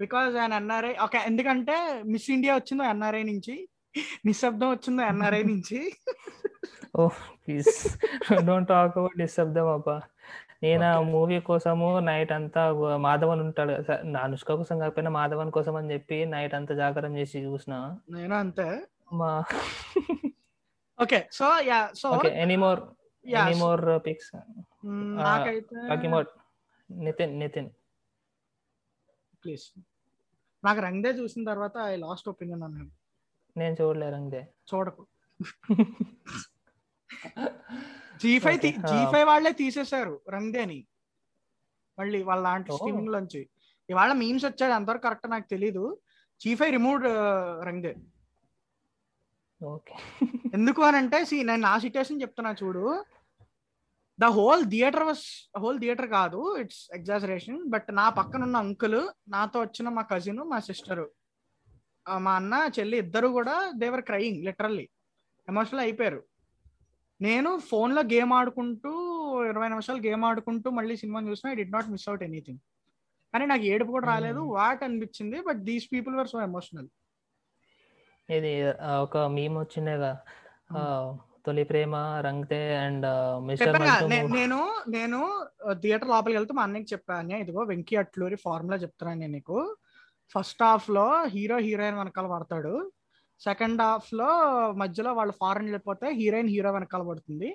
[0.00, 3.54] Because ఆయన NRI okay ఎందుకంటే మిస్ ఇండియా వచ్చిందో ఎన్ఆర్ఐ నుంచి
[4.26, 5.78] నిశ్శబ్దం వచ్చిందో ఎన్ఆర్ఐ నుంచి.
[6.96, 7.02] ఓ
[7.42, 7.72] please
[8.46, 9.96] don't talk about Nishabdham అబ్బా.
[10.62, 12.62] నేను ఆ మూవీ కోసము నైట్ అంతా
[12.96, 13.72] మాధవన్ ఉంటాడు
[14.18, 17.74] అనుష్క కోసం కాకపోయినా మాధవన్ కోసం అని చెప్పి నైట్ అంతా జాగరం చేసి చూసిన.
[18.10, 18.66] నేను అంతే.
[20.98, 22.82] Okay so yeah so okay any more
[23.24, 24.28] Yeah, any so- more picks
[25.20, 26.30] నాకైతే talking about
[26.90, 27.68] Nithin Nithin
[29.42, 29.64] please
[30.64, 32.90] నాకు రంగ్దే చూసిన తర్వాత ఐ లాస్ట్ ఒపీనియన్ అన్నాను
[33.56, 34.40] నేను చూడలేరు అంతే
[34.70, 35.02] చూడకు.
[38.20, 38.58] జీ ఫైవ్
[38.88, 40.80] జీ ఫైవ్ వాళ్ళే తీసేశారు రంగ్దేని
[41.98, 42.76] మళ్ళీ వాళ్ళ Oh.
[42.76, 43.42] స్ట్రీమింగ్ లోంచి.
[43.88, 45.84] ఇవాళ మీమ్స్ వచ్చాడు అంతవరకు కరెక్ట్ నాకు తెలీదు.
[46.40, 47.08] జీ ఫైవ్ రిమూవ్డ్
[47.64, 47.92] రంగ్దే
[50.56, 52.84] ఎందుకు అని అంటే see, నేను నా సిచ్యువేషన్ చెప్తున్నా చూడు.
[54.18, 55.24] The whole theatre was
[55.58, 60.58] whole theatre కాదు ఇట్స్ ఎగ్జాజరేషన్ బట్ నా పక్కన ఉన్న అంకుల్ నాతో వచ్చిన మా కజిన్ మా
[60.68, 61.04] సిస్టర్
[62.24, 64.86] మా అన్న చెల్లి ఇద్దరు కూడా దేవర్ క్రయింగ్ లిటరల్లీ
[65.48, 66.20] ఎమోషనల్ అయిపోయారు.
[67.20, 68.90] నేను phone లో గేమ్ ఆడుకుంటూ
[69.50, 72.60] ఇరవై నిమిషాలు గేమ్ ఆడుకుంటూ మళ్ళీ సినిమా చూసిన I did not miss out anything
[73.34, 74.40] కానీ నాకు ఏడుపు కూడా రాలేదు.
[74.40, 74.54] Hmm.
[74.56, 76.88] వాట్ అనిపించింది but these people were so emotional
[78.36, 78.52] ఇది
[79.04, 80.12] ఒక మీమ్ వచ్చిండేగా
[81.46, 81.94] తొలి ప్రేమ
[82.26, 83.06] రంగ్తే అండ్
[83.48, 83.76] మిస్టర్
[84.40, 84.58] నేను
[84.96, 85.18] నేను
[85.82, 89.58] థియేటర్ లోపలికి వెళ్తే మా అన్నయ్యకి చెప్పాను ఇదిగో వెంకీ అట్లూరి ఫార్ములా చెప్తున్నాను నేను నీకు.
[90.34, 92.74] ఫస్ట్ హాఫ్లో హీరో హీరోయిన్ వెనకాల పడతాడు.
[93.40, 94.28] సెకండ్ హాఫ్లో
[94.82, 97.50] మధ్యలో వాళ్ళు ఫారెన్ వెళ్ళిపోతే హీరోయిన్ హీరో వెనకాల పడుతుంది.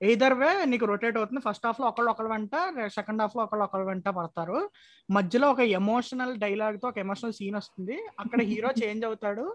[0.00, 1.40] ఎయిదర్ వే నీకు రొటేట్ అవుతుంది.
[1.46, 2.54] ఫస్ట్ హాఫ్లో ఒకళ్ళు ఒకళ్ళ వెంట
[2.96, 4.58] సెకండ్ హాఫ్లో ఒకళ్ళు ఒకళ్ళ వెంట పడతారు.
[5.08, 7.96] మధ్యలో ఒక ఎమోషనల్ డైలాగ్తో ఒక ఎమోషనల్ సీన్ వస్తుంది.
[8.24, 9.46] అక్కడ హీరో చేంజ్ అవుతాడు.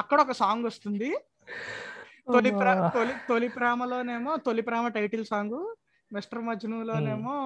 [0.00, 1.10] అక్కడ ఒక సాంగ్ వస్తుంది.
[2.34, 2.50] తొలి
[2.96, 5.58] తొలి Tholi ప్రేమలోనేమో Tholi Prema title song.
[6.10, 7.36] Mister మజ్నులోనేమో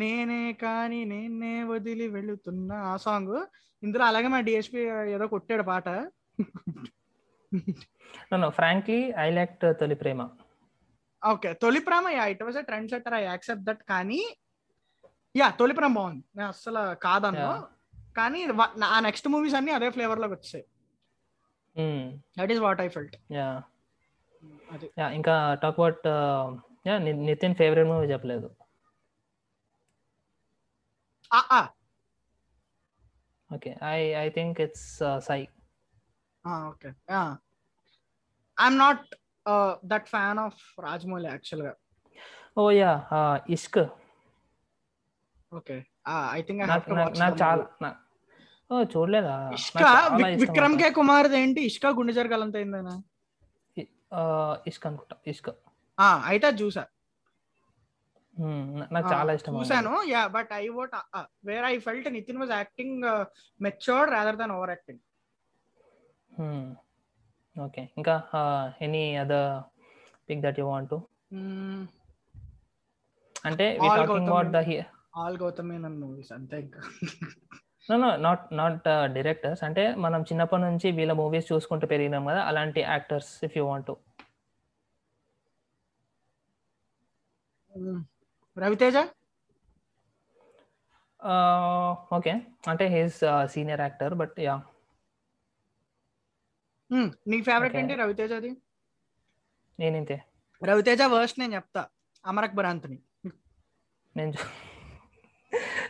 [0.00, 3.36] నేనే కాని నేనే వదిలి వెళుతున్నా ఆ సాంగ్.
[3.82, 4.80] ఇందులో అలాగే మా డిఎస్పి
[5.14, 5.88] ఏదో కొట్టాడు పాట.
[8.58, 10.20] Frankly I like Tholi Prema.
[11.22, 12.58] Okay Tholi Prema yeah it was
[12.92, 14.20] trendsetter I accept that కానీ
[15.34, 16.24] యా తొలి ప్రేమ బాగుంది.
[16.36, 17.50] నేను అస్సలు కాదన్ను.
[18.18, 18.40] కానీ
[18.84, 20.64] నా నెక్స్ట్ మూవీస్ అన్ని అదే ఫ్లేవర్లోకి వచ్చాయి.
[22.38, 23.48] That is what I felt yeah
[24.98, 26.06] yeah ఇంకా talk about
[26.86, 28.48] yeah Nithin favourite movie చెప్పలేదు.
[31.30, 31.60] ఆ,
[33.50, 35.40] okay I I think it's Sye
[36.68, 36.90] okay.
[38.58, 39.04] I'm not
[39.84, 41.72] that fan of Rajamouli యాక్చువల్గా.
[42.58, 42.92] ఓ yeah
[43.48, 43.78] Ishq
[45.52, 45.76] okay
[46.32, 47.90] I think నాకు చాలా
[48.92, 49.34] చూడలేదా?
[49.58, 49.84] ఇష్క
[50.42, 50.76] విక్రమ్.
[50.82, 51.60] కే కుమార్ ఏంటి?
[51.70, 52.94] ఇష్క గుండె జరగాలంత అయిందనా
[54.70, 55.50] ఇష్క్ అనుకుంటా ఇష్క్.
[56.30, 56.84] అయితే చూసా.
[58.94, 59.92] నాకు చాలా ఇష్టం చూసాను.
[60.12, 60.94] Yeah but I vote
[61.48, 63.02] where I felt Nithin was acting
[63.66, 65.02] matured rather than overacting.
[67.56, 67.82] Okay.
[68.00, 68.14] ఇంకా
[68.86, 69.50] any other
[70.28, 70.98] pick that you want to?
[73.50, 74.60] అంటే we talking about the
[75.20, 75.70] all Gautham
[76.04, 76.80] movies అంతే ఇంకా.
[77.90, 83.32] నో నాట్ నాట్ డైరెక్టర్స్ అంటే మనం చిన్నప్పటి నుంచి వీళ్ళ movies చూసుకుంటూ పెరిగినాం కదా అలాంటి actors
[83.46, 83.90] if you want.
[88.56, 88.96] Ravi Teja?
[92.16, 92.32] Okay
[92.70, 93.20] అంటే he's
[93.54, 94.54] senior actor but yeah.
[97.30, 97.76] నీ ఫేవరెట్.
[97.80, 98.50] ఏంటి రవితేజ అది
[99.80, 100.16] నేనింతే.
[100.62, 101.82] రవితేజ వర్స్ట్ నేను చెప్తా.
[102.24, 102.98] అమర్ అక్బర్ అంతని
[104.16, 104.32] నేను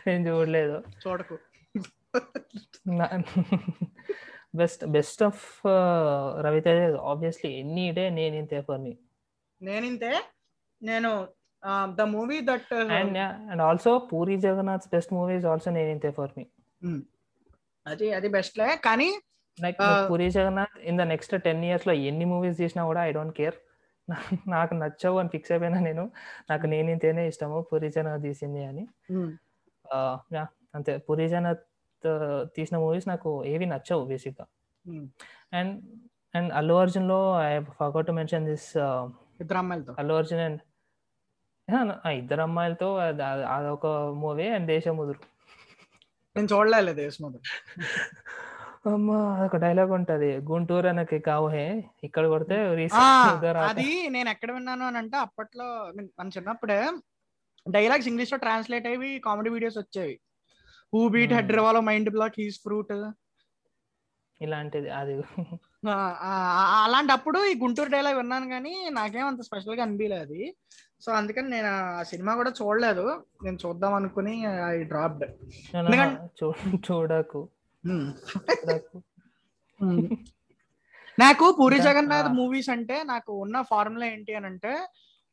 [0.07, 0.77] నేను చూడలేదు.
[1.03, 1.35] చూడకు.
[4.59, 5.43] Best best of
[6.47, 6.79] Ravi Teja
[7.11, 8.93] obviously any day Neninthe for me
[9.61, 10.11] Neninthe
[10.81, 11.11] నేను
[11.99, 13.17] the movie that and
[13.51, 16.45] and also Puri Jagannadh best movies also Neninthe for me
[17.85, 19.09] అది అది బెస్ట్లే కానీ
[19.57, 23.33] like Uh, Puri Jagannadh in the next ten ఇయర్స్లో ఎన్ని movies తీసినా కూడా I don't
[23.39, 23.57] care
[24.53, 26.03] నాకు నచ్చవు అని ఫిక్స్ అయిపోయినా నేను.
[26.51, 28.83] నాకు నేనింతేనే ఇష్టము పూరి జగన్నాథ్ తీసింది అని.
[29.11, 29.27] Mm,
[30.35, 30.43] యా
[30.77, 30.93] అంతే.
[31.07, 31.70] పూరి జగన్నాథ్ uh,
[32.55, 34.47] తీసిన మూవీస్ నాకు ఏవి నచ్చవు బేసిక్గా
[34.89, 35.07] mm.
[35.53, 35.83] And
[36.35, 38.77] and Allu అర్జున్లో I forgot to mention this
[39.41, 39.95] ఇద్దరు అమ్మాయిలతో?
[39.99, 40.61] అల్లు అర్జున్ అండ్
[42.07, 45.19] ఇద్దరు అమ్మాయిలతో అది- అది- అదొక మూవీ అండ్ దేశముదురు
[46.35, 47.39] నేను చూడలేదు దేశముద్ర
[48.93, 50.37] అమ్మా అదొక డైలాగ్ ఉంటది.
[50.37, 52.55] గుంటూరు అనకి కావు హే ఇక్కడ కొడితే.
[53.59, 56.91] అది నేను ఎక్కడ విన్నాను అని అంటే అప్పట్లో I mean, మన చిన్నప్పుడే
[57.69, 60.19] డైలాగ్స్ ఇంగ్లీష్లో ట్రాన్స్లేట్ అయ్యి కామెడీ వీడియోస్ వచ్చేవి.
[60.93, 61.57] Who beat head Hmm.
[61.57, 62.93] రివాలో మైండ్ బ్లాక్ హీస్ ఫ్రూట్
[64.41, 65.13] ఇలాంటిది అది.
[66.83, 70.41] అలాంటప్పుడు ఈ గుంటూరు డైలాగ్ విన్నాను కానీ నాకేం అంత స్పెషల్గా అనిపించలేదు అది
[71.01, 73.05] సో అందుకని నేను ఆ సినిమా కూడా చూడలేదు.
[73.43, 74.33] నేను చూద్దాం అనుకుని
[74.71, 75.23] ఐ డ్రాప్డ్
[76.87, 77.41] చూడకు.
[78.49, 78.99] చూడకు.
[81.17, 82.29] నాకు పూరి జగన్నాథ్.
[82.39, 84.73] మూవీస్ అంటే నాకు ఉన్న ఫార్ములా ఏంటి అని అంటే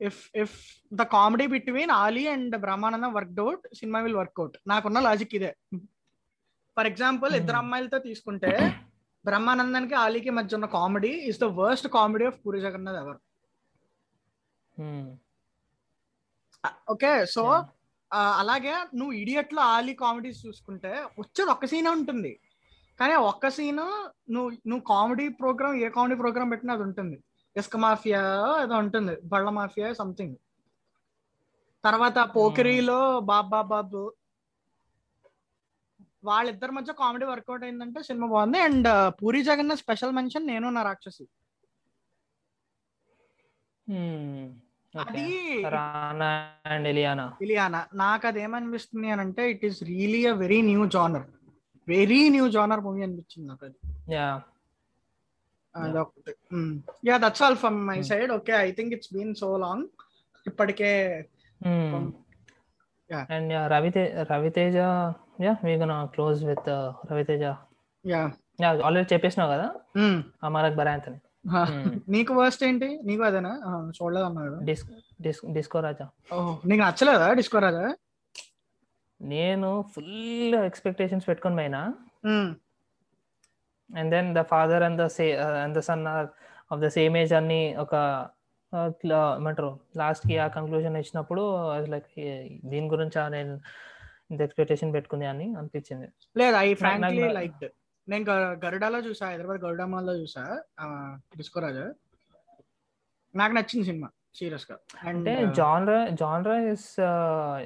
[0.01, 0.57] if if
[0.93, 5.51] the comedy between Ali and Brahmanandam work out cinema will work out నాకున్న లాజిక్ ఇదే
[6.77, 7.63] ఫర్ ఎగ్జాంపుల్ ఇద్దరు Hmm.
[7.63, 8.51] అమ్మాయిలతో తీసుకుంటే
[9.25, 13.19] బ్రహ్మానందానికి ఆలీకి మధ్య ఉన్న comedy is the worst comedy of Puri Jagannadh ever.
[16.89, 17.43] Okay so.
[18.39, 22.31] అలాగే నువ్వు ఇడియట్లో ఆలీ కామెడీస్ చూసుకుంటే వచ్చేది ఒక్క సీనే ఉంటుంది
[22.99, 23.83] కానీ ఒక్క సీన్
[24.35, 27.17] నువ్వు నువ్వు కామెడీ ప్రోగ్రామ్ ఏ కామెడీ ప్రోగ్రామ్ పెట్టినా అది ఉంటుంది
[27.59, 28.21] ఇసుక మాఫియా
[28.63, 30.37] ఏదో ఉంటుంది బళ్ళ మాఫియా సంథింగ్
[31.85, 33.01] తర్వాత పోకిరీలో
[33.31, 34.03] బాబా బాబు
[36.25, 38.59] వాళ్ళిద్దరి మధ్య కామెడీ వర్కౌట్ అయిందంటే సినిమా బాగుంది.
[38.59, 38.89] And
[39.21, 41.25] Puri Jagannadh special mention Nenu Naa Rakshasi.
[44.95, 45.25] అది
[47.45, 51.27] ఇలియానా నాకు అది ఏమనిపిస్తుంది అని అంటే it is really a very new genre
[51.89, 53.79] very new genre movie అనిపించింది నాకు అది.
[54.15, 54.27] యా.
[55.75, 56.33] అదొకటి
[57.05, 58.09] yeah that's all from my Hmm.
[58.11, 59.87] Side okay I think it's been so long
[60.47, 60.91] ఇప్పటికే.
[63.31, 64.75] And రవితే Ravi Teja
[65.41, 66.69] yeah we gonna close with
[67.11, 67.43] Ravi Teja
[68.05, 68.21] yeah
[68.59, 69.69] yeah already చెప్పేసినావు కదా?
[70.49, 71.85] Amar Akbar Anthony Hmm.
[72.15, 72.89] నీకు worst ఏంటి?
[73.09, 73.53] నీకు అదేనా?
[73.97, 74.83] చూడలేదు అన్నా కదా డిస్
[75.23, 76.07] డిస్ డిస్కో రాజా.
[76.69, 77.85] నీకు నచ్చలేదా డిస్కో రాజా?
[79.21, 80.17] నేను ఫుల్
[80.67, 81.81] ఎక్స్పెక్టేషన్స్ పెట్టుకొని పోయినా.
[82.25, 82.51] ఉమ్,
[83.91, 85.27] and then the father and the say
[85.63, 86.03] and the son
[86.71, 87.95] of the same age అన్ని ఒక
[89.37, 91.43] ఏమంటారు లాస్ట్కి ఆ కంక్లూజన్ ఇచ్చినప్పుడు
[91.93, 92.09] లైక్
[92.67, 93.55] దీని గురించి నేను
[94.31, 96.07] ఇంత ఎక్స్పెక్టేషన్ పెట్టుకుంది అని అనిపించింది.
[96.37, 97.63] లేదు ఐ ఫ్రాంక్లీ లైక్
[98.09, 98.25] నేను
[98.65, 100.45] గరుడాలో చూసా హైదరాబాద్ గరుడా మాల్లో చూసా
[100.79, 100.87] ఆ,
[101.39, 101.87] డిస్కో రాజా.
[103.35, 104.09] నాకు నచ్చింది సినిమా
[104.39, 104.77] సీరియస్గా
[105.09, 106.87] అంటే genre genre is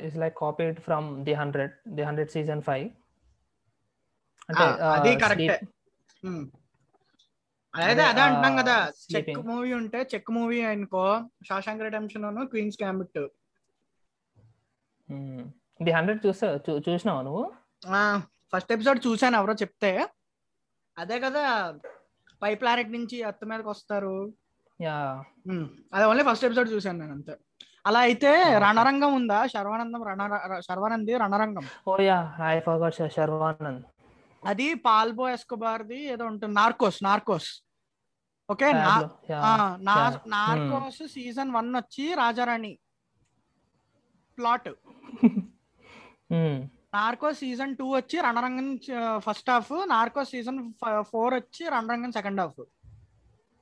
[0.07, 2.87] is like copied from the hundred the hundred season five
[4.49, 5.57] అంటే అది కరెక్టే.
[6.27, 6.49] Sleep-
[8.09, 8.93] అదే అంటున్నాం కదా.
[9.17, 9.39] చెక్.
[9.39, 13.29] మూవీ ఉంటే చెక్ మూవీ అనుకో షాషాంక్ రిడెంప్షన్ క్వీన్స్ క్యాంబిట్
[15.11, 15.51] మ్మ్.
[15.83, 17.53] ది హండ్రెడ్ చూసా చూసినావా నువ్వు?
[18.57, 20.09] ఫస్ట్ ఎపిసోడ్ చూసాను ఎవరో చెప్తే.
[20.99, 21.75] అదే కదా
[22.43, 24.33] పై ప్లానెట్ నుంచి అత్త మీదకి వస్తారు.
[24.81, 25.25] యా.
[25.95, 27.37] అదే ఓన్లీ ఫస్ట్ ఎపిసోడ్ చూసాను నేను అంతే.
[27.87, 28.59] అలా అయితే.
[28.59, 29.47] రణరంగం ఉందా?
[29.47, 31.67] శర్వానందం రణ శర్వానంది Ranarangam.
[31.89, 33.83] Oh yeah I forgot Sharwanand.
[34.43, 37.63] అది పాల్బో ఎస్కోబార్ది ఏదో ఉంటుంది Narcos Narcos.
[38.49, 38.73] Okay.
[40.33, 42.79] Narcos season one వచ్చి రాజారాణి
[44.39, 44.69] ప్లాట్.
[46.33, 46.69] మ్మ్.
[46.95, 48.81] నార్కోస్ సీజన్ టూ వచ్చి Ranarangam
[49.19, 50.73] first half Narcos season
[51.11, 52.61] four వచ్చి రణరంగం సెకండ్ హాఫ్.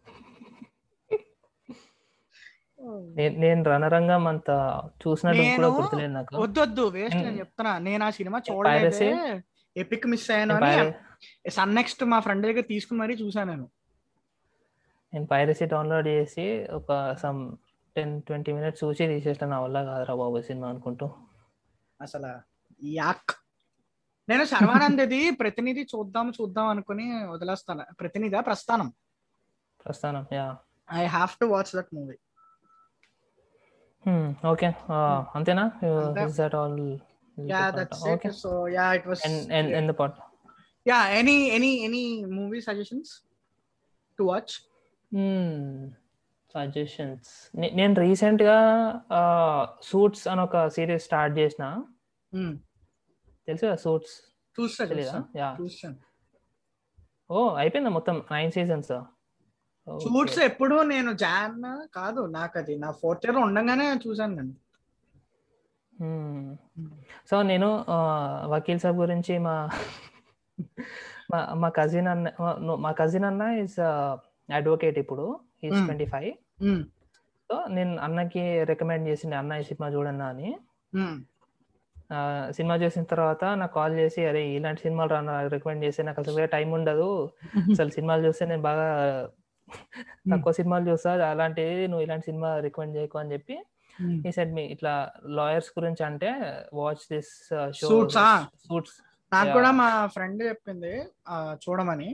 [3.42, 6.42] నేను రణరంగం అంత చూసినట్టు గుర్తులేదు నాకు.
[6.42, 7.78] వద్దొద్దు వేస్ట్ నేను చెప్తున్నా.
[7.78, 8.42] నేను ఆ సినిమా?
[8.48, 9.49] చూడలేదే.
[9.76, 13.68] ఎపిక్ మిస్ అయ్యాను అని సన్ నెక్స్ట్ మా ఫ్రెండ్ దగ్గర తీసుకుని మరీ చూసాను నేను.
[15.14, 17.56] నేను పైరసీ డౌన్లోడ్ చేసి ఒక సమ్
[17.96, 21.10] టెన్ ట్వంటీ మినిట్స్ చూసి తీసేసిన నా వల్ల కాదురా బాబు సినిమా అనుకుంటూ.
[22.00, 22.30] అసలు
[22.84, 23.32] యాక్.
[24.28, 27.84] నేను శర్వానందది ప్రతినిధి చూద్దాం చూద్దాం అనుకుని వదిలేస్తాను.
[28.00, 28.92] Prathinidhi Prasthanam.
[29.84, 30.56] Prasthanam yeah.
[30.92, 32.16] I have to watch that movie
[34.46, 34.72] okay
[35.34, 35.64] అంతేనా?
[35.64, 36.24] అంతే.
[36.24, 36.98] Is that all
[37.52, 40.18] yeah that's okay it so yeah it was and and the pot
[40.86, 42.02] yeah any any any
[42.38, 43.12] movie suggestions
[44.18, 44.54] to watch
[46.54, 47.30] suggestions
[47.80, 48.58] నేను రీసెంట్గా
[49.90, 51.64] suits అని ఒక series start చేసిన.
[53.48, 54.14] తెలుసు కదా Suits
[57.30, 58.92] oh అయిపోయిందా మొత్తం నైన్ సీజన్స్
[59.86, 61.60] సూట్స్ ఎప్పుడు నేను జాన్
[61.98, 62.22] కాదు.
[62.38, 64.54] నాకు అది నా ఫోర్త్ ఇయర్ ఉండగానే చూసాను నేను.
[67.30, 67.84] సో నేను
[68.46, 69.68] వకీల్ సాబ్ గురించి మా
[71.54, 72.30] మా కజిన్ అన్న
[72.74, 73.80] మా- కజిన్ అన్న ఇస్
[74.52, 75.40] అడ్వకేట్ ఇప్పుడు.
[75.64, 75.84] Is Hmm.
[75.84, 76.34] Twenty five.
[77.52, 80.58] So నేను అన్నకి రికమెండ్ చేసింది అన్న ఈ సినిమా చూడన్నా అని.
[82.50, 86.70] సినిమా చూసిన తర్వాత నాకు కాల్ చేసి అరే ఇలాంటి సినిమాలు రా రికమెండ్ చేసి నాకు అసలు టైం
[86.70, 87.30] ఉండదు.
[87.70, 89.28] అసలు సినిమాలు చూస్తే నేను బాగా
[90.30, 93.58] తక్కువ సినిమాలు చూస్తా అలాంటివి నువ్వు ఇలాంటి సినిమా రికమెండ్ చేయకు అని చెప్పి
[94.28, 94.94] ఈ సెట్ మీ ఇట్లా
[95.38, 96.30] లాయర్స్ గురించి అంటే
[96.74, 97.32] వాచ్ దిస్
[97.80, 97.88] షో?
[97.88, 98.96] సూట్స్
[99.32, 99.52] నాకు.
[99.52, 100.92] కూడా మా ఫ్రెండ్ చెప్పింది
[101.64, 102.10] చూడమని.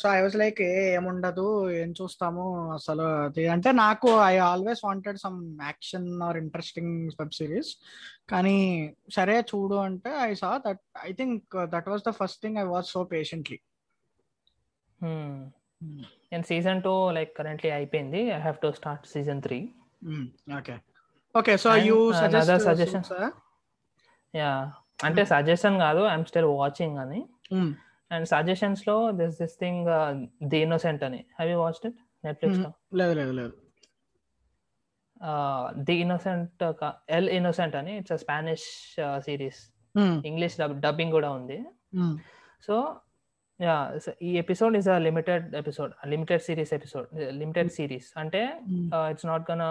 [0.00, 2.42] సో ఐ వాజ్ లైక్ ఏముండదు ఏం చూస్తాము
[2.72, 3.44] అసలు అది?
[3.48, 7.70] అంటే నాకు I always wanted some action or interesting web series
[8.30, 8.56] కానీ
[9.14, 12.86] సరే చూడు అంటే I saw that I think that was the first thing I watch
[12.86, 13.58] so patiently
[16.32, 18.20] నేను సీజన్ టూ లైక్ కరెంట్లీ అయిపోయింది.
[18.36, 19.58] I have to start season three
[20.58, 20.74] okay
[21.34, 23.02] okay so you suggest suggestion.
[24.34, 24.52] Yeah
[25.06, 27.20] అంటే suggestion కాదు I'm still watching అని.
[28.10, 29.86] And సజెషన్స్లో this this thing
[30.52, 31.20] the Innocent అని.
[31.38, 32.70] Have you watched it నెట్ఫ్లిక్స్లో?
[33.00, 33.54] లేదు లేదు లేదు.
[35.88, 36.62] The innocent
[37.16, 37.92] L innocent అని.
[38.00, 38.68] It's Spanish
[39.26, 39.60] series
[40.30, 41.58] English dubbing కూడా ఉంది.
[42.66, 42.74] సో
[43.60, 43.74] యా
[44.22, 47.06] ఈ episode is a limited episode limited series episode
[47.40, 48.42] limited series అంటే
[49.12, 49.62] it's not gonna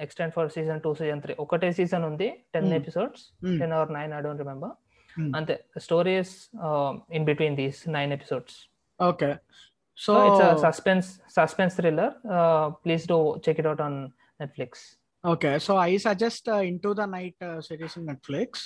[0.00, 2.72] extend for season two season three ఒకటే సీజన్ ఉంది ten.
[2.72, 3.24] Episodes
[3.58, 4.74] ten or nine I don't remember.
[5.36, 5.64] అంతే.
[5.78, 6.50] Stories
[7.12, 8.56] in between these nine episodes
[9.02, 9.30] okay
[9.98, 12.14] so so it's suspense suspense thriller
[12.84, 13.98] please do check it out on
[14.40, 14.84] Netflix
[15.24, 16.48] okay so I suggest
[16.80, 18.64] into the night series in Netflix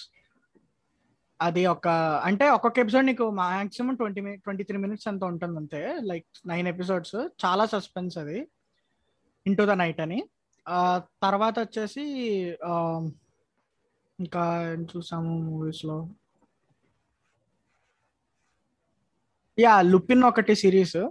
[1.41, 1.89] అది ఒక
[2.25, 7.15] అంటే ఒక్కొక్క episode నీకు maximum twenty twenty three minutes ఎంత ఉంటుంది అంతే like nine episodes
[7.45, 8.49] చాలా suspense అది.
[9.47, 10.29] ఇన్ టు ద నైట్ అని
[10.99, 12.03] తర్వాత వచ్చేసి
[14.21, 14.63] ఇంకా
[14.97, 16.09] చూసాము మూవీస్లో?
[19.59, 21.11] యా లుపిన్ ఒకటి series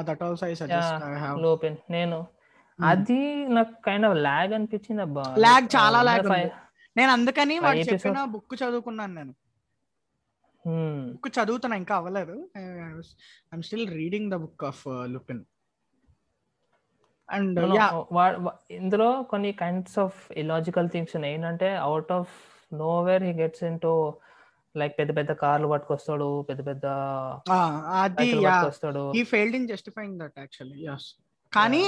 [0.00, 2.26] that also I suggest I have లోపెన్ నేను
[2.84, 5.22] అది నాకు కైండ్ ఆఫ్ లాగ్ అనిపించింది అబ్బా.
[5.22, 6.48] Like, చాలా five-
[6.96, 7.78] నేను అందుకని వాడు.
[7.78, 9.30] చెప్పిన బుక్ చదువుకున్నాను నేను.
[9.30, 9.49] Hmm.
[10.64, 12.36] బుక్ చదువుతున్నా ఇంకా అవ్వలేదు.
[12.58, 14.82] I'm still reading the book of
[15.14, 15.42] Lupin
[17.28, 17.58] and
[18.78, 21.34] ఇందులో కొన్ని కైండ్స్ ఆఫ్ ఇలాజికల్ థింగ్స్ ఉన్నాయి.
[21.36, 22.34] ఏంటంటే out of
[23.08, 23.92] nowhere he gets into
[24.74, 26.86] like పెద్ద పెద్ద కార్లు పట్టుకొస్తాడు పెద్ద పెద్ద
[28.02, 29.04] అది పట్టుకొస్తాడు.
[29.20, 31.08] ఈ failed in justifying that actually yes
[31.52, 31.84] కానీ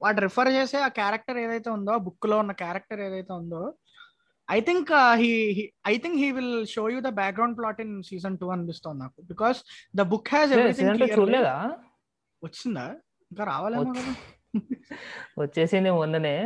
[0.00, 3.62] వాడు రిఫర్ చేసే ఆ క్యారెక్టర్ ఏదైతే ఉందో ఆ బుక్లో ఉన్న క్యారెక్టర్ ఏదైతే ఉందో
[4.48, 4.90] I think
[5.22, 5.30] he
[5.88, 9.18] I think he will show you the background plot in season two అనిపిస్తుంది నాకు.
[9.22, 9.58] బికాస్
[9.96, 10.52] ద బుక్ హ్యాస్
[11.16, 11.56] చూడలేదా?
[12.42, 12.86] వచ్చిందా?
[13.30, 13.92] ఇంకా రావాలేమో
[15.38, 16.36] వచ్చేసింది మొన్ననే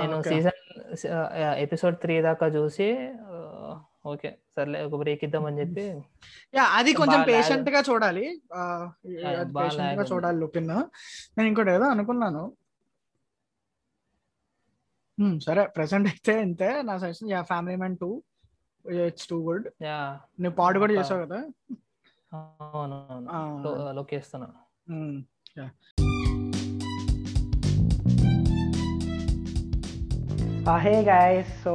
[0.00, 0.16] నేను.
[0.22, 0.60] సీజన్
[1.64, 2.88] ఎపిసోడ్ త్రీ దాకా చూసి
[4.06, 5.84] ఓకే సర్లే ఒక బ్రేక్ ఇద్దామని చెప్పి
[6.54, 8.24] యా అది కొంచెం పేషెంట్గా చూడాలి.
[10.12, 10.68] చూడాలి లుపిన్
[11.36, 12.42] నేను ఇంకోటి ఏదో అనుకున్నాను.
[15.40, 15.66] సరే.
[15.66, 16.82] ప్రెసెంట్ అయితే ఇంతే.
[16.82, 18.22] నా suggestion ya family man two.
[18.90, 19.68] It's too good.
[19.82, 20.20] Ya.
[20.40, 21.48] నువ్వు పాడు కూడా ఒక- చేసావు కదా?
[22.34, 23.28] అవునవును.
[23.30, 23.60] ఆ.
[30.64, 31.72] Uh, hey guys, so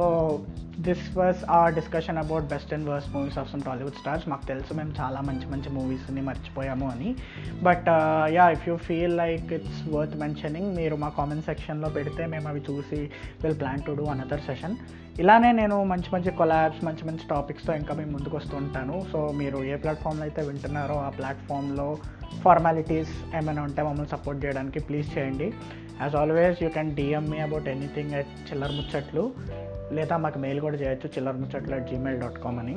[0.86, 4.74] this was a discussion about best and worst movies of some Tollywood stars మాకు తెలుసు
[4.78, 7.10] మేము చాలా మంచి మంచి మూవీస్ని మర్చిపోయాము అని.
[7.66, 7.88] But
[8.36, 12.62] ya if you feel like it's worth mentioning మీరు మా కామెంట్ సెక్షన్లో పెడితే మేము అవి
[12.70, 13.00] చూసి
[13.42, 14.76] will plan to do another session
[15.22, 18.96] ఇలానే నేను మంచి మంచి కొలాబ్స్ మంచి మంచి టాపిక్స్తో ఇంకా మేము ముందుకు వస్తూ ఉంటాను.
[19.12, 21.88] సో మీరు ఏ ప్లాట్ఫామ్లో అయితే వింటున్నారో ఆ ప్లాట్ఫామ్లో
[22.44, 25.48] ఫార్మాలిటీస్ ఏమైనా ఉంటే మమ్మల్ని సపోర్ట్ చేయడానికి ప్లీజ్ చేయండి.
[26.02, 29.24] As always you can DM me about anything at Chillara Muchatlu
[29.92, 32.76] లేదా మాకు మెయిల్ కూడా చేయొచ్చు Chillara Muchatlu at Gmail dot com అని.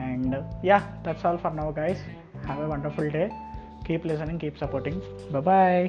[0.00, 2.00] And ya that's all for now guys
[2.46, 3.30] have a wonderful day
[3.86, 5.88] keep listening keep supporting bye